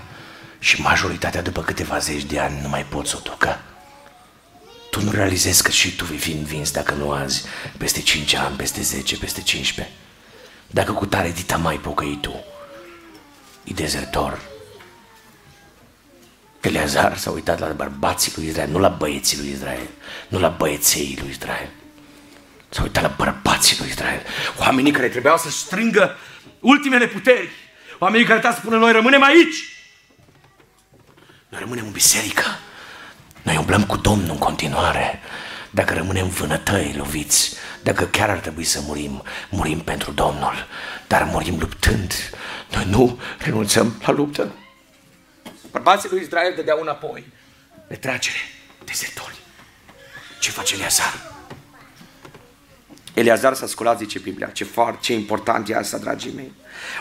și 0.59 0.81
majoritatea 0.81 1.43
după 1.43 1.63
câteva 1.63 1.99
zeci 1.99 2.23
de 2.23 2.39
ani 2.39 2.61
nu 2.63 2.69
mai 2.69 2.85
pot 2.85 3.07
să 3.07 3.17
o 3.17 3.21
ducă? 3.31 3.61
Tu 4.91 4.99
tu 4.99 5.05
nu 5.05 5.11
realizezi 5.11 5.63
că 5.63 5.71
și 5.71 5.97
tu 5.97 6.05
vei 6.05 6.17
fi 6.17 6.33
învins 6.33 6.71
dacă 6.71 6.95
nu 6.95 7.11
azi, 7.11 7.45
peste 7.77 8.01
5 8.01 8.35
ani, 8.35 8.57
peste 8.57 8.83
10, 8.83 9.17
peste 9.17 9.43
15. 9.43 9.95
Dacă 10.67 10.93
cu 10.93 11.07
tare 11.07 11.31
dita 11.31 11.57
mai 11.57 11.77
pocăi 11.77 12.19
tu, 12.21 12.45
e 13.65 13.73
dezertor. 13.73 14.41
Eleazar 16.61 17.17
s-a 17.17 17.31
uitat 17.31 17.59
la 17.59 17.67
bărbații 17.67 18.33
lui 18.37 18.47
Israel, 18.47 18.71
nu 18.71 18.79
la 18.79 18.89
băieții 18.89 19.39
lui 19.39 19.51
Israel, 19.51 19.89
nu 20.29 20.39
la 20.39 20.49
băieței 20.49 21.19
lui 21.21 21.31
Israel. 21.31 21.69
S-a 22.69 22.83
uitat 22.83 23.03
la 23.03 23.15
bărbații 23.17 23.77
lui 23.79 23.89
Israel, 23.89 24.23
oamenii 24.59 24.93
care 24.93 25.09
trebuiau 25.09 25.39
să 25.39 25.51
strângă 25.51 26.17
ultimele 26.61 27.07
puteri, 27.07 27.51
oamenii 27.99 28.27
care 28.27 28.39
trebuiau 28.39 28.61
să 28.61 28.67
spună, 28.67 28.79
noi 28.79 28.93
rămânem 28.93 29.23
aici. 29.23 29.57
Noi 31.49 31.61
rămânem 31.61 31.87
în 31.87 31.93
biserică, 31.93 32.45
noi 33.43 33.57
umblăm 33.57 33.87
cu 33.87 33.97
Domnul 33.97 34.31
în 34.31 34.39
continuare. 34.39 35.21
Dacă 35.71 35.95
rămânem 35.95 36.29
vânătăi 36.29 36.95
loviți, 36.97 37.57
dacă 37.83 38.05
chiar 38.07 38.31
ar 38.31 38.39
trebui 38.39 38.65
să 38.65 38.81
murim, 38.81 39.23
murim 39.51 39.81
pentru 39.81 40.11
Domnul, 40.11 40.67
dar 41.07 41.23
murim 41.23 41.59
luptând. 41.59 42.13
Noi 42.71 42.85
nu 42.91 43.21
renunțăm 43.39 44.03
la 44.07 44.13
luptă. 44.13 44.55
Bărbații 45.71 46.09
lui 46.11 46.21
Israel 46.21 46.53
dădeau 46.57 46.81
înapoi. 46.81 47.33
Retragere, 47.87 48.37
dezertori. 48.85 49.37
Ce 50.41 50.51
face 50.51 50.75
Eleazar? 50.75 51.38
Eleazar 53.15 53.55
s-a 53.55 53.67
sculat, 53.67 53.99
zice 53.99 54.19
Biblia. 54.19 54.47
Ce 54.47 54.65
foarte, 54.65 54.99
ce 55.01 55.13
important 55.13 55.69
e 55.69 55.77
asta, 55.77 55.99
dragii 55.99 56.33
mei. 56.35 56.53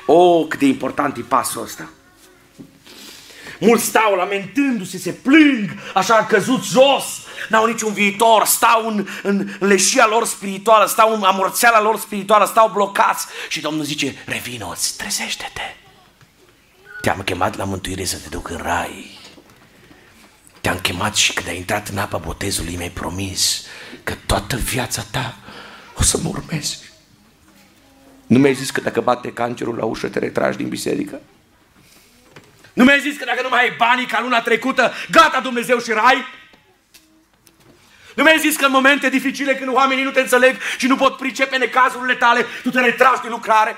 O, 0.05 0.45
cât 0.45 0.59
de 0.59 0.65
important 0.65 1.17
e 1.17 1.21
pasul 1.21 1.63
ăsta. 1.63 1.89
Mulți 3.59 3.83
stau 3.83 4.15
lamentându-se, 4.15 4.97
se 4.97 5.11
plâng, 5.11 5.69
așa 5.93 6.25
căzut 6.25 6.63
jos, 6.63 7.03
n-au 7.49 7.65
niciun 7.65 7.93
viitor, 7.93 8.45
stau 8.45 8.87
în, 8.87 9.07
în 9.23 9.49
leșia 9.59 10.07
lor 10.07 10.25
spirituală, 10.25 10.85
stau 10.85 11.13
în 11.13 11.23
amorțeala 11.23 11.81
lor 11.81 11.99
spirituală, 11.99 12.45
stau 12.45 12.69
blocați. 12.73 13.25
Și 13.49 13.61
Domnul 13.61 13.83
zice, 13.83 14.15
revino-ți, 14.25 14.97
trezește-te. 14.97 15.75
Te-am 17.01 17.21
chemat 17.21 17.57
la 17.57 17.63
mântuire 17.63 18.03
să 18.03 18.17
te 18.17 18.29
duc 18.29 18.49
în 18.49 18.57
rai. 18.57 19.19
Te-am 20.61 20.79
chemat 20.79 21.15
și 21.15 21.33
când 21.33 21.47
ai 21.47 21.57
intrat 21.57 21.87
în 21.87 21.97
apa 21.97 22.17
botezului 22.17 22.75
mi-ai 22.75 22.89
promis 22.89 23.65
că 24.03 24.13
toată 24.25 24.55
viața 24.55 25.05
ta 25.11 25.37
o 25.99 26.03
să 26.03 26.17
mă 26.17 26.29
urmezi. 26.29 26.79
Nu 28.27 28.39
mi-ai 28.39 28.53
zis 28.53 28.69
că 28.69 28.81
dacă 28.81 29.01
bate 29.01 29.33
cancerul 29.33 29.75
la 29.75 29.85
ușă 29.85 30.07
te 30.07 30.19
retragi 30.19 30.57
din 30.57 30.69
biserică? 30.69 31.21
Nu 32.73 32.83
mi-ai 32.83 32.99
zis 32.99 33.17
că 33.17 33.25
dacă 33.25 33.41
nu 33.41 33.49
mai 33.49 33.61
ai 33.61 33.75
banii 33.77 34.05
ca 34.05 34.21
luna 34.21 34.41
trecută, 34.41 34.93
gata 35.11 35.39
Dumnezeu 35.39 35.79
și 35.79 35.91
rai? 35.91 36.25
Nu 38.15 38.23
mi-ai 38.23 38.39
zis 38.39 38.55
că 38.55 38.65
în 38.65 38.71
momente 38.71 39.09
dificile 39.09 39.55
când 39.55 39.75
oamenii 39.75 40.03
nu 40.03 40.11
te 40.11 40.19
înțeleg 40.19 40.57
și 40.77 40.87
nu 40.87 40.95
pot 40.95 41.17
pricepe 41.17 41.57
necazurile 41.57 42.15
tale, 42.15 42.45
tu 42.63 42.69
te 42.69 42.79
retragi 42.79 43.21
din 43.21 43.29
lucrare? 43.29 43.77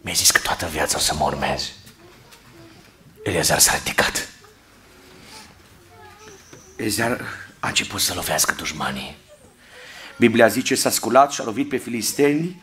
Mi-ai 0.00 0.16
zis 0.16 0.30
că 0.30 0.38
toată 0.38 0.66
viața 0.66 0.96
o 0.96 1.00
să 1.00 1.14
mă 1.14 1.24
urmezi. 1.24 1.72
Eleazar 3.22 3.58
s-a 3.58 3.74
ridicat. 3.74 4.28
Eleazar 6.76 7.20
a 7.60 7.68
început 7.68 8.00
să 8.00 8.14
lovească 8.14 8.54
dușmanii. 8.54 9.16
Biblia 10.16 10.46
zice 10.46 10.74
s-a 10.74 10.90
sculat 10.90 11.32
și 11.32 11.40
a 11.40 11.44
lovit 11.44 11.68
pe 11.68 11.76
filisteni 11.76 12.62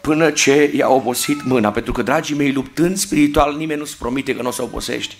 până 0.00 0.30
ce 0.30 0.70
i-a 0.74 0.88
obosit 0.88 1.44
mâna. 1.44 1.70
Pentru 1.70 1.92
că, 1.92 2.02
dragii 2.02 2.36
mei, 2.36 2.52
luptând 2.52 2.96
spiritual, 2.96 3.54
nimeni 3.54 3.78
nu-ți 3.78 3.98
promite 3.98 4.34
că 4.34 4.42
nu 4.42 4.48
o 4.48 4.52
să 4.52 4.62
obosești. 4.62 5.16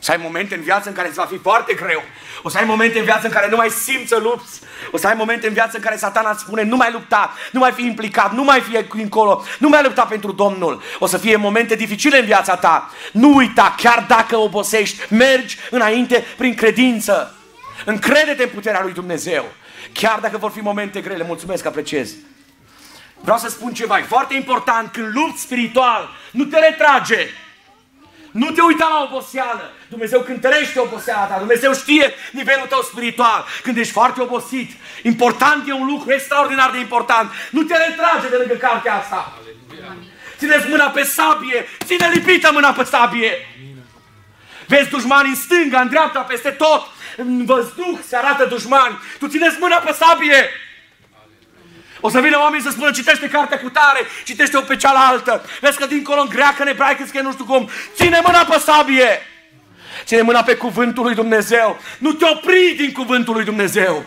Să 0.00 0.10
ai 0.10 0.20
momente 0.22 0.54
în 0.54 0.62
viață 0.62 0.88
în 0.88 0.94
care 0.94 1.08
îți 1.08 1.16
va 1.16 1.24
fi 1.24 1.38
foarte 1.38 1.74
greu. 1.74 2.02
O 2.42 2.48
să 2.48 2.58
ai 2.58 2.64
momente 2.64 2.98
în 2.98 3.04
viață 3.04 3.26
în 3.26 3.32
care 3.32 3.48
nu 3.50 3.56
mai 3.56 3.70
simți 3.70 4.08
să 4.08 4.18
lupți. 4.22 4.60
O 4.90 4.96
să 4.96 5.06
ai 5.06 5.14
momente 5.16 5.46
în 5.46 5.52
viață 5.52 5.76
în 5.76 5.82
care 5.82 5.96
satana 5.96 6.30
îți 6.30 6.40
spune 6.40 6.62
nu 6.62 6.76
mai 6.76 6.92
lupta, 6.92 7.34
nu 7.52 7.58
mai 7.58 7.72
fi 7.72 7.84
implicat, 7.84 8.34
nu 8.34 8.44
mai 8.44 8.60
fi 8.60 9.00
încolo, 9.00 9.44
nu 9.58 9.68
mai 9.68 9.82
lupta 9.82 10.04
pentru 10.04 10.32
Domnul. 10.32 10.82
O 10.98 11.06
să 11.06 11.18
fie 11.18 11.36
momente 11.36 11.74
dificile 11.74 12.18
în 12.18 12.24
viața 12.24 12.56
ta. 12.56 12.90
Nu 13.12 13.34
uita, 13.34 13.74
chiar 13.76 14.04
dacă 14.08 14.36
obosești, 14.36 15.14
mergi 15.14 15.58
înainte 15.70 16.24
prin 16.36 16.54
credință. 16.54 17.37
Încrede-te 17.84 18.42
în 18.42 18.48
puterea 18.48 18.82
lui 18.82 18.92
Dumnezeu. 18.92 19.44
Chiar 19.92 20.18
dacă 20.18 20.36
vor 20.36 20.50
fi 20.50 20.60
momente 20.60 21.00
grele, 21.00 21.24
mulțumesc 21.24 21.62
că 21.62 21.68
apreciez. 21.68 22.10
Vreau 23.20 23.38
să 23.38 23.48
spun 23.48 23.72
ceva, 23.72 23.98
e 23.98 24.02
foarte 24.02 24.34
important, 24.34 24.92
când 24.92 25.14
lupți 25.14 25.42
spiritual, 25.42 26.08
nu 26.30 26.44
te 26.44 26.58
retrage. 26.58 27.28
Nu 28.30 28.50
te 28.50 28.60
uita 28.60 28.88
la 28.90 29.08
oboseală. 29.10 29.72
Dumnezeu 29.88 30.20
cântărește 30.20 30.78
oboseala 30.78 31.24
ta. 31.24 31.38
Dumnezeu 31.38 31.74
știe 31.74 32.14
nivelul 32.32 32.66
tău 32.66 32.82
spiritual. 32.82 33.44
Când 33.62 33.76
ești 33.76 33.92
foarte 33.92 34.20
obosit, 34.22 34.70
important 35.02 35.68
e 35.68 35.72
un 35.72 35.86
lucru 35.86 36.12
extraordinar 36.12 36.70
de 36.70 36.78
important. 36.78 37.30
Nu 37.50 37.62
te 37.62 37.76
retrage 37.76 38.28
de 38.30 38.36
lângă 38.36 38.54
cartea 38.54 38.94
asta. 38.94 39.38
Țineți 40.38 40.68
mâna 40.68 40.88
pe 40.88 41.02
sabie. 41.02 41.66
Ține 41.84 42.10
lipită 42.12 42.50
mâna 42.52 42.72
pe 42.72 42.84
sabie. 42.84 43.32
Vezi 44.66 44.88
dușmani 44.88 45.28
în 45.28 45.34
stânga, 45.34 45.80
în 45.80 45.88
dreapta, 45.88 46.20
peste 46.20 46.50
tot. 46.50 46.86
În 47.20 47.44
văzduh 47.44 47.98
se 48.06 48.16
arată 48.16 48.44
dușmani. 48.44 48.98
Tu 49.18 49.26
țineți 49.26 49.56
mâna 49.60 49.76
pe 49.76 49.92
sabie. 49.92 50.48
O 52.00 52.10
să 52.10 52.20
vină 52.20 52.38
oamenii 52.38 52.64
să 52.64 52.70
spună, 52.70 52.90
citește 52.90 53.28
cartea 53.28 53.60
cu 53.60 53.68
tare, 53.68 54.00
citește-o 54.24 54.60
pe 54.60 54.76
cealaltă. 54.76 55.44
Vezi 55.60 55.78
că 55.78 55.86
dincolo 55.86 56.20
în 56.20 56.28
greacă, 56.28 56.62
în 56.62 56.68
ebraică, 56.68 57.04
scrie 57.06 57.20
nu 57.22 57.32
știu 57.32 57.44
cum. 57.44 57.68
Ține 57.94 58.20
mâna 58.24 58.44
pe 58.44 58.58
sabie. 58.58 59.22
Ține 60.04 60.22
mâna 60.22 60.42
pe 60.42 60.54
cuvântul 60.56 61.04
lui 61.04 61.14
Dumnezeu. 61.14 61.80
Nu 61.98 62.12
te 62.12 62.24
opri 62.24 62.74
din 62.76 62.92
cuvântul 62.92 63.34
lui 63.34 63.44
Dumnezeu. 63.44 64.04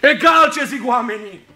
Egal 0.00 0.52
ce 0.54 0.64
zic 0.64 0.88
oamenii. 0.88 1.46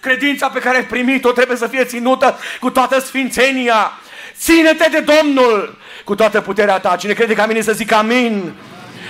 Credința 0.00 0.48
pe 0.48 0.58
care 0.58 0.76
ai 0.76 0.86
primit-o 0.86 1.32
trebuie 1.32 1.56
să 1.56 1.66
fie 1.66 1.84
ținută 1.84 2.38
cu 2.60 2.70
toată 2.70 3.00
sfințenia. 3.00 3.92
Ține-te 4.38 4.88
de 4.90 5.00
Domnul 5.00 5.78
cu 6.04 6.14
toată 6.14 6.40
puterea 6.40 6.78
ta. 6.78 6.96
Cine 6.96 7.12
crede 7.12 7.34
ca 7.34 7.46
mine 7.46 7.60
să 7.60 7.72
zic 7.72 7.92
amin. 7.92 8.54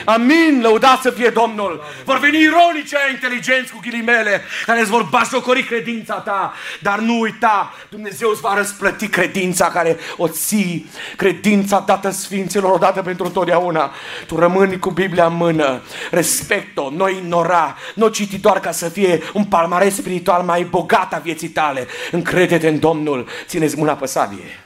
Amin, 0.04 0.60
lăudați 0.62 1.02
să 1.02 1.10
fie 1.10 1.28
Domnul. 1.28 1.84
Vor 2.04 2.18
veni 2.18 2.42
ironici 2.42 2.94
aia 2.94 3.10
inteligenți 3.10 3.72
cu 3.72 3.78
ghilimele, 3.82 4.42
care 4.66 4.80
îți 4.80 4.90
vor 4.90 5.02
bașocori 5.02 5.62
credința 5.62 6.14
ta. 6.14 6.54
Dar 6.80 6.98
nu 6.98 7.20
uita, 7.20 7.74
Dumnezeu 7.88 8.30
îți 8.30 8.40
va 8.40 8.54
răsplăti 8.54 9.08
credința 9.08 9.70
care 9.70 9.96
o 10.16 10.28
ții, 10.28 10.90
credința 11.16 11.84
dată 11.86 12.10
Sfinților 12.10 12.72
odată 12.72 13.02
pentru 13.02 13.28
totdeauna. 13.28 13.92
Tu 14.26 14.36
rămâni 14.36 14.78
cu 14.78 14.90
Biblia 14.90 15.26
în 15.26 15.36
mână, 15.36 15.82
respect-o, 16.10 16.90
nu 16.90 17.08
ignora, 17.08 17.76
nu 17.94 18.08
citi 18.08 18.38
doar 18.38 18.60
ca 18.60 18.70
să 18.70 18.88
fie 18.88 19.22
un 19.32 19.44
palmares 19.44 19.94
spiritual 19.94 20.42
mai 20.42 20.62
bogat 20.62 21.12
a 21.12 21.18
vieții 21.18 21.48
tale. 21.48 21.86
Încrede-te 22.10 22.68
în 22.68 22.78
Domnul, 22.78 23.28
țineți 23.46 23.78
mâna 23.78 23.92
pe 23.92 24.06
sabie. 24.06 24.58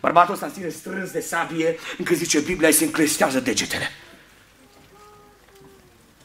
Bărbatul 0.00 0.34
ăsta 0.34 0.50
ține 0.54 0.68
strâns 0.68 1.10
de 1.10 1.20
sabie, 1.20 1.78
încât 1.98 2.16
zice 2.16 2.40
Biblia, 2.40 2.68
îi 2.68 2.74
se 2.74 2.84
înclestează 2.84 3.40
degetele 3.40 3.90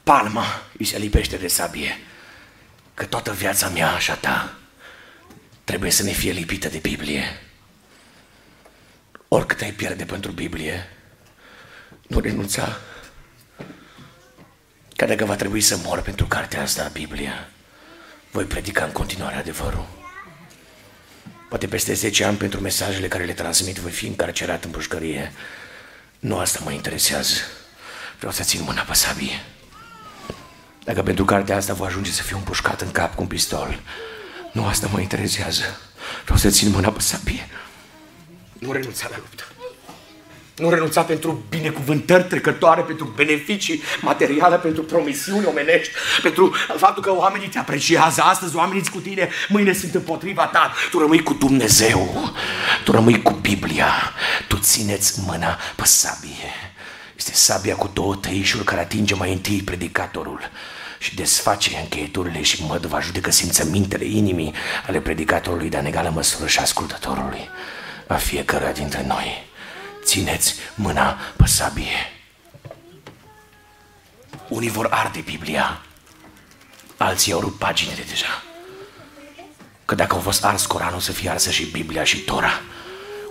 palma 0.04 0.46
îi 0.78 0.86
se 0.86 0.98
lipește 0.98 1.38
de 1.38 1.48
sabie. 1.48 2.00
Că 2.94 3.06
toată 3.06 3.34
viața 3.34 3.70
mea 3.70 3.92
așa 3.92 4.16
ta 4.16 4.56
trebuie 5.64 5.92
să 5.92 6.04
ne 6.04 6.12
fie 6.12 6.32
lipită 6.32 6.70
de 6.70 6.78
Biblie. 6.78 7.42
Oricât 9.28 9.62
ai 9.62 9.72
pierde 9.72 10.06
pentru 10.06 10.32
Biblie, 10.32 10.90
nu 12.08 12.20
renunța. 12.20 12.80
Că 14.96 15.06
dacă 15.06 15.26
va 15.26 15.36
trebui 15.36 15.62
să 15.62 15.78
mor 15.84 16.02
pentru 16.02 16.26
cartea 16.26 16.62
asta, 16.62 16.90
Biblia, 16.94 17.50
voi 18.32 18.44
predica 18.44 18.84
în 18.84 18.92
continuare 18.92 19.36
adevărul. 19.36 19.88
Poate 21.50 21.68
peste 21.68 21.94
10 21.94 22.24
ani 22.24 22.38
pentru 22.38 22.60
mesajele 22.60 23.08
care 23.08 23.24
le 23.24 23.34
transmit 23.34 23.78
voi 23.78 23.92
fi 23.92 24.08
încarcerat 24.08 24.64
în 24.64 24.72
pușcărie. 24.72 25.32
Nu 26.20 26.38
asta 26.38 26.60
mă 26.64 26.72
interesează. 26.72 27.34
Vreau 28.18 28.32
să 28.32 28.44
țin 28.44 28.62
mâna 28.62 28.82
pe 28.82 28.94
sabie. 28.94 29.44
Dacă 30.92 31.04
pentru 31.04 31.26
cartea 31.26 31.56
asta 31.56 31.74
vă 31.74 31.86
ajunge 31.86 32.12
să 32.12 32.24
fiu 32.24 32.38
împușcat 32.38 32.82
în 32.82 32.92
cap 32.92 33.16
cu 33.16 33.22
un 33.22 33.28
pistol, 33.28 33.80
nu 34.52 34.66
asta 34.66 34.90
mă 34.92 35.00
interesează. 35.00 35.62
Vreau 36.24 36.38
să 36.38 36.50
țin 36.50 36.70
mâna 36.70 36.90
pe 36.90 37.00
sabie. 37.00 37.50
Nu 38.60 38.72
renunța 38.72 39.08
la 39.10 39.16
luptă. 39.18 39.44
Nu 40.56 40.70
renunța 40.70 41.02
pentru 41.02 41.44
binecuvântări 41.50 42.24
trecătoare, 42.24 42.82
pentru 42.82 43.06
beneficii 43.16 43.82
materiale, 44.02 44.56
pentru 44.56 44.84
promisiuni 44.84 45.46
omenești, 45.46 45.94
pentru 46.22 46.56
faptul 46.78 47.04
că 47.04 47.16
oamenii 47.16 47.48
te 47.48 47.60
apreciază. 47.60 48.22
Astăzi 48.22 48.56
oamenii 48.56 48.88
cu 48.88 49.00
tine, 49.00 49.30
mâine 49.50 49.74
sunt 49.74 49.96
împotriva 49.96 50.46
ta. 50.46 50.74
Tu 50.90 51.00
rămâi 51.00 51.24
cu 51.24 51.34
Dumnezeu, 51.34 52.34
tu 52.84 52.92
rămâi 52.92 53.22
cu 53.22 53.32
Biblia, 53.32 53.94
tu 54.48 54.58
țineți 54.58 55.20
mâna 55.26 55.58
pe 55.76 55.86
sabie. 55.86 56.52
Este 57.18 57.34
sabia 57.34 57.76
cu 57.76 57.90
două 57.94 58.16
tăișuri 58.16 58.64
care 58.64 58.82
atinge 58.82 59.16
mai 59.16 59.32
întâi 59.32 59.62
predicatorul 59.62 60.52
și 61.02 61.16
desface 61.16 61.78
încheieturile 61.78 62.42
și 62.42 62.64
va 62.82 63.00
judecă 63.00 63.32
simțămintele 63.32 64.06
inimii 64.06 64.54
ale 64.88 65.02
predicatorului, 65.02 65.70
dar 65.70 65.82
în 65.82 65.88
egală 65.88 66.10
măsură 66.10 66.48
și 66.48 66.60
ascultătorului. 66.60 67.50
A 68.08 68.16
fiecare 68.16 68.72
dintre 68.72 69.06
noi. 69.08 69.44
Țineți 70.04 70.56
mâna 70.76 71.18
pe 71.36 71.46
sabie. 71.46 72.12
Unii 74.48 74.70
vor 74.70 74.88
arde 74.90 75.20
Biblia, 75.20 75.82
alții 76.98 77.34
au 77.34 77.40
rupt 77.40 77.58
paginile 77.58 78.04
deja. 78.10 78.44
Că 79.86 79.96
dacă 79.96 80.16
au 80.16 80.22
fost 80.22 80.46
ars 80.46 80.66
Coranul, 80.66 81.00
să 81.00 81.12
fie 81.12 81.30
arsă 81.30 81.52
și 81.52 81.66
Biblia 81.66 82.04
și 82.04 82.18
Tora. 82.18 82.62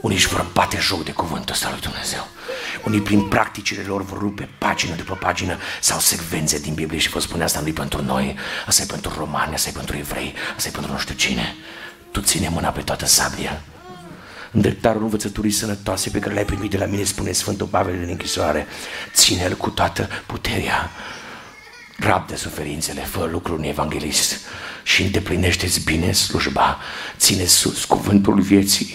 Unii 0.01 0.16
își 0.16 0.28
vor 0.28 0.46
bate 0.53 0.78
joc 0.80 1.05
de 1.05 1.12
cuvântul 1.12 1.55
ăsta 1.55 1.70
lui 1.70 1.80
Dumnezeu. 1.80 2.28
Unii 2.84 3.01
prin 3.01 3.28
practicile 3.28 3.82
lor 3.82 4.03
vor 4.05 4.18
rupe 4.18 4.48
pagină 4.59 4.94
după 4.94 5.14
pagină 5.14 5.59
sau 5.80 5.98
secvențe 5.98 6.59
din 6.59 6.74
Biblie 6.74 6.98
și 6.98 7.09
vă 7.09 7.20
spune 7.20 7.44
asta 7.44 7.61
nu 7.61 7.72
pentru 7.72 8.03
noi, 8.03 8.36
asta 8.66 8.82
e 8.82 8.86
pentru 8.86 9.12
romani, 9.18 9.55
asta 9.55 9.68
e 9.68 9.72
pentru 9.72 9.96
evrei, 9.96 10.34
asta 10.57 10.68
e 10.68 10.72
pentru 10.72 10.92
nu 10.92 10.98
știu 10.98 11.14
cine. 11.14 11.55
Tu 12.11 12.20
ține 12.20 12.48
mâna 12.48 12.68
pe 12.68 12.80
toată 12.80 13.07
sabia. 13.07 13.62
Îndreptarul 14.53 15.03
învățăturii 15.03 15.51
sănătoase 15.51 16.11
pe 16.11 16.18
care 16.18 16.32
le-ai 16.32 16.44
primit 16.44 16.70
de 16.70 16.76
la 16.76 16.84
mine, 16.84 17.05
spune 17.05 17.32
Sfântul 17.32 17.66
Pavel 17.66 17.94
în 17.94 18.09
închisoare, 18.09 18.66
ține-l 19.14 19.57
cu 19.57 19.70
toată 19.70 20.09
puterea. 20.26 20.90
Rabde 21.98 22.36
suferințele, 22.36 23.01
fă 23.01 23.28
lucrul 23.32 23.59
un 23.59 23.64
evanghelist 23.64 24.40
și 24.82 25.03
îndeplinește-ți 25.03 25.80
bine 25.80 26.12
slujba, 26.12 26.78
ține 27.16 27.44
sus 27.44 27.84
cuvântul 27.84 28.40
vieții 28.40 28.94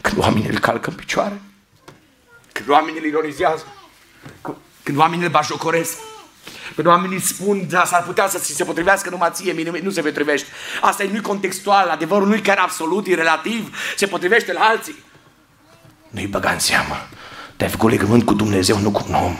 când 0.00 0.18
oamenii 0.18 0.48
îl 0.48 0.58
calcă 0.58 0.90
în 0.90 0.96
picioare, 0.96 1.40
când 2.52 2.68
oamenii 2.68 3.00
îl 3.00 3.06
ironizează, 3.06 3.64
când 4.82 4.98
oamenii 4.98 5.24
îl 5.24 5.30
bajocoresc, 5.30 5.96
când 6.74 6.86
oamenii 6.86 7.20
spun, 7.20 7.66
da, 7.68 7.84
s-ar 7.84 8.02
putea 8.02 8.28
să 8.28 8.38
ți 8.38 8.54
se 8.54 8.64
potrivească 8.64 9.10
numai 9.10 9.30
ție, 9.32 9.52
mie 9.52 9.80
nu 9.82 9.90
se 9.90 10.00
potrivește. 10.00 10.48
Asta 10.80 11.02
e 11.02 11.10
nu 11.12 11.20
contextual, 11.20 11.88
adevărul 11.88 12.28
nu 12.28 12.34
e 12.34 12.40
chiar 12.40 12.58
absolut, 12.58 13.06
e 13.06 13.14
relativ, 13.14 13.76
se 13.96 14.06
potrivește 14.06 14.52
la 14.52 14.60
alții. 14.60 14.96
Nu-i 16.08 16.26
băga 16.26 16.50
în 16.50 16.58
seamă. 16.58 16.94
Te-ai 17.56 17.70
făcut 17.70 17.90
legământ 17.90 18.24
cu 18.24 18.34
Dumnezeu, 18.34 18.78
nu 18.78 18.90
cu 18.90 19.04
un 19.08 19.14
om. 19.14 19.36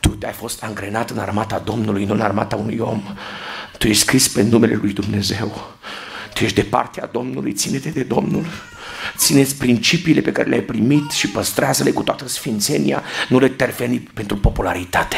Tu 0.00 0.08
te-ai 0.08 0.32
fost 0.32 0.62
angrenat 0.62 1.10
în 1.10 1.18
armata 1.18 1.58
Domnului, 1.58 2.04
nu 2.04 2.12
în 2.12 2.20
armata 2.20 2.56
unui 2.56 2.78
om. 2.78 3.02
Tu 3.78 3.86
ești 3.86 4.02
scris 4.02 4.28
pe 4.28 4.42
numele 4.42 4.74
lui 4.74 4.92
Dumnezeu. 4.92 5.74
Tu 6.34 6.44
ești 6.44 6.56
de 6.56 6.62
partea 6.62 7.06
Domnului, 7.06 7.52
ține-te 7.52 7.88
de 7.88 8.02
Domnul. 8.02 8.44
Țineți 9.16 9.56
principiile 9.56 10.20
pe 10.20 10.32
care 10.32 10.48
le-ai 10.48 10.60
primit 10.60 11.10
și 11.10 11.28
păstrează-le 11.28 11.90
cu 11.90 12.02
toată 12.02 12.28
sfințenia, 12.28 13.02
nu 13.28 13.38
le 13.38 13.48
terfeni 13.48 13.98
pentru 13.98 14.36
popularitate. 14.36 15.16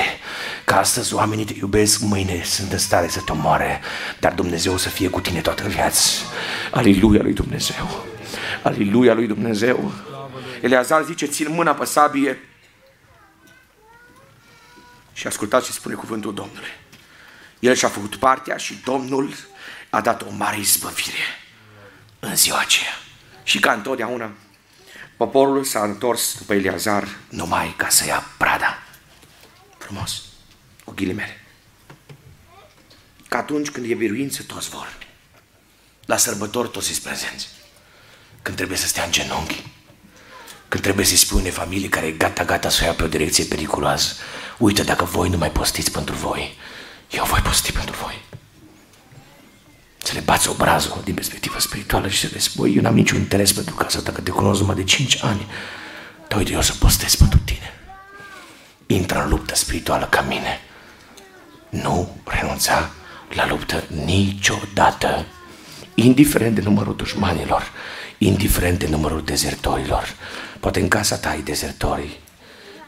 Ca 0.65 0.79
astăzi 0.79 1.15
oamenii 1.15 1.45
te 1.45 1.55
iubesc, 1.59 2.01
mâine 2.01 2.43
sunt 2.45 2.73
în 2.73 2.79
stare 2.79 3.09
să 3.09 3.21
te 3.21 3.33
omoare, 3.33 3.81
dar 4.21 4.33
Dumnezeu 4.33 4.77
să 4.77 4.89
fie 4.89 5.09
cu 5.09 5.21
tine 5.21 5.41
toată 5.41 5.69
viața. 5.69 6.03
Aliluia 6.71 7.23
lui 7.23 7.33
Dumnezeu! 7.33 8.05
Aliluia 8.63 9.15
lui 9.15 9.27
Dumnezeu! 9.27 9.93
Eleazar 10.61 11.05
zice, 11.05 11.27
țin 11.27 11.47
mâna 11.51 11.75
pe 11.75 11.85
sabie 11.85 12.39
și 15.13 15.27
ascultați 15.27 15.67
ce 15.67 15.73
spune 15.73 15.95
cuvântul 15.95 16.35
Domnului. 16.35 16.69
El 17.59 17.75
și-a 17.75 17.89
făcut 17.89 18.17
partea 18.17 18.57
și 18.57 18.81
Domnul 18.85 19.35
a 19.91 20.01
dat 20.01 20.23
o 20.23 20.31
mare 20.31 20.59
izbăvire 20.59 21.25
în 22.21 22.37
ziua 22.37 22.59
aceea. 22.59 22.99
Și 23.51 23.59
ca 23.59 23.73
întotdeauna, 23.73 24.33
poporul 25.17 25.65
s-a 25.65 25.83
întors 25.83 26.39
după 26.39 26.55
Eliazar 26.55 27.09
numai 27.29 27.75
ca 27.77 27.89
să 27.89 28.07
ia 28.07 28.27
prada. 28.37 28.79
Frumos, 29.79 30.23
cu 30.85 30.93
ghilimele. 30.95 31.41
Că 33.29 33.37
atunci 33.37 33.71
când 33.71 33.91
e 33.91 33.95
biruință, 33.95 34.43
toți 34.43 34.69
vor. 34.69 34.99
La 36.05 36.17
sărbători 36.17 36.71
toți 36.71 36.87
sunt 36.87 36.99
prezenți. 36.99 37.49
Când 38.43 38.57
trebuie 38.57 38.79
să 38.79 38.87
stea 38.87 39.05
în 39.05 39.13
genunchi. 39.13 39.67
Când 40.69 40.83
trebuie 40.83 41.07
să-i 41.07 41.17
spui 41.17 41.39
unei 41.39 41.51
familii 41.51 41.89
care 41.89 42.07
e 42.07 42.13
gata, 42.13 42.45
gata 42.45 42.69
să 42.69 42.81
o 42.83 42.87
ia 42.87 42.95
pe 42.95 43.05
o 43.05 43.09
direcție 43.09 43.45
periculoasă. 43.45 44.15
Uite, 44.59 44.83
dacă 44.83 45.05
voi 45.05 45.29
nu 45.29 45.37
mai 45.37 45.51
postiți 45.51 45.91
pentru 45.91 46.15
voi, 46.15 46.59
eu 47.11 47.25
voi 47.25 47.41
posti 47.41 47.73
pentru 47.73 47.97
voi 47.97 48.23
să 48.31 48.31
le 48.31 48.40
bați 50.31 50.49
obrazul 50.49 51.01
din 51.05 51.15
perspectivă 51.15 51.59
spirituală 51.59 52.09
și 52.09 52.21
să 52.21 52.29
le 52.33 52.39
spui, 52.39 52.75
eu 52.75 52.83
n-am 52.83 52.95
niciun 52.95 53.19
interes 53.19 53.53
pentru 53.53 53.75
casa 53.75 54.01
ta, 54.01 54.13
că 54.13 54.21
te 54.21 54.31
cunosc 54.31 54.61
numai 54.61 54.75
de 54.75 54.85
5 54.85 55.23
ani, 55.23 55.47
dar 56.29 56.39
uite, 56.39 56.53
eu 56.53 56.61
să 56.61 56.73
postez 56.79 57.15
pentru 57.15 57.39
tine. 57.45 57.73
Intră 58.87 59.23
în 59.23 59.29
luptă 59.29 59.55
spirituală 59.55 60.07
ca 60.11 60.21
mine. 60.21 60.61
Nu 61.69 62.17
renunța 62.25 62.91
la 63.35 63.49
luptă 63.49 63.85
niciodată, 64.05 65.27
indiferent 65.95 66.55
de 66.55 66.61
numărul 66.61 66.97
dușmanilor, 66.97 67.71
indiferent 68.19 68.79
de 68.79 68.87
numărul 68.89 69.23
dezertorilor. 69.25 70.15
Poate 70.61 70.81
în 70.81 70.89
casa 70.89 71.17
ta 71.17 71.29
ai 71.29 71.43
dezertori, 71.43 72.21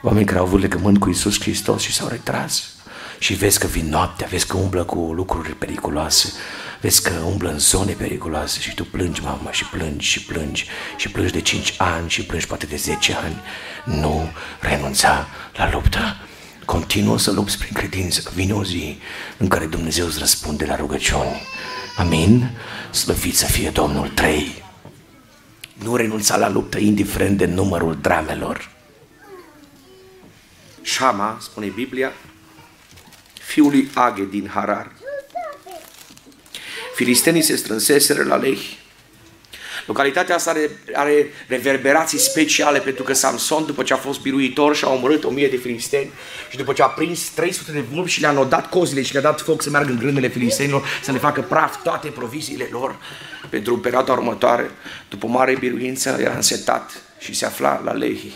oameni 0.02 0.26
care 0.26 0.38
au 0.38 0.44
avut 0.44 0.60
legământ 0.60 0.98
cu 0.98 1.10
Isus 1.10 1.40
Hristos 1.40 1.82
și 1.82 1.92
s-au 1.92 2.08
retras. 2.08 2.62
Și 3.18 3.34
vezi 3.34 3.58
că 3.58 3.66
vin 3.66 3.88
noaptea, 3.88 4.26
vezi 4.30 4.46
că 4.46 4.56
umblă 4.56 4.84
cu 4.84 4.98
lucruri 4.98 5.50
periculoase, 5.50 6.32
Vezi 6.82 7.02
că 7.02 7.10
umblă 7.10 7.50
în 7.50 7.58
zone 7.58 7.92
periculoase 7.92 8.60
și 8.60 8.74
tu 8.74 8.84
plângi, 8.84 9.22
mama, 9.22 9.52
și 9.52 9.64
plângi 9.64 10.06
și 10.06 10.24
plângi 10.24 10.66
și 10.96 11.08
plângi 11.08 11.32
de 11.32 11.40
5 11.40 11.74
ani 11.78 12.10
și 12.10 12.24
plângi 12.24 12.46
poate 12.46 12.66
de 12.66 12.76
10 12.76 13.14
ani. 13.14 13.40
Nu 13.84 14.32
renunța 14.60 15.26
la 15.56 15.70
luptă. 15.70 16.16
Continuă 16.64 17.18
să 17.18 17.30
lupți 17.30 17.58
prin 17.58 17.72
credință, 17.72 18.20
că 18.20 18.30
vine 18.34 18.52
o 18.52 18.64
zi 18.64 18.98
în 19.36 19.48
care 19.48 19.66
Dumnezeu 19.66 20.06
îți 20.06 20.18
răspunde 20.18 20.64
la 20.64 20.76
rugăciuni. 20.76 21.42
Amin? 21.96 22.50
Slăvit 22.90 23.36
să 23.36 23.46
fie 23.46 23.70
Domnul 23.70 24.08
3. 24.08 24.64
Nu 25.74 25.96
renunța 25.96 26.36
la 26.36 26.48
luptă, 26.48 26.78
indiferent 26.78 27.38
de 27.38 27.46
numărul 27.46 27.98
dramelor. 28.00 28.70
Shama, 30.82 31.38
spune 31.40 31.66
Biblia, 31.66 32.12
fiul 33.32 33.70
lui 33.70 33.90
Age 33.94 34.24
din 34.24 34.48
Harar, 34.48 34.92
Filistenii 36.94 37.42
se 37.42 37.56
strânseseră 37.56 38.24
la 38.24 38.36
Lehi. 38.36 38.80
Localitatea 39.86 40.34
asta 40.34 40.50
are, 40.50 40.70
are 40.94 41.26
reverberații 41.48 42.18
speciale 42.18 42.78
pentru 42.78 43.02
că 43.02 43.12
Samson, 43.12 43.66
după 43.66 43.82
ce 43.82 43.92
a 43.92 43.96
fost 43.96 44.20
biruitor 44.20 44.76
și 44.76 44.84
a 44.84 44.88
omorât 44.88 45.24
o 45.24 45.30
mie 45.30 45.48
de 45.48 45.56
filisteni 45.56 46.10
și 46.50 46.56
după 46.56 46.72
ce 46.72 46.82
a 46.82 46.86
prins 46.86 47.28
300 47.28 47.72
de 47.72 47.80
vulpi 47.80 48.10
și 48.10 48.20
le-a 48.20 48.30
nodat 48.30 48.68
cozile 48.68 49.02
și 49.02 49.12
le-a 49.12 49.22
dat 49.22 49.40
foc 49.40 49.62
să 49.62 49.70
meargă 49.70 49.90
în 49.90 49.98
grândele 49.98 50.28
filistenilor, 50.28 50.86
să 51.02 51.12
le 51.12 51.18
facă 51.18 51.40
praf 51.40 51.82
toate 51.82 52.08
proviziile 52.08 52.68
lor 52.70 52.96
pentru 53.48 53.78
perioada 53.78 54.12
următoare, 54.12 54.70
după 55.08 55.26
mare 55.26 55.56
biruință, 55.58 56.16
era 56.20 56.34
însetat 56.34 56.90
și 57.18 57.34
se 57.34 57.46
afla 57.46 57.80
la 57.84 57.92
Lehi. 57.92 58.32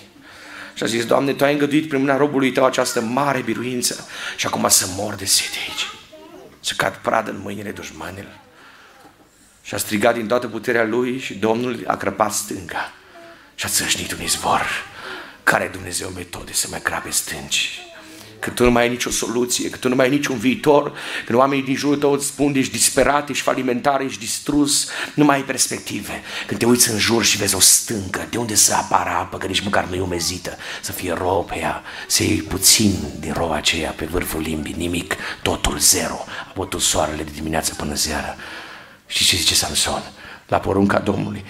Și 0.75 0.83
a 0.83 0.87
zis, 0.87 1.05
Doamne, 1.05 1.33
Tu 1.33 1.45
ai 1.45 1.53
îngăduit 1.53 1.89
prin 1.89 2.01
mâna 2.01 2.17
robului 2.17 2.53
Tău 2.53 2.65
această 2.65 3.01
mare 3.01 3.41
biruință 3.41 4.07
și 4.37 4.47
acum 4.47 4.69
să 4.69 4.87
mor 4.97 5.15
de 5.15 5.25
sete 5.25 5.57
aici, 5.69 5.89
să 6.61 6.73
cad 6.77 6.95
pradă 6.95 7.31
în 7.31 7.41
mâinile 7.43 7.71
dușmanilor. 7.71 8.45
Și 9.67 9.75
a 9.75 9.77
strigat 9.77 10.15
din 10.15 10.27
toată 10.27 10.47
puterea 10.47 10.85
lui 10.85 11.19
și 11.19 11.35
Domnul 11.35 11.85
a 11.87 11.97
crăpat 11.97 12.33
stânga 12.33 12.93
și 13.55 13.67
a 13.67 13.69
țășnit 13.69 14.13
un 14.13 14.23
izvor. 14.23 14.63
Care 15.43 15.71
Dumnezeu 15.73 16.09
metode 16.09 16.53
să 16.53 16.67
mai 16.71 16.81
crape 16.83 17.11
stânci? 17.11 17.81
Că 18.39 18.51
tu 18.51 18.65
nu 18.65 18.71
mai 18.71 18.83
ai 18.83 18.89
nicio 18.89 19.11
soluție, 19.11 19.71
că 19.71 19.77
tu 19.77 19.89
nu 19.89 19.95
mai 19.95 20.05
ai 20.05 20.11
niciun 20.11 20.39
viitor, 20.39 20.93
când 21.25 21.39
oamenii 21.39 21.65
din 21.65 21.75
jurul 21.77 21.97
tău 21.97 22.13
îți 22.13 22.27
spun 22.27 22.55
ești 22.55 22.73
disperat, 22.73 23.29
ești 23.29 23.43
falimentar, 23.43 24.01
ești 24.01 24.19
distrus, 24.19 24.89
nu 25.15 25.25
mai 25.25 25.37
ai 25.37 25.43
perspective. 25.43 26.23
Când 26.47 26.59
te 26.59 26.67
uiți 26.67 26.91
în 26.91 26.99
jur 26.99 27.25
și 27.25 27.37
vezi 27.37 27.55
o 27.55 27.61
stâncă, 27.61 28.27
de 28.31 28.37
unde 28.37 28.55
să 28.55 28.75
apară 28.75 29.11
apă, 29.11 29.39
că 29.39 29.47
nici 29.47 29.65
măcar 29.65 29.85
nu 29.85 29.95
e 29.95 30.01
umezită, 30.01 30.57
să 30.83 30.93
fie 30.93 31.13
rouă 31.13 31.43
pe 31.43 31.59
ea, 31.59 31.83
să 32.07 32.23
iei 32.23 32.43
puțin 32.43 32.95
din 33.21 33.33
roa 33.33 33.57
aceea 33.57 33.91
pe 33.91 34.05
vârful 34.05 34.41
limbii, 34.41 34.75
nimic, 34.77 35.17
totul 35.43 35.79
zero. 35.79 36.25
A 36.49 36.53
bătut 36.55 36.81
soarele 36.81 37.23
de 37.23 37.31
dimineață 37.35 37.75
până 37.75 37.95
seara. 37.95 38.37
Și 39.07 39.25
ce 39.25 39.37
zice 39.37 39.55
Samson? 39.55 40.03
La 40.47 40.59
porunca 40.59 40.99
Domnului, 40.99 41.45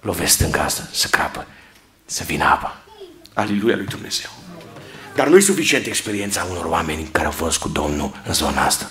lovesc 0.00 0.32
stânga 0.32 0.62
asta, 0.62 0.88
să 0.92 1.08
crapă, 1.08 1.46
să 2.04 2.24
vină 2.24 2.44
apa. 2.44 2.82
Aliluia 3.34 3.76
lui 3.76 3.86
Dumnezeu. 3.86 4.30
Dar 5.14 5.28
nu 5.28 5.36
e 5.36 5.40
suficient 5.40 5.86
experiența 5.86 6.46
unor 6.50 6.64
oameni 6.64 7.08
care 7.12 7.26
au 7.26 7.32
fost 7.32 7.58
cu 7.58 7.68
Domnul 7.68 8.20
în 8.24 8.32
zona 8.32 8.64
asta. 8.64 8.90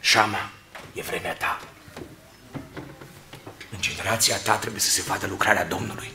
Șama, 0.00 0.50
e 0.92 1.02
vremea 1.02 1.32
ta. 1.32 1.60
În 3.70 3.78
generația 3.80 4.36
ta 4.36 4.54
trebuie 4.54 4.80
să 4.80 4.90
se 4.90 5.02
vadă 5.06 5.26
lucrarea 5.26 5.64
Domnului. 5.64 6.10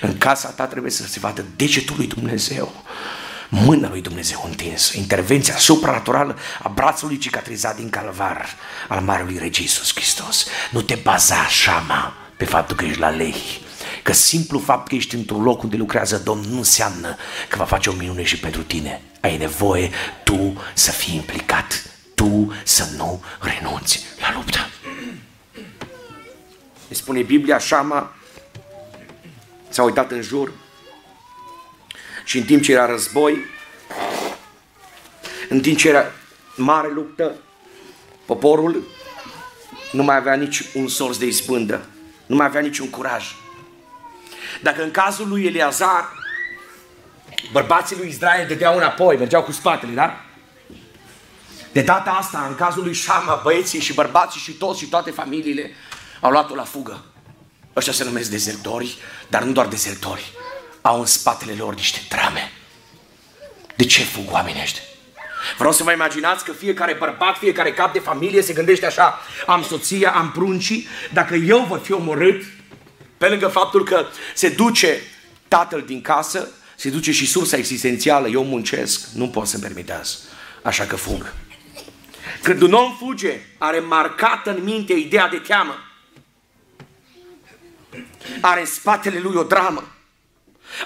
În 0.00 0.18
casa 0.18 0.48
ta 0.48 0.66
trebuie 0.66 0.90
să 0.90 1.06
se 1.06 1.18
vadă 1.18 1.44
degetul 1.56 1.96
lui 1.96 2.06
Dumnezeu 2.06 2.84
mâna 3.54 3.88
lui 3.88 4.00
Dumnezeu 4.00 4.42
întinsă, 4.46 4.98
intervenția 4.98 5.56
supranaturală 5.56 6.38
a 6.62 6.68
brațului 6.68 7.18
cicatrizat 7.18 7.76
din 7.76 7.90
calvar 7.90 8.46
al 8.88 9.00
Marelui 9.00 9.38
Rege 9.38 9.60
Iisus 9.60 9.94
Hristos. 9.94 10.46
Nu 10.70 10.82
te 10.82 10.94
baza, 10.94 11.46
șama, 11.46 12.14
pe 12.36 12.44
faptul 12.44 12.76
că 12.76 12.84
ești 12.84 12.98
la 12.98 13.08
lei, 13.08 13.34
că 14.02 14.12
simplu 14.12 14.58
fapt 14.58 14.88
că 14.88 14.94
ești 14.94 15.14
într-un 15.14 15.42
loc 15.42 15.62
unde 15.62 15.76
lucrează 15.76 16.20
Domnul 16.24 16.50
nu 16.50 16.56
înseamnă 16.56 17.16
că 17.48 17.56
va 17.56 17.64
face 17.64 17.90
o 17.90 17.92
minune 17.92 18.22
și 18.22 18.38
pentru 18.38 18.62
tine. 18.62 19.00
Ai 19.20 19.36
nevoie 19.36 19.90
tu 20.24 20.62
să 20.74 20.90
fii 20.90 21.14
implicat, 21.14 21.90
tu 22.14 22.52
să 22.64 22.88
nu 22.96 23.22
renunți 23.40 24.04
la 24.20 24.32
luptă. 24.34 24.68
Îi 26.88 26.96
spune 26.96 27.22
Biblia, 27.22 27.58
Șama 27.58 28.14
s-a 29.68 29.82
uitat 29.82 30.10
în 30.10 30.22
jur 30.22 30.52
și 32.24 32.38
în 32.38 32.44
timp 32.44 32.62
ce 32.62 32.72
era 32.72 32.86
război, 32.86 33.38
în 35.48 35.60
timp 35.60 35.76
ce 35.76 35.88
era 35.88 36.04
mare 36.56 36.90
luptă, 36.92 37.34
poporul 38.26 38.82
nu 39.92 40.02
mai 40.02 40.16
avea 40.16 40.34
nici 40.34 40.62
un 40.74 40.88
sorț 40.88 41.16
de 41.16 41.26
izbândă, 41.26 41.86
nu 42.26 42.36
mai 42.36 42.46
avea 42.46 42.60
niciun 42.60 42.90
curaj. 42.90 43.24
Dacă 44.62 44.82
în 44.82 44.90
cazul 44.90 45.28
lui 45.28 45.44
Eleazar, 45.44 46.08
bărbații 47.52 47.96
lui 47.96 48.08
Israel 48.08 48.46
dădeau 48.48 48.76
înapoi, 48.76 49.16
mergeau 49.16 49.42
cu 49.42 49.52
spatele, 49.52 49.92
da? 49.92 50.20
De 51.72 51.82
data 51.82 52.10
asta, 52.10 52.46
în 52.48 52.54
cazul 52.54 52.82
lui 52.82 52.94
Shama, 52.94 53.40
băieții 53.42 53.80
și 53.80 53.94
bărbații 53.94 54.40
și 54.40 54.52
toți 54.52 54.78
și 54.78 54.86
toate 54.86 55.10
familiile 55.10 55.70
au 56.20 56.30
luat-o 56.30 56.54
la 56.54 56.64
fugă. 56.64 57.04
Ăștia 57.76 57.92
se 57.92 58.04
numesc 58.04 58.30
dezertori, 58.30 58.96
dar 59.28 59.42
nu 59.42 59.52
doar 59.52 59.66
dezertori. 59.66 60.32
Au 60.86 61.00
în 61.00 61.06
spatele 61.06 61.54
lor 61.58 61.74
niște 61.74 62.00
trame. 62.08 62.52
De 63.76 63.84
ce 63.84 64.02
fug 64.02 64.30
oamenii 64.30 64.62
ăștia? 64.62 64.82
Vreau 65.56 65.72
să 65.72 65.82
vă 65.82 65.92
imaginați 65.92 66.44
că 66.44 66.52
fiecare 66.52 66.94
bărbat, 66.94 67.36
fiecare 67.36 67.72
cap 67.72 67.92
de 67.92 67.98
familie 67.98 68.42
se 68.42 68.52
gândește 68.52 68.86
așa, 68.86 69.20
am 69.46 69.62
soția, 69.62 70.12
am 70.12 70.32
pruncii, 70.32 70.86
dacă 71.12 71.34
eu 71.34 71.64
voi 71.68 71.78
fi 71.78 71.92
omorât, 71.92 72.42
pe 73.18 73.28
lângă 73.28 73.48
faptul 73.48 73.84
că 73.84 74.06
se 74.34 74.48
duce 74.48 75.00
tatăl 75.48 75.82
din 75.82 76.00
casă, 76.00 76.48
se 76.76 76.90
duce 76.90 77.12
și 77.12 77.26
sursa 77.26 77.56
existențială, 77.56 78.28
eu 78.28 78.44
muncesc, 78.44 79.08
nu 79.14 79.28
pot 79.28 79.46
să-mi 79.46 79.62
permitează. 79.62 80.16
Așa 80.62 80.84
că 80.84 80.96
fug. 80.96 81.32
Când 82.42 82.62
un 82.62 82.72
om 82.72 82.96
fuge, 82.96 83.40
are 83.58 83.78
marcată 83.78 84.50
în 84.50 84.62
minte 84.62 84.92
ideea 84.92 85.28
de 85.28 85.36
teamă. 85.36 85.74
Are 88.40 88.60
în 88.60 88.66
spatele 88.66 89.18
lui 89.18 89.36
o 89.36 89.42
dramă. 89.42 89.93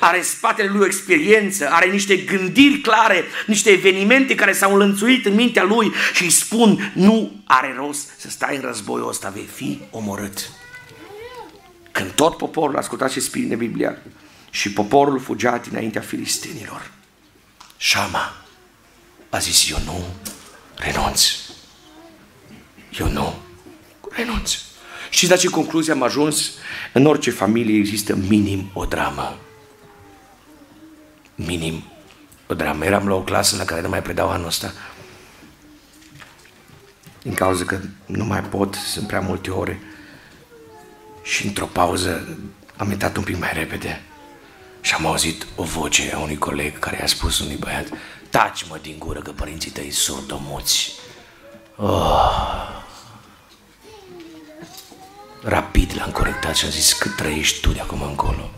Are 0.01 0.17
în 0.17 0.23
spatele 0.23 0.69
lui 0.69 0.81
o 0.81 0.87
experiență, 0.87 1.69
are 1.71 1.91
niște 1.91 2.17
gândiri 2.17 2.79
clare, 2.79 3.25
niște 3.47 3.71
evenimente 3.71 4.35
care 4.35 4.53
s-au 4.53 4.73
înlănțuit 4.73 5.27
în 5.27 5.35
mintea 5.35 5.63
lui 5.63 5.93
și 6.15 6.23
îi 6.23 6.31
spun, 6.31 6.93
nu 6.95 7.43
are 7.45 7.75
rost 7.77 8.11
să 8.19 8.31
stai 8.31 8.57
în 8.57 8.63
războiul 8.63 9.09
ăsta, 9.09 9.29
vei 9.29 9.49
fi 9.55 9.81
omorât. 9.91 10.51
Când 11.93 12.11
tot 12.11 12.37
poporul, 12.37 12.77
ascultat 12.77 13.11
și 13.11 13.21
spune 13.21 13.55
Biblia, 13.55 13.97
și 14.51 14.73
poporul 14.73 15.21
fugea 15.21 15.59
dinaintea 15.59 16.01
filistenilor, 16.01 16.91
Shama 17.77 18.37
a 19.31 19.39
zis, 19.39 19.71
eu 19.71 19.79
nu 19.85 20.05
renunț. 20.75 21.23
Eu 22.99 23.09
nu 23.09 23.35
renunț. 24.11 24.55
Și 25.11 25.29
la 25.29 25.37
ce 25.37 25.49
concluzie 25.49 25.93
am 25.93 26.03
ajuns? 26.03 26.51
În 26.93 27.07
orice 27.07 27.31
familie 27.31 27.79
există 27.79 28.15
minim 28.15 28.71
o 28.73 28.85
dramă. 28.85 29.39
Minim 31.39 31.85
o 32.47 32.55
dramă. 32.55 32.85
Eram 32.85 33.09
la 33.09 33.15
o 33.15 33.23
clasă 33.23 33.57
la 33.57 33.65
care 33.65 33.81
nu 33.81 33.89
mai 33.89 34.03
predau 34.03 34.29
anul 34.29 34.47
ăsta. 34.47 34.73
Din 37.23 37.35
cauza 37.35 37.65
că 37.65 37.81
nu 38.07 38.25
mai 38.25 38.43
pot, 38.43 38.75
sunt 38.75 39.07
prea 39.07 39.21
multe 39.21 39.51
ore. 39.51 39.81
Și 41.23 41.47
într-o 41.47 41.67
pauză 41.67 42.39
am 42.77 42.91
intrat 42.91 43.17
un 43.17 43.23
pic 43.23 43.39
mai 43.39 43.51
repede. 43.53 44.03
Și 44.81 44.95
am 44.95 45.07
auzit 45.07 45.47
o 45.57 45.63
voce 45.63 46.13
a 46.15 46.19
unui 46.19 46.39
coleg 46.39 46.79
care 46.79 47.03
a 47.03 47.07
spus 47.07 47.39
unui 47.39 47.57
băiat 47.57 47.87
Taci 48.31 48.69
mă 48.69 48.79
din 48.83 48.99
gură 48.99 49.21
că 49.21 49.31
părinții 49.31 49.71
tăi 49.71 49.91
surdomuți. 49.91 50.93
Oh. 51.77 52.69
Rapid 55.43 55.93
l-am 55.97 56.11
corectat 56.11 56.57
și 56.57 56.65
am 56.65 56.71
zis, 56.71 56.93
cât 56.93 57.17
trăiești 57.17 57.61
tu 57.61 57.71
de 57.71 57.81
acum 57.81 58.03
încolo? 58.03 58.51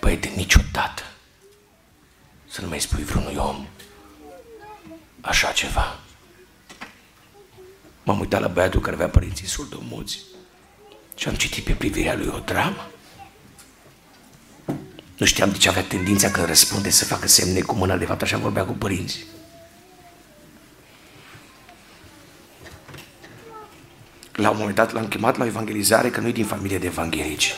Păi 0.00 0.16
de 0.16 0.32
niciodată 0.36 1.02
să 2.52 2.60
nu 2.60 2.68
mai 2.68 2.80
spui 2.80 3.02
vreunui 3.02 3.36
om 3.36 3.66
așa 5.20 5.52
ceva. 5.52 5.98
M-am 8.02 8.20
uitat 8.20 8.40
la 8.40 8.48
băiatul 8.48 8.80
care 8.80 8.94
avea 8.94 9.08
părinții 9.08 9.46
surdomuți 9.46 10.18
și 11.14 11.28
am 11.28 11.34
citit 11.34 11.64
pe 11.64 11.72
privirea 11.72 12.14
lui 12.14 12.26
o 12.26 12.38
dramă. 12.38 12.90
Nu 15.16 15.26
știam 15.26 15.50
de 15.50 15.56
ce 15.56 15.68
avea 15.68 15.82
tendința 15.82 16.30
când 16.30 16.46
răspunde 16.46 16.90
să 16.90 17.04
facă 17.04 17.28
semne 17.28 17.60
cu 17.60 17.74
mâna, 17.74 17.96
de 17.96 18.04
fapt 18.04 18.22
așa 18.22 18.36
vorbea 18.36 18.64
cu 18.64 18.72
părinții. 18.72 19.24
La 24.32 24.50
un 24.50 24.56
moment 24.56 24.76
dat 24.76 24.92
l-am 24.92 25.08
chemat 25.08 25.36
la 25.36 25.46
evangelizare, 25.46 26.10
că 26.10 26.20
nu-i 26.20 26.32
din 26.32 26.46
familie 26.46 26.78
de 26.78 26.86
evanghelici. 26.86 27.52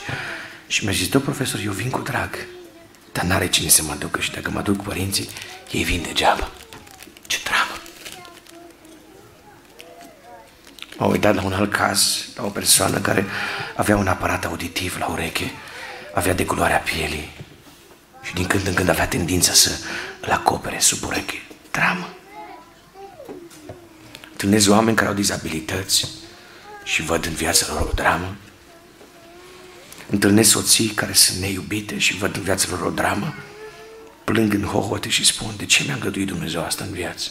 Și 0.67 0.85
mi-a 0.85 0.93
zis, 0.93 1.09
domn 1.09 1.25
profesor, 1.25 1.61
eu 1.65 1.73
vin 1.73 1.91
cu 1.91 2.01
drag, 2.01 2.47
dar 3.15 3.25
n-are 3.25 3.49
cine 3.49 3.69
să 3.69 3.83
mă 3.83 3.95
ducă 3.99 4.21
și 4.21 4.31
dacă 4.31 4.51
mă 4.51 4.61
duc 4.61 4.77
cu 4.77 4.83
părinții, 4.83 5.29
ei 5.71 5.85
vin 5.85 6.03
degeaba. 6.03 6.51
Ce 7.27 7.39
dramă! 7.45 7.81
M-am 10.99 11.11
uitat 11.11 11.35
la 11.35 11.43
un 11.43 11.53
alt 11.53 11.73
caz, 11.73 12.27
la 12.37 12.45
o 12.45 12.49
persoană 12.49 12.99
care 12.99 13.27
avea 13.77 13.97
un 13.97 14.07
aparat 14.07 14.45
auditiv 14.45 14.97
la 14.99 15.07
ureche, 15.07 15.53
avea 16.15 16.35
deculoarea 16.35 16.79
pielii 16.79 17.31
și 18.23 18.35
din 18.35 18.47
când 18.47 18.67
în 18.67 18.75
când 18.75 18.89
avea 18.89 19.09
tendința 19.09 19.53
să 19.53 19.71
îl 20.21 20.31
acopere 20.31 20.79
sub 20.79 21.05
ureche. 21.07 21.43
Dramă! 21.71 22.09
Întâlnesc 24.31 24.71
oameni 24.71 24.97
care 24.97 25.09
au 25.09 25.15
dizabilități, 25.15 26.09
și 26.85 27.03
văd 27.03 27.27
în 27.27 27.33
viața 27.33 27.67
lor 27.73 27.81
o 27.81 27.93
dramă. 27.95 28.37
Întâlnesc 30.11 30.51
soții 30.51 30.89
care 30.89 31.13
sunt 31.13 31.39
neiubite 31.39 31.99
și 31.99 32.17
văd 32.17 32.37
în 32.37 32.43
viața 32.43 32.69
lor 32.71 32.81
o 32.81 32.91
dramă. 32.91 33.35
Plâng 34.25 34.55
în 34.55 34.63
hohote 34.63 35.09
și 35.09 35.25
spun, 35.25 35.55
de 35.57 35.65
ce 35.65 35.83
mi-a 35.85 35.95
îngăduit 35.95 36.27
Dumnezeu 36.27 36.65
asta 36.65 36.85
în 36.85 36.93
viață? 36.93 37.31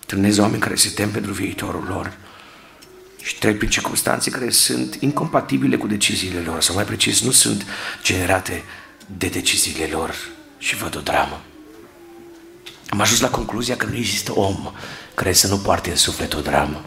Întâlnesc 0.00 0.40
oameni 0.40 0.60
care 0.60 0.74
se 0.74 0.88
tem 0.88 1.10
pentru 1.10 1.32
viitorul 1.32 1.84
lor 1.88 2.16
și 3.22 3.38
trec 3.38 3.56
prin 3.56 3.70
circunstanțe 3.70 4.30
care 4.30 4.50
sunt 4.50 4.94
incompatibile 5.00 5.76
cu 5.76 5.86
deciziile 5.86 6.40
lor, 6.40 6.62
sau 6.62 6.74
mai 6.74 6.84
precis, 6.84 7.20
nu 7.20 7.30
sunt 7.30 7.66
generate 8.02 8.64
de 9.18 9.28
deciziile 9.28 9.86
lor 9.86 10.14
și 10.58 10.76
văd 10.76 10.96
o 10.96 11.00
dramă. 11.00 11.42
Am 12.88 13.00
ajuns 13.00 13.20
la 13.20 13.30
concluzia 13.30 13.76
că 13.76 13.86
nu 13.86 13.96
există 13.96 14.38
om 14.38 14.72
care 15.14 15.32
să 15.32 15.46
nu 15.46 15.58
poarte 15.58 15.90
în 15.90 15.96
suflet 15.96 16.34
o 16.34 16.40
dramă. 16.40 16.84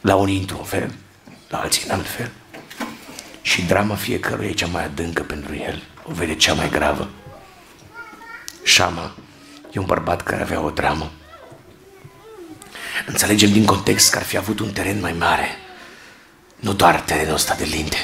La 0.00 0.14
unii 0.14 0.38
într-un 0.38 0.64
fel, 0.64 0.94
la 1.48 1.58
alții 1.58 1.82
în 1.86 1.94
alt 1.94 2.08
fel. 2.08 2.30
Și 3.46 3.62
drama 3.62 3.94
fiecăruia 3.94 4.48
e 4.48 4.52
cea 4.52 4.66
mai 4.66 4.84
adâncă 4.84 5.22
pentru 5.22 5.54
el, 5.54 5.82
o 6.02 6.12
vede 6.12 6.34
cea 6.34 6.52
mai 6.52 6.70
gravă. 6.70 7.08
Shama 8.64 9.14
e 9.72 9.78
un 9.78 9.84
bărbat 9.84 10.22
care 10.22 10.42
avea 10.42 10.60
o 10.60 10.70
dramă. 10.70 11.12
Înțelegem 13.06 13.52
din 13.52 13.64
context 13.64 14.10
că 14.10 14.18
ar 14.18 14.24
fi 14.24 14.36
avut 14.36 14.60
un 14.60 14.72
teren 14.72 15.00
mai 15.00 15.12
mare, 15.12 15.48
nu 16.56 16.72
doar 16.72 17.00
terenul 17.00 17.34
ăsta 17.34 17.54
de 17.54 17.64
linde. 17.64 17.96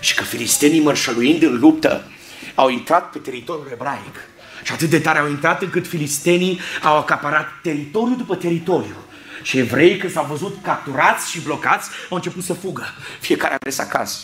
Și 0.00 0.14
că 0.14 0.24
filistenii 0.24 0.80
mărșăluind 0.80 1.42
în 1.42 1.58
luptă 1.58 2.10
au 2.54 2.68
intrat 2.68 3.10
pe 3.10 3.18
teritoriul 3.18 3.70
ebraic. 3.72 4.14
Și 4.62 4.72
atât 4.72 4.90
de 4.90 4.98
tare 4.98 5.18
au 5.18 5.28
intrat 5.28 5.62
încât 5.62 5.86
filistenii 5.86 6.60
au 6.82 6.96
acaparat 6.96 7.48
teritoriu 7.62 8.14
după 8.14 8.36
teritoriu. 8.36 8.96
Și 9.42 9.58
evreii, 9.58 9.96
când 9.96 10.12
s-au 10.12 10.24
văzut 10.24 10.58
capturați 10.62 11.30
și 11.30 11.40
blocați, 11.40 11.90
au 12.10 12.16
început 12.16 12.44
să 12.44 12.52
fugă. 12.52 12.84
Fiecare 13.20 13.54
a 13.54 13.58
mers 13.64 13.78
acasă. 13.78 14.18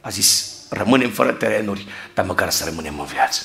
A 0.00 0.08
zis, 0.08 0.54
rămânem 0.70 1.10
fără 1.10 1.32
terenuri, 1.32 1.86
dar 2.14 2.24
măcar 2.24 2.50
să 2.50 2.64
rămânem 2.64 3.00
în 3.00 3.06
viață. 3.06 3.42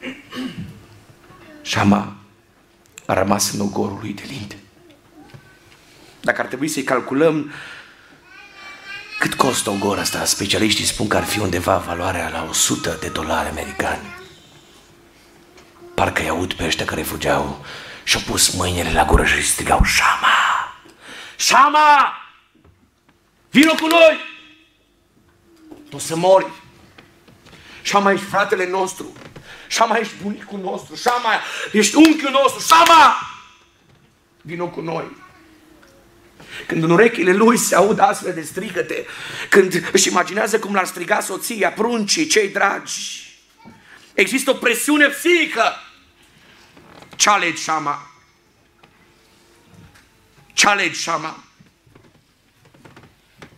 Shama 1.62 2.16
a 3.06 3.14
rămas 3.14 3.52
în 3.52 3.60
ogorul 3.60 3.98
lui 4.00 4.12
de 4.12 4.22
linde. 4.26 4.56
Dacă 6.20 6.40
ar 6.40 6.46
trebui 6.46 6.68
să-i 6.68 6.82
calculăm 6.82 7.52
cât 9.18 9.34
costă 9.34 9.70
ogorul 9.70 9.98
ăsta, 9.98 10.24
specialiștii 10.24 10.84
spun 10.84 11.08
că 11.08 11.16
ar 11.16 11.24
fi 11.24 11.38
undeva 11.38 11.76
valoarea 11.76 12.28
la 12.28 12.46
100 12.48 12.96
de 13.00 13.08
dolari 13.08 13.48
americani. 13.48 14.14
Parcă-i 15.94 16.28
aud 16.28 16.52
pe 16.52 16.64
ăștia 16.64 16.84
care 16.84 17.02
fugeau 17.02 17.64
și-au 18.06 18.22
pus 18.26 18.48
mâinile 18.48 18.92
la 18.92 19.04
gură 19.04 19.24
și 19.24 19.42
strigau, 19.42 19.84
Shama! 19.84 20.74
Shama! 21.36 22.22
Vino 23.50 23.74
cu 23.74 23.86
noi! 23.86 24.18
Tu 25.90 25.98
să 25.98 26.16
mori! 26.16 26.46
Shama, 27.82 28.12
ești 28.12 28.24
fratele 28.24 28.68
nostru! 28.68 29.12
Shama, 29.68 29.96
ești 29.96 30.14
bunicul 30.22 30.58
nostru! 30.58 30.94
Shama, 30.94 31.30
ești 31.72 31.96
unchiul 31.96 32.30
nostru! 32.30 32.60
Shama! 32.60 33.16
Vino 34.40 34.68
cu 34.68 34.80
noi! 34.80 35.16
Când 36.66 36.82
în 36.82 36.90
urechile 36.90 37.32
lui 37.32 37.56
se 37.56 37.74
aud 37.74 37.98
astfel 37.98 38.34
de 38.34 38.42
strigăte, 38.42 39.06
când 39.48 39.88
își 39.92 40.08
imaginează 40.08 40.58
cum 40.58 40.74
l-ar 40.74 40.86
striga 40.86 41.20
soția, 41.20 41.72
pruncii, 41.72 42.26
cei 42.26 42.48
dragi, 42.48 43.26
există 44.14 44.50
o 44.50 44.54
presiune 44.54 45.06
psihică 45.06 45.80
ce 47.16 47.30
alegi, 47.30 47.62
Shama? 47.62 48.10
Ce 50.52 50.68
alegi, 50.68 51.00
Shama? 51.00 51.36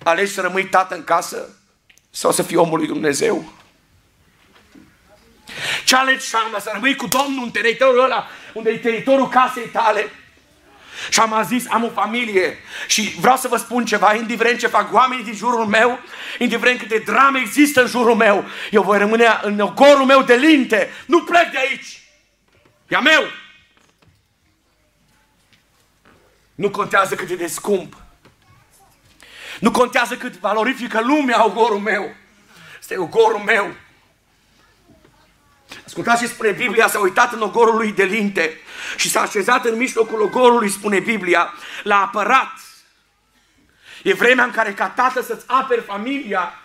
Alegi 0.03 0.33
să 0.33 0.41
rămâi 0.41 0.67
tată 0.67 0.95
în 0.95 1.05
casă 1.05 1.49
sau 2.11 2.33
să 2.33 2.43
fii 2.43 2.57
omul 2.57 2.79
lui 2.79 2.87
Dumnezeu? 2.87 3.53
Ce 5.85 5.97
alegi 5.97 6.27
Shama? 6.27 6.59
Să 6.59 6.71
rămâi 6.73 6.97
cu 6.97 7.07
Domnul 7.07 7.45
în 7.45 7.51
teritoriul 7.51 8.05
ăla, 8.05 8.27
unde 8.53 8.71
e 8.71 8.79
teritoriul 8.79 9.29
casei 9.29 9.69
tale? 9.69 10.11
Și 11.11 11.21
am 11.21 11.45
zis, 11.47 11.65
am 11.69 11.85
o 11.85 11.91
familie 11.91 12.59
și 12.87 13.15
vreau 13.21 13.37
să 13.37 13.49
vă 13.49 13.57
spun 13.57 13.85
ceva, 13.85 14.15
indiferent 14.15 14.59
ce 14.59 14.67
fac 14.67 14.93
oamenii 14.93 15.25
din 15.25 15.35
jurul 15.35 15.67
meu, 15.67 15.99
indiferent 16.39 16.79
câte 16.79 16.99
drame 16.99 17.39
există 17.39 17.81
în 17.81 17.87
jurul 17.87 18.15
meu, 18.15 18.45
eu 18.71 18.83
voi 18.83 18.99
rămâne 18.99 19.39
în 19.43 19.61
ogorul 19.61 20.05
meu 20.05 20.23
de 20.23 20.35
linte, 20.35 20.91
nu 21.07 21.23
plec 21.23 21.51
de 21.51 21.59
aici. 21.59 22.03
E 22.89 22.97
a 22.97 23.01
meu. 23.01 23.23
Nu 26.59 26.71
contează 26.71 27.15
cât 27.15 27.31
e 27.31 27.37
de 27.37 27.47
scump. 27.47 27.97
Nu 29.61 29.71
contează 29.71 30.17
cât 30.17 30.39
valorifică 30.39 31.01
lumea 31.01 31.45
ogorul 31.45 31.79
meu. 31.79 32.15
Este 32.79 32.97
ogorul 32.97 33.39
meu. 33.39 33.75
Ascultați 35.87 36.21
ce 36.21 36.29
spune 36.29 36.51
Biblia, 36.51 36.89
s-a 36.89 36.99
uitat 36.99 37.33
în 37.33 37.41
ogorul 37.41 37.77
lui 37.77 37.93
de 37.93 38.05
linte 38.05 38.61
și 38.97 39.11
s-a 39.11 39.21
așezat 39.21 39.65
în 39.65 39.77
mijlocul 39.77 40.23
ogorului, 40.23 40.71
spune 40.71 41.01
Biblia, 41.01 41.55
l-a 41.83 42.01
apărat. 42.01 42.53
E 44.03 44.15
vremea 44.15 44.45
în 44.45 44.51
care 44.51 44.73
ca 44.73 44.89
tată 44.89 45.23
să-ți 45.23 45.45
aperi 45.47 45.83
familia, 45.83 46.63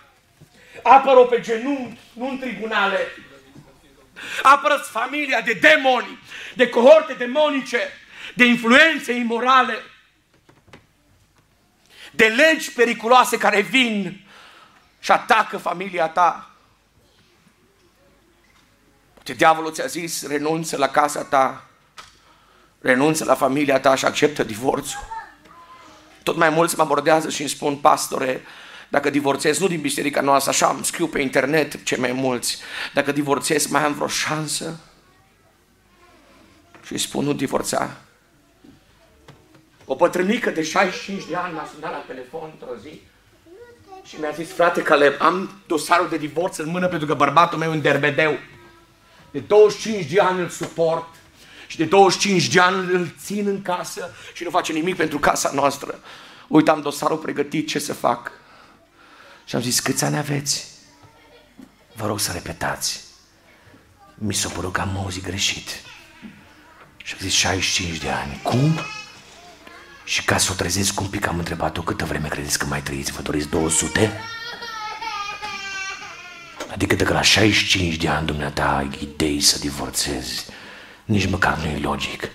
apără-o 0.83 1.23
pe 1.23 1.39
genunchi, 1.39 1.99
nu 2.13 2.29
în 2.29 2.39
tribunale. 2.39 2.99
Apără-ți 4.43 4.89
familia 4.89 5.41
de 5.41 5.53
demoni, 5.53 6.19
de 6.53 6.69
cohorte 6.69 7.13
demonice, 7.13 7.79
de 8.33 8.45
influențe 8.45 9.13
imorale, 9.13 9.73
de 12.11 12.25
legi 12.25 12.73
periculoase 12.73 13.37
care 13.37 13.61
vin 13.61 14.25
și 14.99 15.11
atacă 15.11 15.57
familia 15.57 16.07
ta. 16.07 16.51
Poate 19.13 19.33
diavolul 19.33 19.73
ți-a 19.73 19.85
zis, 19.85 20.27
renunță 20.27 20.77
la 20.77 20.87
casa 20.87 21.23
ta, 21.23 21.67
renunță 22.81 23.25
la 23.25 23.35
familia 23.35 23.79
ta 23.79 23.95
și 23.95 24.05
acceptă 24.05 24.43
divorțul. 24.43 24.99
Tot 26.23 26.35
mai 26.35 26.49
mulți 26.49 26.75
mă 26.77 26.83
abordează 26.83 27.29
și 27.29 27.41
îmi 27.41 27.49
spun, 27.49 27.77
pastore, 27.77 28.43
dacă 28.89 29.09
divorțez, 29.09 29.59
nu 29.59 29.67
din 29.67 29.81
biserica 29.81 30.21
noastră, 30.21 30.51
așa 30.51 30.67
îmi 30.67 30.85
scriu 30.85 31.07
pe 31.07 31.21
internet 31.21 31.83
ce 31.83 31.97
mai 31.97 32.11
mulți, 32.11 32.57
dacă 32.93 33.11
divorțez, 33.11 33.65
mai 33.65 33.83
am 33.83 33.93
vreo 33.93 34.07
șansă? 34.07 34.79
Și 36.85 36.91
îi 36.91 36.97
spun, 36.97 37.25
nu 37.25 37.33
divorța. 37.33 37.97
O 39.93 39.95
pătrânică 39.95 40.49
de 40.49 40.63
65 40.63 41.25
de 41.25 41.35
ani 41.35 41.53
m-a 41.53 41.69
sunat 41.73 41.91
la 41.91 41.97
telefon 41.97 42.49
într-o 42.53 42.75
zi 42.81 43.01
și 44.03 44.15
mi-a 44.19 44.31
zis, 44.31 44.51
frate 44.51 44.81
Caleb, 44.81 45.13
am 45.19 45.61
dosarul 45.67 46.09
de 46.09 46.17
divorț 46.17 46.57
în 46.57 46.69
mână 46.69 46.87
pentru 46.87 47.07
că 47.07 47.13
bărbatul 47.13 47.57
meu 47.57 47.71
e 47.71 47.73
în 47.73 47.81
derbedeu. 47.81 48.37
De 49.31 49.39
25 49.39 50.05
de 50.05 50.19
ani 50.19 50.39
îl 50.39 50.49
suport 50.49 51.15
și 51.67 51.77
de 51.77 51.85
25 51.85 52.47
de 52.47 52.59
ani 52.59 52.93
îl 52.93 53.13
țin 53.23 53.47
în 53.47 53.61
casă 53.61 54.13
și 54.33 54.43
nu 54.43 54.49
face 54.49 54.73
nimic 54.73 54.95
pentru 54.95 55.19
casa 55.19 55.51
noastră. 55.53 55.99
Uite, 56.47 56.71
am 56.71 56.81
dosarul 56.81 57.17
pregătit, 57.17 57.67
ce 57.67 57.79
să 57.79 57.93
fac? 57.93 58.31
Și 59.45 59.55
am 59.55 59.61
zis, 59.61 59.79
câți 59.79 60.03
ani 60.03 60.17
aveți? 60.17 60.67
Vă 61.95 62.05
rog 62.05 62.19
să 62.19 62.31
repetați. 62.31 63.03
Mi 64.15 64.33
s-a 64.33 64.49
părut 64.49 64.73
că 64.73 64.81
am 64.81 64.97
auzit 64.97 65.23
greșit. 65.23 65.69
Și 66.97 67.13
am 67.13 67.19
zis, 67.21 67.33
65 67.33 67.97
de 67.97 68.09
ani. 68.09 68.39
Cum? 68.43 68.79
Și 70.03 70.23
ca 70.23 70.37
să 70.37 70.49
o 70.51 70.55
trezesc 70.55 70.99
un 70.99 71.07
pic 71.07 71.27
am 71.27 71.37
întrebat-o 71.37 71.81
câtă 71.81 72.05
vreme 72.05 72.27
credeți 72.27 72.59
că 72.59 72.65
mai 72.65 72.81
trăiți? 72.81 73.11
Vă 73.11 73.21
doriți 73.21 73.49
200? 73.49 74.21
Adică 76.71 76.95
dacă 76.95 77.13
la 77.13 77.21
65 77.21 77.95
de 77.95 78.07
ani 78.07 78.25
dumneata 78.25 78.65
ai 78.65 78.97
idei 79.01 79.41
să 79.41 79.59
divorțezi, 79.59 80.45
nici 81.05 81.29
măcar 81.29 81.57
nu 81.57 81.65
e 81.65 81.77
logic. 81.77 82.29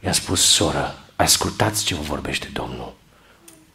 I-a 0.00 0.12
spus, 0.12 0.40
soră, 0.40 0.98
ascultați 1.16 1.84
ce 1.84 1.94
vă 1.94 2.02
vorbește 2.02 2.48
Domnul. 2.52 2.94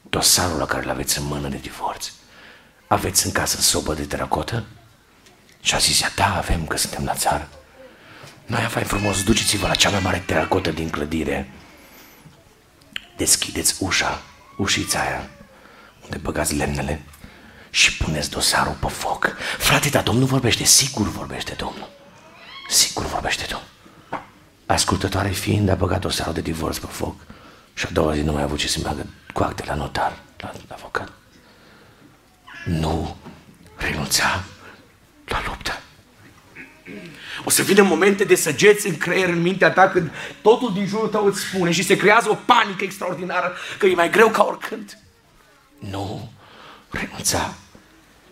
Dosarul 0.10 0.58
la 0.58 0.66
care 0.66 0.84
îl 0.84 0.90
aveți 0.90 1.20
în 1.20 1.26
mână 1.26 1.48
de 1.48 1.58
divorț. 1.58 2.12
Aveți 2.88 3.26
în 3.26 3.32
casă 3.32 3.62
sobă 3.62 3.94
de 3.94 4.04
teracotă? 4.04 4.66
Și 5.62 5.76
a 5.76 5.78
zis, 5.78 6.04
da, 6.16 6.36
avem, 6.38 6.66
că 6.66 6.78
suntem 6.78 7.06
la 7.06 7.14
țară. 7.14 7.50
Noi, 8.46 8.62
fai 8.62 8.84
frumos, 8.84 9.24
duceți-vă 9.24 9.68
la 9.68 9.76
cea 9.76 9.90
mai 9.90 10.00
mare 10.04 10.24
teracotă 10.26 10.72
din 10.72 10.90
clădire. 10.90 11.52
Deschideți 13.22 13.76
ușa, 13.80 14.22
ușița 14.58 15.00
aia, 15.00 15.30
unde 16.04 16.18
băgați 16.18 16.56
lemnele 16.56 17.04
și 17.70 17.98
puneți 17.98 18.30
dosarul 18.30 18.78
pe 18.80 18.88
foc. 18.88 19.36
Frate, 19.58 19.90
dar 19.90 20.04
Domnul 20.04 20.26
vorbește, 20.26 20.64
sigur 20.64 21.08
vorbește 21.08 21.54
Domnul. 21.54 21.90
Sigur 22.70 23.06
vorbește 23.06 23.46
Domnul. 23.50 23.70
Ascultătoare 24.66 25.30
fiind, 25.30 25.70
a 25.70 25.76
băgat 25.76 26.00
dosarul 26.00 26.34
de 26.34 26.42
divorț 26.42 26.78
pe 26.78 26.86
foc 26.86 27.16
și 27.74 27.86
a 27.86 27.90
doua 27.92 28.14
zi 28.14 28.22
nu 28.22 28.32
mai 28.32 28.42
a 28.42 28.46
avut 28.46 28.58
ce 28.58 28.68
să 28.68 28.80
meargă 28.84 29.06
cu 29.34 29.44
acte 29.44 29.64
la 29.66 29.74
notar, 29.74 30.18
la, 30.38 30.52
la 30.68 30.76
avocat. 30.76 31.12
Nu 32.66 33.18
renunța 33.76 34.44
la 35.26 35.42
luptă. 35.46 35.80
O 37.44 37.50
să 37.50 37.62
vină 37.62 37.82
momente 37.82 38.24
de 38.24 38.36
săgeți 38.36 38.88
în 38.88 38.98
creier, 38.98 39.30
în 39.30 39.42
mintea 39.42 39.72
ta, 39.72 39.90
când 39.90 40.12
totul 40.42 40.74
din 40.74 40.88
jurul 40.88 41.08
tău 41.08 41.26
îți 41.26 41.42
spune 41.42 41.72
și 41.72 41.84
se 41.84 41.98
creează 41.98 42.30
o 42.30 42.38
panică 42.46 42.84
extraordinară 42.84 43.54
că 43.78 43.86
e 43.86 43.94
mai 43.94 44.10
greu 44.10 44.30
ca 44.30 44.44
oricând. 44.44 44.98
Nu 45.80 46.32
renunța 46.90 47.54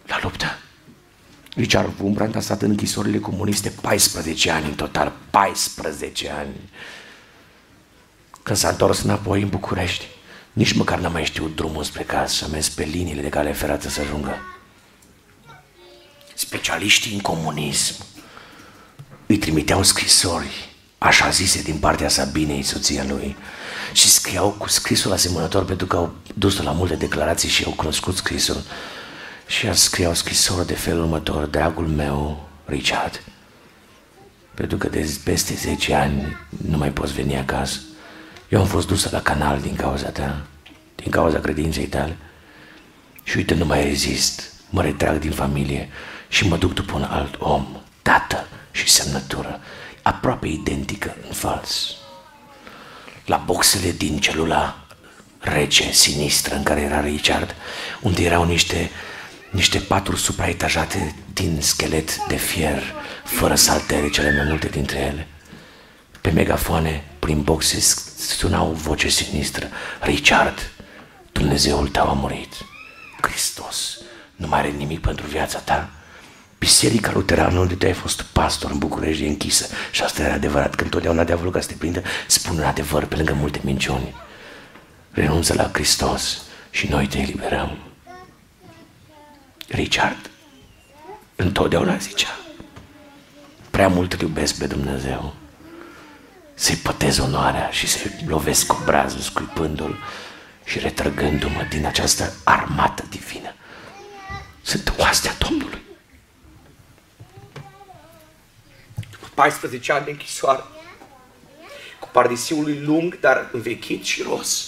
la 0.06 0.20
luptă. 0.22 0.60
Richard 1.56 2.00
Wurmbrand 2.00 2.36
a 2.36 2.40
stat 2.40 2.62
în 2.62 2.70
închisorile 2.70 3.20
comuniste 3.20 3.70
14 3.82 4.52
ani 4.52 4.66
în 4.66 4.74
total, 4.74 5.14
14 5.30 6.30
ani. 6.30 6.70
Când 8.44 8.58
s-a 8.58 8.70
întors 8.70 9.02
înapoi 9.02 9.42
în 9.42 9.50
București, 9.50 10.06
nici 10.54 10.74
măcar 10.74 11.00
n-a 11.00 11.10
mai 11.10 11.26
știut 11.26 11.56
drumul 11.56 11.84
spre 11.84 12.04
casă, 12.04 12.46
a 12.46 12.48
mers 12.48 12.70
pe 12.70 12.84
liniile 12.84 13.22
de 13.22 13.30
cale 13.30 13.54
ferată 13.54 13.90
să 13.90 14.02
ajungă. 14.02 14.38
Specialiștii 16.34 17.14
în 17.14 17.20
comunism 17.20 18.06
îi 19.30 19.38
trimiteau 19.38 19.84
scrisori, 19.84 20.70
așa 20.98 21.30
zise 21.30 21.62
din 21.62 21.78
partea 21.78 22.10
Sabinei, 22.10 22.64
soția 22.64 23.06
lui, 23.08 23.36
și 23.94 24.10
scriau 24.10 24.50
cu 24.50 24.68
scrisul 24.68 25.12
asemănător 25.12 25.66
pentru 25.66 25.86
că 25.86 25.96
au 25.96 26.14
dus 26.34 26.62
la 26.62 26.72
multe 26.72 26.96
declarații 26.96 27.50
și 27.50 27.64
au 27.64 27.72
cunoscut 27.72 28.16
scrisul. 28.16 28.62
Și 29.48 29.68
a 29.68 29.74
scriau 29.74 30.14
scrisori 30.14 30.68
de 30.68 30.74
felul 30.74 31.02
următor, 31.02 31.46
dragul 31.46 31.88
meu, 31.88 32.50
Richard, 32.66 33.22
pentru 34.54 34.78
că 34.78 34.88
de 34.88 35.18
peste 35.24 35.54
10 35.54 35.94
ani 35.94 36.38
nu 36.68 36.78
mai 36.78 36.92
poți 36.92 37.14
veni 37.14 37.38
acasă. 37.38 37.80
Eu 38.48 38.60
am 38.60 38.68
fost 38.68 38.88
dusă 38.88 39.10
la 39.12 39.22
canal 39.22 39.62
din 39.62 39.76
cauza 39.76 40.10
ta, 40.10 40.46
din 40.96 41.12
cauza 41.12 41.40
credinței 41.40 41.86
tale. 41.86 42.18
Și 43.24 43.38
uite, 43.38 43.54
nu 43.54 43.66
mai 43.66 43.84
rezist, 43.84 44.54
mă 44.70 44.82
retrag 44.82 45.20
din 45.20 45.32
familie 45.32 45.90
și 46.28 46.48
mă 46.48 46.58
duc 46.58 46.74
după 46.74 46.96
un 46.96 47.04
alt 47.04 47.36
om, 47.40 47.68
tată 48.02 48.49
și 48.72 48.90
semnătură, 48.90 49.60
aproape 50.02 50.48
identică 50.48 51.16
în 51.28 51.34
fals. 51.34 51.96
La 53.26 53.38
boxele 53.38 53.92
din 53.92 54.20
celula 54.20 54.86
rece, 55.40 55.92
sinistră, 55.92 56.56
în 56.56 56.64
care 56.64 56.82
era 56.82 57.02
Richard, 57.02 57.56
unde 58.02 58.24
erau 58.24 58.46
niște, 58.46 58.92
niște 59.50 59.80
paturi 59.80 60.20
supraetajate 60.20 61.16
din 61.34 61.58
schelet 61.62 62.26
de 62.28 62.36
fier, 62.36 62.84
fără 63.24 63.56
saltere 63.56 64.10
cele 64.10 64.36
mai 64.36 64.46
multe 64.48 64.68
dintre 64.68 64.98
ele. 64.98 65.28
Pe 66.22 66.30
megafoane, 66.30 67.04
prin 67.20 67.42
boxe, 67.42 67.80
suna 68.18 68.64
o 68.64 68.72
voce 68.72 69.10
sinistră. 69.10 69.70
Richard, 70.02 70.72
Dumnezeul 71.32 71.88
tău 71.88 72.10
a 72.10 72.14
murit. 72.14 72.54
Hristos 73.22 73.98
nu 74.36 74.48
mai 74.48 74.60
are 74.60 74.70
nimic 74.70 75.00
pentru 75.00 75.26
viața 75.26 75.60
ta. 75.60 75.90
Biserica 76.60 77.12
Luterană, 77.14 77.60
unde 77.60 77.76
tu 77.76 77.86
ai 77.86 77.94
fost 77.94 78.22
pastor 78.22 78.72
în 78.72 78.78
București, 78.78 79.24
e 79.24 79.28
închisă. 79.28 79.68
Și 79.92 80.04
asta 80.04 80.22
era 80.24 80.34
adevărat, 80.34 80.76
că 80.76 80.84
întotdeauna 80.84 81.24
diavolul 81.24 81.52
ca 81.52 81.62
să 81.62 81.68
te 81.68 81.74
prindă, 81.74 82.04
spune 82.28 82.60
un 82.60 82.66
adevăr 82.66 83.06
pe 83.06 83.16
lângă 83.16 83.34
multe 83.34 83.60
minciuni. 83.64 84.16
Renunță 85.12 85.54
la 85.54 85.70
Hristos 85.74 86.42
și 86.70 86.88
noi 86.88 87.08
te 87.08 87.18
eliberăm. 87.18 87.78
Richard 89.68 90.30
întotdeauna 91.36 91.98
zicea, 91.98 92.38
prea 93.70 93.88
mult 93.88 94.14
îl 94.14 94.20
iubesc 94.20 94.58
pe 94.58 94.68
Dumnezeu, 94.68 95.34
să-i 96.54 96.76
pătez 96.76 97.18
onoarea 97.18 97.70
și 97.70 97.88
să-i 97.88 98.26
lovesc 98.28 98.68
cu 98.68 98.82
brazul 98.86 99.20
scuipându-l 99.20 99.98
și 100.64 100.80
retrăgându-mă 100.80 101.66
din 101.70 101.86
această 101.86 102.34
armată 102.44 103.04
divină. 103.10 103.54
Sunt 104.62 104.94
oastea 104.98 105.32
Domnului. 105.38 105.79
14 109.40 109.92
ani 109.92 110.06
de 110.06 110.12
închisoare, 110.12 110.64
cu 112.00 112.08
pardisiul 112.12 112.64
lui 112.64 112.80
lung, 112.80 113.20
dar 113.20 113.50
învechit 113.52 114.04
și 114.04 114.22
ros, 114.22 114.68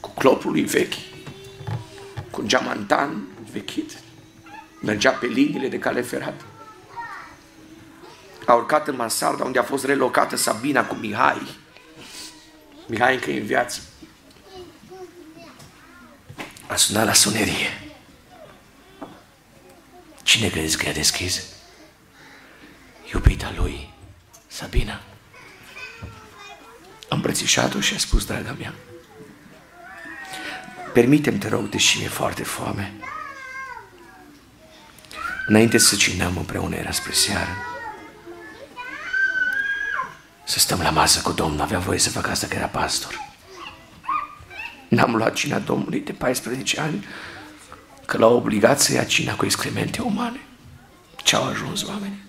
cu 0.00 0.10
clopul 0.10 0.50
lui 0.50 0.62
vechi, 0.62 0.94
cu 2.30 2.40
un 2.40 2.48
geamantan 2.48 3.28
învechit, 3.44 3.98
mergea 4.80 5.10
pe 5.10 5.26
liniile 5.26 5.68
de 5.68 5.78
cale 5.78 6.02
ferată. 6.02 6.44
a 8.46 8.54
urcat 8.54 8.88
în 8.88 8.96
Mansarda 8.96 9.44
unde 9.44 9.58
a 9.58 9.62
fost 9.62 9.84
relocată 9.84 10.36
Sabina 10.36 10.86
cu 10.86 10.94
Mihai. 10.94 11.56
Mihai 12.86 13.14
încă 13.14 13.30
e 13.30 13.40
în 13.40 13.46
viață. 13.46 13.80
A 16.66 16.76
sunat 16.76 17.04
la 17.04 17.12
sunerie. 17.12 17.94
Cine 20.22 20.48
crezi 20.48 20.76
că 20.76 20.86
i-a 20.86 20.92
deschis? 20.92 21.53
Iubita 23.14 23.52
lui, 23.56 23.88
Sabina. 24.46 25.00
Am 27.08 27.16
îmbrățișat-o 27.16 27.80
și 27.80 27.94
a 27.94 27.98
spus, 27.98 28.24
draga 28.24 28.56
mea, 28.58 28.74
permitem 30.92 31.38
te 31.38 31.48
rog, 31.48 31.68
deși 31.68 31.98
mi-e 31.98 32.08
foarte 32.08 32.42
foame, 32.42 32.92
înainte 35.46 35.78
să 35.78 35.96
cinăm 35.96 36.36
împreună, 36.36 36.76
era 36.76 36.90
spre 36.90 37.12
seară, 37.12 37.50
să 40.44 40.58
stăm 40.58 40.80
la 40.80 40.90
masă 40.90 41.20
cu 41.20 41.32
Domnul, 41.32 41.60
avea 41.60 41.78
voie 41.78 41.98
să 41.98 42.10
facă 42.10 42.30
asta 42.30 42.46
că 42.46 42.56
era 42.56 42.66
pastor. 42.66 43.18
N-am 44.88 45.16
luat 45.16 45.34
cina 45.34 45.58
Domnului 45.58 46.00
de 46.00 46.12
14 46.12 46.80
ani, 46.80 47.06
că 48.06 48.16
l-au 48.16 48.36
obligat 48.36 48.80
să 48.80 48.92
ia 48.92 49.04
cina 49.04 49.34
cu 49.34 49.44
excremente 49.44 50.00
umane. 50.02 50.40
Ce-au 51.22 51.44
ajuns 51.44 51.82
oamenii? 51.82 52.23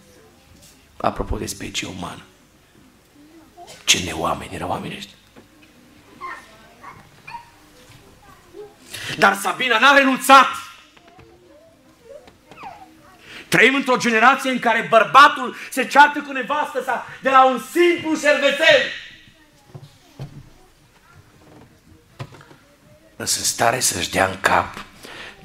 Apropo 0.97 1.37
de 1.37 1.45
specie 1.45 1.87
umană. 1.87 2.23
Ce 3.83 4.03
neoameni 4.03 4.55
erau 4.55 4.69
oamenii 4.69 4.97
ăștia. 4.97 5.15
Dar 9.17 9.35
Sabina 9.35 9.79
n-a 9.79 9.97
renunțat. 9.97 10.47
Trăim 13.47 13.75
într-o 13.75 13.97
generație 13.97 14.51
în 14.51 14.59
care 14.59 14.87
bărbatul 14.89 15.55
se 15.71 15.87
ceartă 15.87 16.21
cu 16.21 16.31
nevastă 16.31 16.83
sa 16.83 17.05
de 17.21 17.29
la 17.29 17.45
un 17.45 17.61
simplu 17.71 18.17
șervețel. 18.17 18.81
Însă 23.15 23.43
stare 23.43 23.79
să-și 23.79 24.09
dea 24.09 24.25
în 24.25 24.39
cap 24.41 24.85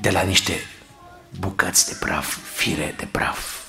de 0.01 0.11
la 0.11 0.23
niște 0.23 0.67
bucăți 1.39 1.89
de 1.89 1.97
praf, 2.01 2.37
fire 2.55 2.95
de 2.97 3.07
praf. 3.11 3.60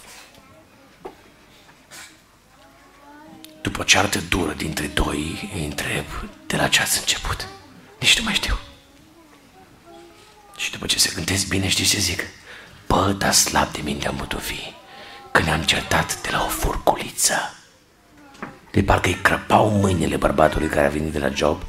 După 3.61 3.81
o 3.81 3.83
ceartă 3.83 4.19
dură 4.29 4.53
dintre 4.53 4.87
doi, 4.87 5.49
îi 5.55 5.65
întreb 5.65 6.05
de 6.47 6.55
la 6.55 6.67
ce 6.67 6.81
ați 6.81 6.99
început. 6.99 7.47
Nici 7.99 8.17
nu 8.17 8.23
mai 8.23 8.33
știu. 8.33 8.57
Și 10.57 10.71
după 10.71 10.85
ce 10.85 10.99
se 10.99 11.11
gândesc 11.15 11.47
bine, 11.47 11.67
știi 11.67 11.85
ce 11.85 11.99
zic? 11.99 12.23
Bă, 12.87 13.15
dar 13.17 13.33
slab 13.33 13.71
de 13.71 13.81
mine 13.81 14.07
am 14.07 14.15
putut 14.15 14.41
fi 14.41 14.73
că 15.31 15.41
ne-am 15.41 15.61
certat 15.61 16.21
de 16.21 16.29
la 16.31 16.43
o 16.43 16.47
furculiță. 16.47 17.55
De 18.71 18.83
parcă 18.83 19.07
îi 19.07 19.19
crăpau 19.21 19.69
mâinile 19.69 20.17
bărbatului 20.17 20.67
care 20.67 20.85
a 20.85 20.89
venit 20.89 21.11
de 21.11 21.19
la 21.19 21.29
job 21.29 21.63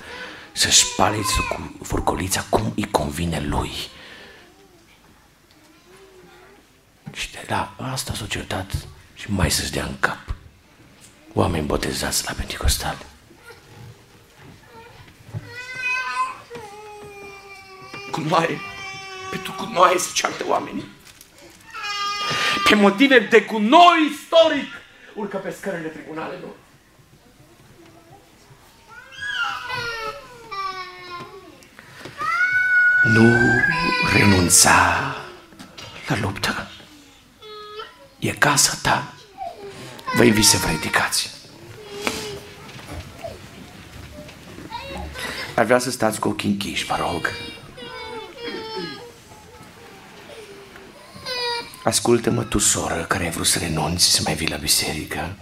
să-și 0.52 0.84
spale 0.84 1.16
cu 1.48 1.84
furculița 1.84 2.44
cum 2.48 2.72
îi 2.76 2.90
convine 2.90 3.40
lui. 3.40 3.70
Și 7.12 7.32
de 7.32 7.44
la 7.48 7.74
asta 7.92 8.14
s-a 8.14 8.26
certat 8.26 8.86
și 9.14 9.30
mai 9.30 9.50
să-și 9.50 9.70
dea 9.70 9.84
în 9.84 9.98
cap. 10.00 10.31
Oameni 11.34 11.66
botezați 11.66 12.24
la 12.24 12.32
Pentecostal. 12.32 12.98
Cu 18.10 18.20
noaie, 18.20 18.60
pentru 19.30 19.52
cu 19.52 19.68
noaie 19.72 19.98
se 19.98 20.10
ceartă 20.14 20.44
oamenii. 20.46 20.88
Pe 22.68 22.74
motive 22.74 23.18
de 23.18 23.44
cu 23.44 23.58
noi 23.58 24.10
istoric 24.10 24.72
urcă 25.14 25.36
pe 25.36 25.50
scările 25.50 25.88
tribunalelor. 25.88 26.50
Nu 33.04 33.38
renunța 34.12 35.16
la 36.08 36.18
luptă. 36.20 36.68
E 38.18 38.32
casa 38.32 38.78
ta. 38.82 39.11
Vă 40.14 40.22
invit 40.22 40.44
să 40.44 40.56
vă 40.56 40.68
ridicați. 40.68 41.30
Ar 45.54 45.64
vrea 45.64 45.78
să 45.78 45.90
stați 45.90 46.20
cu 46.20 46.28
ochii 46.28 46.50
închiși, 46.50 46.84
vă 46.84 46.96
rog. 46.98 47.30
Ascultă-mă 51.84 52.42
tu, 52.42 52.58
soră, 52.58 53.04
care 53.08 53.24
ai 53.24 53.30
vrut 53.30 53.46
să 53.46 53.58
renunți 53.58 54.04
să 54.04 54.20
mai 54.24 54.34
vii 54.34 54.48
la 54.48 54.56
biserică. 54.56 55.36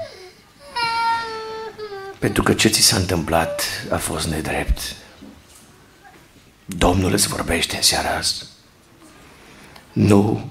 Pentru 2.18 2.42
că 2.42 2.54
ce 2.54 2.68
ți 2.68 2.80
s-a 2.80 2.96
întâmplat 2.96 3.62
a 3.90 3.96
fost 3.96 4.26
nedrept. 4.26 4.80
Domnul 6.64 7.12
îți 7.12 7.28
vorbește 7.28 7.76
în 7.76 7.82
seara 7.82 8.16
asta. 8.16 8.44
Nu 9.92 10.50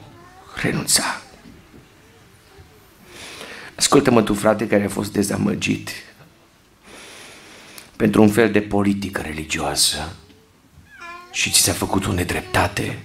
renunța. 0.56 1.19
Ascultă-mă 3.80 4.24
tu, 4.24 4.34
frate, 4.34 4.68
care 4.68 4.84
a 4.84 4.90
fost 4.90 5.12
dezamăgit 5.12 5.90
pentru 7.96 8.22
un 8.22 8.30
fel 8.30 8.52
de 8.52 8.62
politică 8.62 9.22
religioasă 9.22 10.16
și 11.32 11.52
ți 11.52 11.62
s-a 11.62 11.74
făcut 11.74 12.06
o 12.06 12.12
nedreptate, 12.12 13.00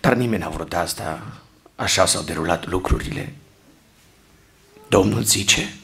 dar 0.00 0.14
nimeni 0.14 0.42
n-a 0.42 0.48
vrut 0.48 0.72
asta, 0.72 1.40
așa 1.74 2.06
s-au 2.06 2.22
derulat 2.22 2.66
lucrurile. 2.66 3.34
Domnul 4.88 5.22
zice, 5.22 5.74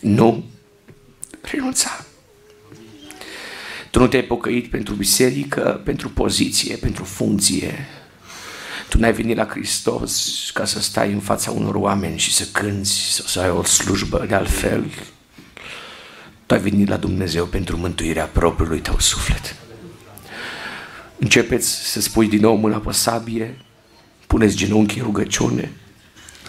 nu 0.00 0.44
renunța. 1.40 2.04
Tu 3.90 3.98
nu 3.98 4.06
te-ai 4.06 4.22
pocăit 4.22 4.70
pentru 4.70 4.94
biserică, 4.94 5.80
pentru 5.84 6.08
poziție, 6.08 6.76
pentru 6.76 7.04
funcție, 7.04 7.86
tu 8.88 8.98
n-ai 8.98 9.12
venit 9.12 9.36
la 9.36 9.46
Hristos 9.46 10.50
ca 10.54 10.64
să 10.64 10.80
stai 10.80 11.12
în 11.12 11.20
fața 11.20 11.50
unor 11.50 11.74
oameni 11.74 12.18
și 12.18 12.34
să 12.34 12.44
cânți 12.52 12.92
sau 12.92 13.26
să 13.26 13.40
ai 13.40 13.50
o 13.50 13.62
slujbă 13.62 14.24
de 14.28 14.34
altfel. 14.34 14.84
Tu 16.46 16.54
ai 16.54 16.60
venit 16.60 16.88
la 16.88 16.96
Dumnezeu 16.96 17.44
pentru 17.44 17.76
mântuirea 17.76 18.24
propriului 18.24 18.80
tău 18.80 18.98
suflet. 18.98 19.56
Începeți 21.18 21.90
să 21.90 22.00
spui 22.00 22.28
din 22.28 22.40
nou 22.40 22.56
mâna 22.56 22.78
pe 22.78 22.92
sabie, 22.92 23.58
puneți 24.26 24.56
genunchi 24.56 24.98
în 24.98 25.04
rugăciune, 25.04 25.72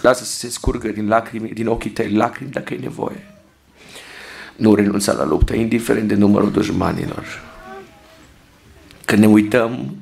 lasă 0.02 0.24
să 0.24 0.38
se 0.38 0.50
scurgă 0.50 0.88
din, 0.88 1.08
lacrimi, 1.08 1.50
din 1.50 1.68
ochii 1.68 1.90
tăi 1.90 2.12
lacrimi 2.12 2.52
dacă 2.52 2.74
e 2.74 2.78
nevoie. 2.78 3.34
Nu 4.56 4.76
renunța 4.76 5.14
la 5.14 5.26
luptă, 5.26 5.56
indiferent 5.56 6.08
de 6.08 6.16
numărul 6.16 6.52
dușmanilor. 6.52 7.26
Când 9.06 9.20
ne 9.20 9.28
uităm 9.28 9.98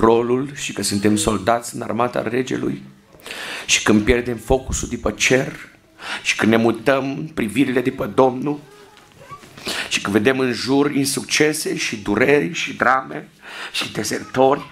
rolul 0.00 0.50
și 0.54 0.72
că 0.72 0.82
suntem 0.82 1.16
soldați 1.16 1.74
în 1.74 1.82
armata 1.82 2.22
regelui 2.22 2.82
și 3.66 3.82
când 3.82 4.02
pierdem 4.02 4.36
focusul 4.36 4.88
după 4.88 5.10
cer 5.10 5.52
și 6.22 6.36
când 6.36 6.50
ne 6.50 6.56
mutăm 6.56 7.30
privirile 7.34 7.80
după 7.80 8.06
Domnul 8.14 8.60
și 9.88 10.00
când 10.00 10.16
vedem 10.16 10.38
în 10.38 10.52
jur 10.52 10.94
insuccese 10.94 11.76
și 11.76 11.96
dureri 11.96 12.52
și 12.52 12.76
drame 12.76 13.28
și 13.72 13.92
dezertori 13.92 14.64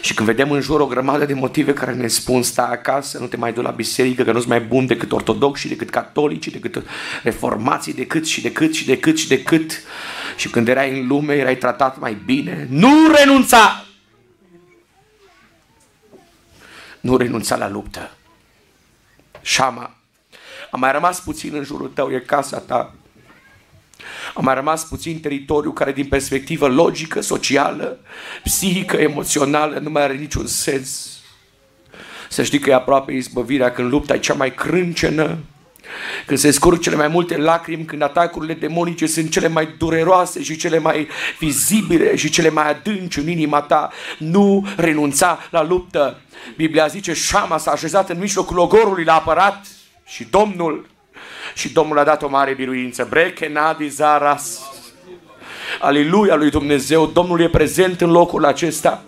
și 0.00 0.14
când 0.14 0.28
vedem 0.28 0.50
în 0.50 0.60
jur 0.60 0.80
o 0.80 0.86
grămadă 0.86 1.24
de 1.24 1.34
motive 1.34 1.72
care 1.72 1.92
ne 1.92 2.06
spun 2.06 2.42
sta 2.42 2.62
acasă, 2.62 3.18
nu 3.18 3.26
te 3.26 3.36
mai 3.36 3.52
du 3.52 3.62
la 3.62 3.70
biserică, 3.70 4.22
că 4.22 4.32
nu-ți 4.32 4.48
mai 4.48 4.60
bun 4.60 4.86
decât 4.86 5.12
ortodoxi, 5.12 5.68
decât 5.68 5.90
catolici, 5.90 6.48
decât 6.48 6.82
reformații, 7.22 7.92
decât 7.92 8.26
și 8.26 8.42
decât 8.42 8.74
și 8.74 8.86
decât 8.86 9.18
și 9.18 9.28
decât. 9.28 9.82
Și 10.36 10.48
când 10.48 10.68
erai 10.68 10.98
în 10.98 11.06
lume, 11.06 11.34
erai 11.34 11.56
tratat 11.56 12.00
mai 12.00 12.16
bine. 12.24 12.66
Nu 12.70 12.92
renunța! 13.14 13.84
Nu 17.02 17.16
renunța 17.16 17.56
la 17.56 17.68
luptă. 17.68 18.10
Șama, 19.42 19.94
a 20.70 20.76
mai 20.76 20.92
rămas 20.92 21.20
puțin 21.20 21.54
în 21.54 21.64
jurul 21.64 21.88
tău, 21.88 22.12
e 22.12 22.18
casa 22.18 22.58
ta. 22.58 22.94
A 24.34 24.40
mai 24.40 24.54
rămas 24.54 24.84
puțin 24.84 25.20
teritoriu 25.20 25.72
care 25.72 25.92
din 25.92 26.06
perspectivă 26.06 26.68
logică, 26.68 27.20
socială, 27.20 27.98
psihică, 28.42 28.96
emoțională 28.96 29.78
nu 29.78 29.90
mai 29.90 30.02
are 30.02 30.14
niciun 30.14 30.46
sens. 30.46 31.18
Să 32.28 32.42
știi 32.42 32.58
că 32.58 32.70
e 32.70 32.74
aproape 32.74 33.12
izbăvirea 33.12 33.72
când 33.72 33.90
lupta 33.90 34.14
e 34.14 34.18
cea 34.18 34.34
mai 34.34 34.54
crâncenă, 34.54 35.38
când 36.26 36.38
se 36.38 36.50
scurg 36.50 36.78
cele 36.78 36.96
mai 36.96 37.08
multe 37.08 37.36
lacrimi, 37.36 37.84
când 37.84 38.02
atacurile 38.02 38.54
demonice 38.54 39.06
sunt 39.06 39.30
cele 39.30 39.48
mai 39.48 39.68
dureroase 39.78 40.42
și 40.42 40.56
cele 40.56 40.78
mai 40.78 41.08
vizibile 41.38 42.16
și 42.16 42.30
cele 42.30 42.50
mai 42.50 42.70
adânci 42.70 43.18
în 43.18 43.28
inima 43.28 43.60
ta, 43.60 43.90
nu 44.18 44.66
renunța 44.76 45.38
la 45.50 45.62
luptă. 45.62 46.20
Biblia 46.56 46.86
zice, 46.86 47.12
Șama 47.12 47.58
s-a 47.58 47.70
așezat 47.70 48.10
în 48.10 48.18
mijlocul 48.18 48.58
ogorului, 48.58 49.04
l-a 49.04 49.14
apărat 49.14 49.66
și 50.04 50.26
Domnul, 50.30 50.86
și 51.54 51.72
Domnul 51.72 51.98
a 51.98 52.04
dat 52.04 52.22
o 52.22 52.28
mare 52.28 52.54
biruință. 52.54 53.06
Breche 53.10 53.48
nadi 53.48 53.88
zaras. 53.88 54.60
Aleluia 55.80 56.34
lui 56.34 56.50
Dumnezeu, 56.50 57.06
Domnul 57.06 57.40
e 57.40 57.48
prezent 57.48 58.00
în 58.00 58.10
locul 58.10 58.44
acesta. 58.44 59.02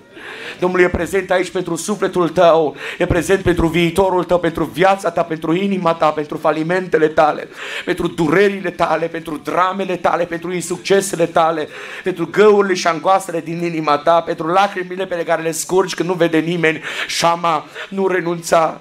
Domnul 0.64 0.82
e 0.82 0.88
prezent 0.88 1.30
aici 1.30 1.50
pentru 1.50 1.74
sufletul 1.76 2.28
tău, 2.28 2.76
e 2.98 3.06
prezent 3.06 3.42
pentru 3.42 3.66
viitorul 3.66 4.24
tău, 4.24 4.38
pentru 4.38 4.64
viața 4.64 5.10
ta, 5.10 5.22
pentru 5.22 5.54
inima 5.54 5.94
ta, 5.94 6.10
pentru 6.10 6.36
falimentele 6.36 7.08
tale, 7.08 7.48
pentru 7.84 8.06
durerile 8.06 8.70
tale, 8.70 9.06
pentru 9.06 9.36
dramele 9.36 9.96
tale, 9.96 10.24
pentru 10.24 10.52
insuccesele 10.52 11.26
tale, 11.26 11.68
pentru 12.02 12.28
găurile 12.30 12.74
și 12.74 12.86
angoasele 12.86 13.40
din 13.40 13.62
inima 13.62 13.96
ta, 13.98 14.20
pentru 14.20 14.46
lacrimile 14.46 15.06
pe 15.06 15.24
care 15.26 15.42
le 15.42 15.50
scurgi 15.50 15.94
când 15.94 16.08
nu 16.08 16.14
vede 16.14 16.38
nimeni. 16.38 16.80
Șama, 17.06 17.66
nu 17.88 18.06
renunța, 18.06 18.80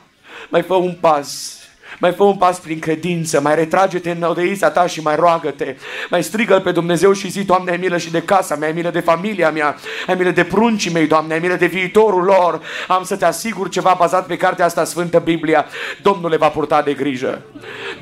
mai 0.49 0.61
fă 0.61 0.73
un 0.73 0.97
pas 0.99 1.57
mai 2.04 2.12
fă 2.12 2.24
un 2.24 2.36
pas 2.36 2.60
prin 2.60 2.80
credință, 2.80 3.42
mai 3.42 3.56
retrage-te 3.56 4.12
în 4.12 4.22
odeița 4.22 4.70
ta 4.70 4.88
și 4.88 5.02
mai 5.02 5.16
roagă-te, 5.16 5.76
mai 6.10 6.24
strigă 6.24 6.60
pe 6.60 6.72
Dumnezeu 6.72 7.14
și 7.14 7.30
zi, 7.30 7.44
Doamne, 7.44 7.72
ai 7.72 7.78
milă 7.78 7.98
și 7.98 8.12
de 8.12 8.22
casa 8.22 8.56
mea, 8.56 8.68
ai 8.68 8.74
milă 8.74 8.90
de 8.90 9.00
familia 9.00 9.52
mea, 9.52 9.76
ai 10.08 10.16
milă 10.16 10.30
de 10.30 10.44
pruncii 10.44 10.92
mei, 10.92 11.08
Doamne, 11.08 11.34
ai 11.34 11.40
milă 11.40 11.56
de 11.56 11.66
viitorul 11.66 12.24
lor. 12.24 12.62
Am 12.88 13.04
să 13.04 13.16
te 13.16 13.26
asigur 13.26 13.70
ceva 13.70 13.96
bazat 14.00 14.26
pe 14.26 14.38
cartea 14.38 14.66
asta 14.66 14.84
Sfântă 14.84 15.20
Biblia. 15.20 15.66
Domnul 16.02 16.30
le 16.30 16.38
va 16.38 16.50
purta 16.50 16.82
de 16.82 16.94
grijă. 16.94 17.42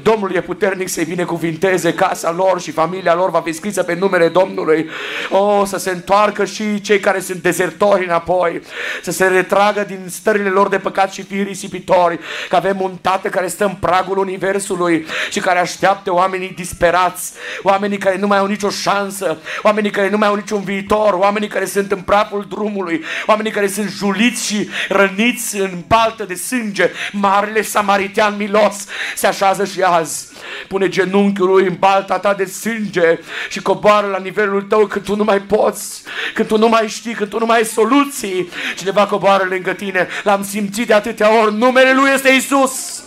Domnul 0.01 0.31
e 0.35 0.41
puternic 0.41 0.89
să-i 0.89 1.05
binecuvinteze 1.05 1.93
casa 1.93 2.31
lor 2.31 2.61
și 2.61 2.71
familia 2.71 3.15
lor 3.15 3.29
va 3.29 3.41
fi 3.41 3.51
scrisă 3.51 3.83
pe 3.83 3.95
numele 3.99 4.27
Domnului. 4.27 4.89
O, 5.29 5.65
să 5.65 5.77
se 5.77 5.89
întoarcă 5.89 6.45
și 6.45 6.81
cei 6.81 6.99
care 6.99 7.19
sunt 7.19 7.41
dezertori 7.41 8.05
înapoi, 8.05 8.61
să 9.01 9.11
se 9.11 9.25
retragă 9.25 9.83
din 9.87 10.05
stările 10.09 10.49
lor 10.49 10.69
de 10.69 10.77
păcat 10.77 11.11
și 11.11 11.21
fi 11.21 11.43
risipitori, 11.43 12.19
că 12.49 12.55
avem 12.55 12.81
un 12.81 12.91
Tată 13.01 13.29
care 13.29 13.47
stă 13.47 13.65
în 13.65 13.75
pragul 13.91 14.17
Universului 14.17 15.05
și 15.31 15.39
care 15.39 15.59
așteaptă 15.59 16.13
oamenii 16.13 16.53
disperați, 16.55 17.31
oamenii 17.61 17.97
care 17.97 18.17
nu 18.17 18.27
mai 18.27 18.37
au 18.37 18.45
nicio 18.45 18.69
șansă, 18.69 19.37
oamenii 19.61 19.89
care 19.89 20.09
nu 20.09 20.17
mai 20.17 20.27
au 20.27 20.35
niciun 20.35 20.61
viitor, 20.61 21.13
oamenii 21.13 21.47
care 21.47 21.65
sunt 21.65 21.91
în 21.91 22.01
praful 22.01 22.45
drumului, 22.49 23.03
oamenii 23.25 23.51
care 23.51 23.67
sunt 23.67 23.89
juliți 23.89 24.45
și 24.45 24.69
răniți 24.89 25.59
în 25.59 25.71
baltă 25.87 26.23
de 26.23 26.33
sânge. 26.33 26.89
Marele 27.11 27.61
samaritean 27.61 28.35
milos 28.37 28.85
se 29.15 29.27
așează 29.27 29.65
și 29.65 29.81
azi. 29.81 30.27
Pune 30.67 30.87
genunchiul 30.87 31.47
lui 31.47 31.67
în 31.67 31.75
balta 31.79 32.19
ta 32.19 32.33
de 32.33 32.45
sânge 32.45 33.19
și 33.49 33.61
coboară 33.61 34.07
la 34.07 34.17
nivelul 34.17 34.61
tău 34.61 34.85
când 34.85 35.05
tu 35.05 35.15
nu 35.15 35.23
mai 35.23 35.39
poți, 35.39 36.03
când 36.33 36.47
tu 36.47 36.57
nu 36.57 36.67
mai 36.67 36.87
știi, 36.87 37.13
când 37.13 37.29
tu 37.29 37.39
nu 37.39 37.45
mai 37.45 37.57
ai 37.57 37.65
soluții. 37.65 38.49
Cineva 38.77 39.05
coboară 39.05 39.45
lângă 39.49 39.73
tine. 39.73 40.07
L-am 40.23 40.43
simțit 40.43 40.87
de 40.87 40.93
atâtea 40.93 41.41
ori. 41.41 41.55
Numele 41.55 41.93
lui 41.93 42.09
este 42.13 42.29
Isus. 42.29 43.03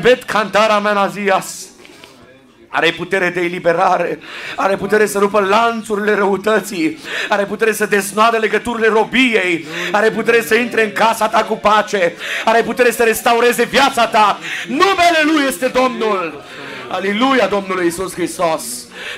Rebet 0.00 0.24
cantara 0.24 0.78
menazias. 0.78 1.68
Are 2.68 2.90
putere 2.90 3.30
de 3.30 3.40
eliberare, 3.40 4.18
are 4.56 4.76
putere 4.76 5.06
să 5.06 5.18
rupă 5.18 5.40
lanțurile 5.40 6.14
răutății, 6.14 6.98
are 7.28 7.44
putere 7.44 7.72
să 7.72 7.86
desnoadă 7.86 8.36
legăturile 8.36 8.86
robiei, 8.86 9.66
are 9.92 10.10
putere 10.10 10.42
să 10.42 10.54
intre 10.54 10.84
în 10.84 10.92
casa 10.92 11.28
ta 11.28 11.44
cu 11.44 11.54
pace, 11.54 12.14
are 12.44 12.62
putere 12.62 12.90
să 12.90 13.02
restaureze 13.02 13.64
viața 13.64 14.06
ta. 14.06 14.38
Numele 14.66 15.22
Lui 15.24 15.44
este 15.48 15.66
Domnul. 15.66 16.44
Aleluia 16.88 17.46
Domnului 17.46 17.86
Isus 17.86 18.12
Hristos. 18.12 18.62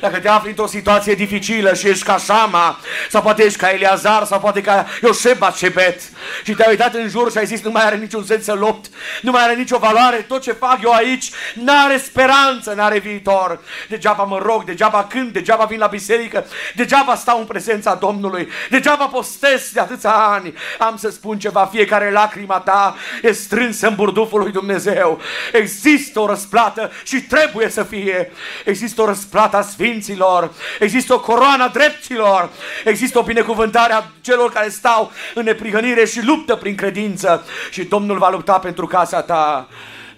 Dacă 0.00 0.18
te 0.18 0.28
afli 0.28 0.48
într-o 0.48 0.66
situație 0.66 1.14
dificilă 1.14 1.74
și 1.74 1.88
ești 1.88 2.04
ca 2.04 2.16
Shama, 2.16 2.78
sau 3.10 3.22
poate 3.22 3.44
ești 3.44 3.58
ca 3.58 3.70
Eleazar, 3.70 4.24
sau 4.24 4.40
poate 4.40 4.60
ca 4.60 4.86
Ioseba 5.02 5.50
Cebet, 5.50 6.00
și 6.44 6.52
te-ai 6.52 6.70
uitat 6.70 6.94
în 6.94 7.08
jur 7.08 7.30
și 7.30 7.38
ai 7.38 7.46
zis 7.46 7.62
nu 7.62 7.70
mai 7.70 7.84
are 7.84 7.96
niciun 7.96 8.24
sens 8.24 8.44
să 8.44 8.52
lupt, 8.52 8.86
nu 9.22 9.30
mai 9.30 9.42
are 9.42 9.54
nicio 9.54 9.78
valoare, 9.78 10.16
tot 10.16 10.42
ce 10.42 10.52
fac 10.52 10.78
eu 10.82 10.92
aici 10.92 11.30
n-are 11.54 11.96
speranță, 11.96 12.72
n-are 12.72 12.98
viitor. 12.98 13.60
Degeaba 13.88 14.22
mă 14.22 14.38
rog, 14.42 14.64
degeaba 14.64 15.06
cânt, 15.10 15.32
degeaba 15.32 15.64
vin 15.64 15.78
la 15.78 15.86
biserică, 15.86 16.46
degeaba 16.74 17.14
stau 17.14 17.38
în 17.38 17.44
prezența 17.44 17.94
Domnului, 17.94 18.48
degeaba 18.70 19.06
postez 19.06 19.70
de 19.72 19.80
atâția 19.80 20.10
ani. 20.10 20.54
Am 20.78 20.96
să 20.96 21.10
spun 21.10 21.38
ceva, 21.38 21.68
fiecare 21.72 22.10
lacrima 22.10 22.58
ta 22.58 22.96
e 23.22 23.32
strânsă 23.32 23.86
în 23.86 23.94
burduful 23.94 24.40
lui 24.40 24.52
Dumnezeu. 24.52 25.20
Există 25.52 26.20
o 26.20 26.26
răsplată 26.26 26.90
și 27.04 27.22
trebuie 27.22 27.68
să 27.68 27.82
fie. 27.82 28.32
Există 28.64 29.02
o 29.02 29.06
răsplată 29.06 29.56
a 29.56 29.62
sfinților, 29.72 30.52
există 30.80 31.14
o 31.14 31.20
coroană 31.20 31.64
a 31.64 31.68
dreptilor, 31.68 32.50
există 32.84 33.18
o 33.18 33.22
binecuvântare 33.22 33.92
a 33.92 34.02
celor 34.20 34.52
care 34.52 34.68
stau 34.68 35.10
în 35.34 35.44
neprihănire 35.44 36.04
și 36.04 36.24
luptă 36.24 36.56
prin 36.56 36.74
credință 36.74 37.46
și 37.70 37.84
Domnul 37.84 38.18
va 38.18 38.30
lupta 38.30 38.58
pentru 38.58 38.86
casa 38.86 39.22
ta. 39.22 39.68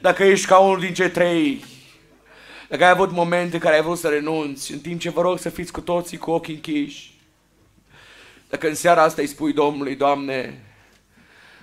Dacă 0.01 0.25
ești 0.25 0.47
ca 0.47 0.59
unul 0.59 0.81
din 0.81 0.95
cei 0.95 1.11
trei, 1.11 1.65
dacă 2.69 2.85
ai 2.85 2.91
avut 2.91 3.11
momente 3.11 3.55
în 3.55 3.61
care 3.61 3.75
ai 3.75 3.83
vrut 3.83 3.99
să 3.99 4.09
renunți, 4.09 4.73
în 4.73 4.79
timp 4.79 5.01
ce 5.01 5.11
vă 5.11 5.21
rog 5.21 5.39
să 5.39 5.49
fiți 5.49 5.73
cu 5.73 5.81
toții 5.81 6.19
cu 6.19 6.31
ochii 6.31 6.55
închiși, 6.55 7.13
dacă 8.49 8.69
în 8.69 8.75
seara 8.75 9.03
asta 9.03 9.21
îi 9.23 9.29
spui 9.29 9.53
Domnului, 9.53 9.95
Doamne, 9.95 10.63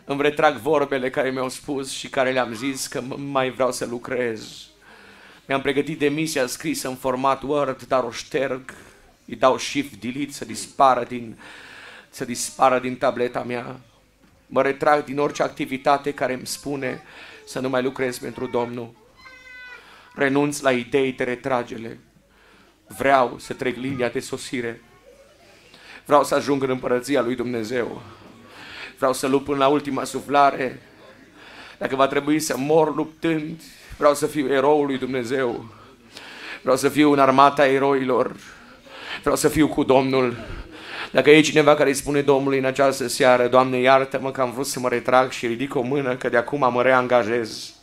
îmi 0.05 0.21
retrag 0.21 0.55
vorbele 0.55 1.09
care 1.09 1.29
mi-au 1.29 1.49
spus 1.49 1.91
și 1.91 2.09
care 2.09 2.31
le-am 2.31 2.53
zis 2.53 2.87
că 2.87 3.01
mai 3.31 3.49
vreau 3.49 3.71
să 3.71 3.85
lucrez. 3.85 4.70
Mi-am 5.45 5.61
pregătit 5.61 5.99
demisia 5.99 6.47
scrisă 6.47 6.87
în 6.87 6.95
format 6.95 7.41
Word, 7.43 7.83
dar 7.83 8.03
o 8.03 8.11
șterg, 8.11 8.73
îi 9.25 9.35
dau 9.35 9.57
shift 9.57 9.95
delete 9.95 10.31
să 10.31 10.45
dispară 10.45 11.03
din, 11.03 11.39
să 12.09 12.25
dispară 12.25 12.79
din 12.79 12.97
tableta 12.97 13.43
mea. 13.43 13.79
Mă 14.47 14.61
retrag 14.61 15.03
din 15.03 15.19
orice 15.19 15.43
activitate 15.43 16.13
care 16.13 16.33
îmi 16.33 16.47
spune 16.47 17.03
să 17.45 17.59
nu 17.59 17.69
mai 17.69 17.83
lucrez 17.83 18.17
pentru 18.17 18.47
Domnul. 18.47 18.93
Renunț 20.15 20.59
la 20.59 20.71
idei 20.71 21.11
de 21.11 21.23
retragele. 21.23 21.99
Vreau 22.87 23.39
să 23.39 23.53
trec 23.53 23.75
linia 23.75 24.09
de 24.09 24.19
sosire. 24.19 24.81
Vreau 26.05 26.23
să 26.23 26.35
ajung 26.35 26.63
în 26.63 26.69
împărăția 26.69 27.21
lui 27.21 27.35
Dumnezeu. 27.35 28.01
Vreau 28.97 29.13
să 29.13 29.27
lupt 29.27 29.45
până 29.45 29.57
la 29.57 29.67
ultima 29.67 30.03
suflare. 30.03 30.81
Dacă 31.77 31.95
va 31.95 32.07
trebui 32.07 32.39
să 32.39 32.57
mor 32.57 32.95
luptând, 32.95 33.61
vreau 34.01 34.15
să 34.15 34.27
fiu 34.27 34.53
eroul 34.53 34.85
lui 34.85 34.97
Dumnezeu. 34.97 35.65
Vreau 36.61 36.77
să 36.77 36.89
fiu 36.89 37.11
în 37.11 37.19
armata 37.19 37.67
eroilor. 37.67 38.35
Vreau 39.21 39.35
să 39.35 39.47
fiu 39.47 39.67
cu 39.67 39.83
Domnul. 39.83 40.35
Dacă 41.11 41.29
e 41.29 41.41
cineva 41.41 41.75
care 41.75 41.89
îi 41.89 41.95
spune 41.95 42.21
Domnului 42.21 42.57
în 42.57 42.65
această 42.65 43.07
seară, 43.07 43.47
Doamne, 43.47 43.77
iartă-mă 43.77 44.31
că 44.31 44.41
am 44.41 44.51
vrut 44.51 44.65
să 44.65 44.79
mă 44.79 44.89
retrag 44.89 45.31
și 45.31 45.47
ridic 45.47 45.75
o 45.75 45.81
mână, 45.81 46.15
că 46.15 46.29
de 46.29 46.37
acum 46.37 46.71
mă 46.73 46.81
reangajez 46.81 47.73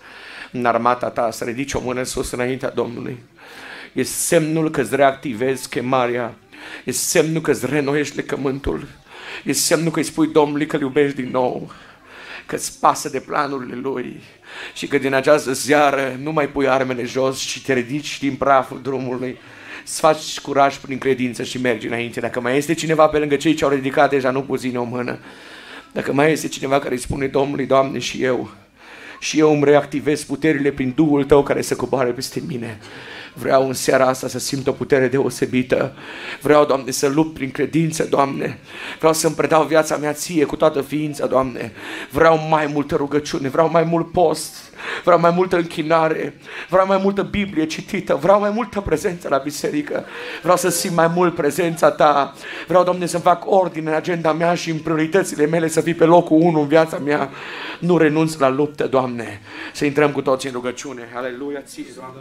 în 0.53 0.65
armata 0.65 1.11
ta, 1.11 1.31
să 1.31 1.45
ridici 1.45 1.75
o 1.75 1.81
mână 1.81 2.03
sus 2.03 2.31
înaintea 2.31 2.71
Domnului. 2.71 3.19
E 3.93 4.03
semnul 4.03 4.71
că 4.71 4.81
îți 4.81 4.97
reactivezi 4.97 5.69
chemarea, 5.69 6.35
e 6.85 6.91
semnul 6.91 7.41
că 7.41 7.51
îți 7.51 7.67
renoiești 7.67 8.17
legământul, 8.17 8.87
e 9.45 9.53
semnul 9.53 9.91
că 9.91 9.99
îi 9.99 10.05
spui 10.05 10.27
Domnului 10.27 10.67
că 10.67 10.77
îl 10.77 10.83
iubești 10.83 11.23
din 11.23 11.31
nou, 11.31 11.71
că 12.47 12.55
îți 12.55 12.81
pasă 12.81 13.09
de 13.09 13.21
planurile 13.21 13.75
Lui 13.75 14.23
și 14.75 14.87
că 14.87 14.99
din 14.99 15.15
această 15.15 15.53
seară 15.53 16.19
nu 16.23 16.33
mai 16.33 16.49
pui 16.49 16.69
armele 16.69 17.05
jos 17.05 17.39
și 17.39 17.63
te 17.63 17.73
ridici 17.73 18.19
din 18.19 18.35
praful 18.35 18.81
drumului, 18.83 19.39
să 19.85 20.01
faci 20.01 20.41
curaj 20.41 20.77
prin 20.77 20.99
credință 20.99 21.43
și 21.43 21.61
mergi 21.61 21.87
înainte. 21.87 22.21
Dacă 22.21 22.41
mai 22.41 22.57
este 22.57 22.75
cineva 22.75 23.07
pe 23.07 23.19
lângă 23.19 23.37
cei 23.37 23.55
ce 23.55 23.65
au 23.65 23.71
ridicat 23.71 24.11
deja 24.11 24.31
nu 24.31 24.43
puțin 24.43 24.77
o 24.77 24.85
mână, 24.85 25.19
dacă 25.93 26.13
mai 26.13 26.33
este 26.33 26.49
cineva 26.49 26.79
care 26.79 26.95
îi 26.95 27.01
spune 27.01 27.27
Domnului, 27.27 27.67
Doamne, 27.67 27.99
și 27.99 28.23
eu, 28.23 28.51
și 29.21 29.39
eu 29.39 29.53
îmi 29.53 29.65
reactivez 29.65 30.25
puterile 30.25 30.71
prin 30.71 30.93
Duhul 30.97 31.25
Tău 31.25 31.43
care 31.43 31.63
să 31.63 31.77
coboare 31.77 32.11
peste 32.11 32.43
mine. 32.47 32.79
Vreau 33.39 33.67
în 33.67 33.73
seara 33.73 34.07
asta 34.07 34.29
să 34.29 34.39
simt 34.39 34.67
o 34.67 34.73
putere 34.73 35.09
deosebită. 35.09 35.93
Vreau, 36.41 36.65
Doamne, 36.65 36.91
să 36.91 37.09
lupt 37.09 37.35
prin 37.35 37.51
credință, 37.51 38.05
Doamne. 38.05 38.59
Vreau 38.99 39.13
să-mi 39.13 39.35
predau 39.35 39.65
viața 39.65 39.97
mea 39.97 40.13
ție 40.13 40.45
cu 40.45 40.57
toată 40.57 40.81
ființa, 40.81 41.27
Doamne. 41.27 41.73
Vreau 42.11 42.39
mai 42.51 42.71
multă 42.73 42.95
rugăciune, 42.95 43.49
vreau 43.49 43.71
mai 43.71 43.83
mult 43.83 44.13
post, 44.13 44.73
vreau 45.05 45.21
mai 45.21 45.31
multă 45.31 45.57
închinare, 45.57 46.35
vreau 46.69 46.87
mai 46.87 47.01
multă 47.03 47.23
Biblie 47.23 47.67
citită, 47.67 48.15
vreau 48.15 48.41
mai 48.41 48.51
multă 48.51 48.81
prezență 48.81 49.29
la 49.29 49.37
biserică. 49.37 50.05
Vreau 50.43 50.57
să 50.57 50.69
simt 50.69 50.95
mai 50.95 51.11
mult 51.15 51.35
prezența 51.35 51.91
Ta. 51.91 52.35
Vreau, 52.67 52.85
Doamne, 52.85 53.07
să 53.07 53.19
fac 53.19 53.51
ordine 53.51 53.91
în 53.91 53.97
agenda 53.97 54.33
mea 54.33 54.55
și 54.55 54.71
în 54.71 54.79
prioritățile 54.79 55.47
mele 55.47 55.69
să 55.69 55.81
fii 55.81 55.95
pe 55.95 56.05
locul 56.05 56.41
1 56.41 56.61
în 56.61 56.67
viața 56.69 56.99
mea. 56.99 57.31
Nu 57.79 57.99
renunț 57.99 58.37
la 58.37 58.49
luptă, 58.49 58.87
Doamne. 58.87 59.41
Să 59.73 59.85
intrăm 59.85 60.13
cu 60.13 60.23
toții 60.23 60.49
în 60.49 60.55
rugăciune. 60.55 61.03
Aleluia, 61.15 61.61
ție, 61.61 61.85
Doamne. 61.97 62.21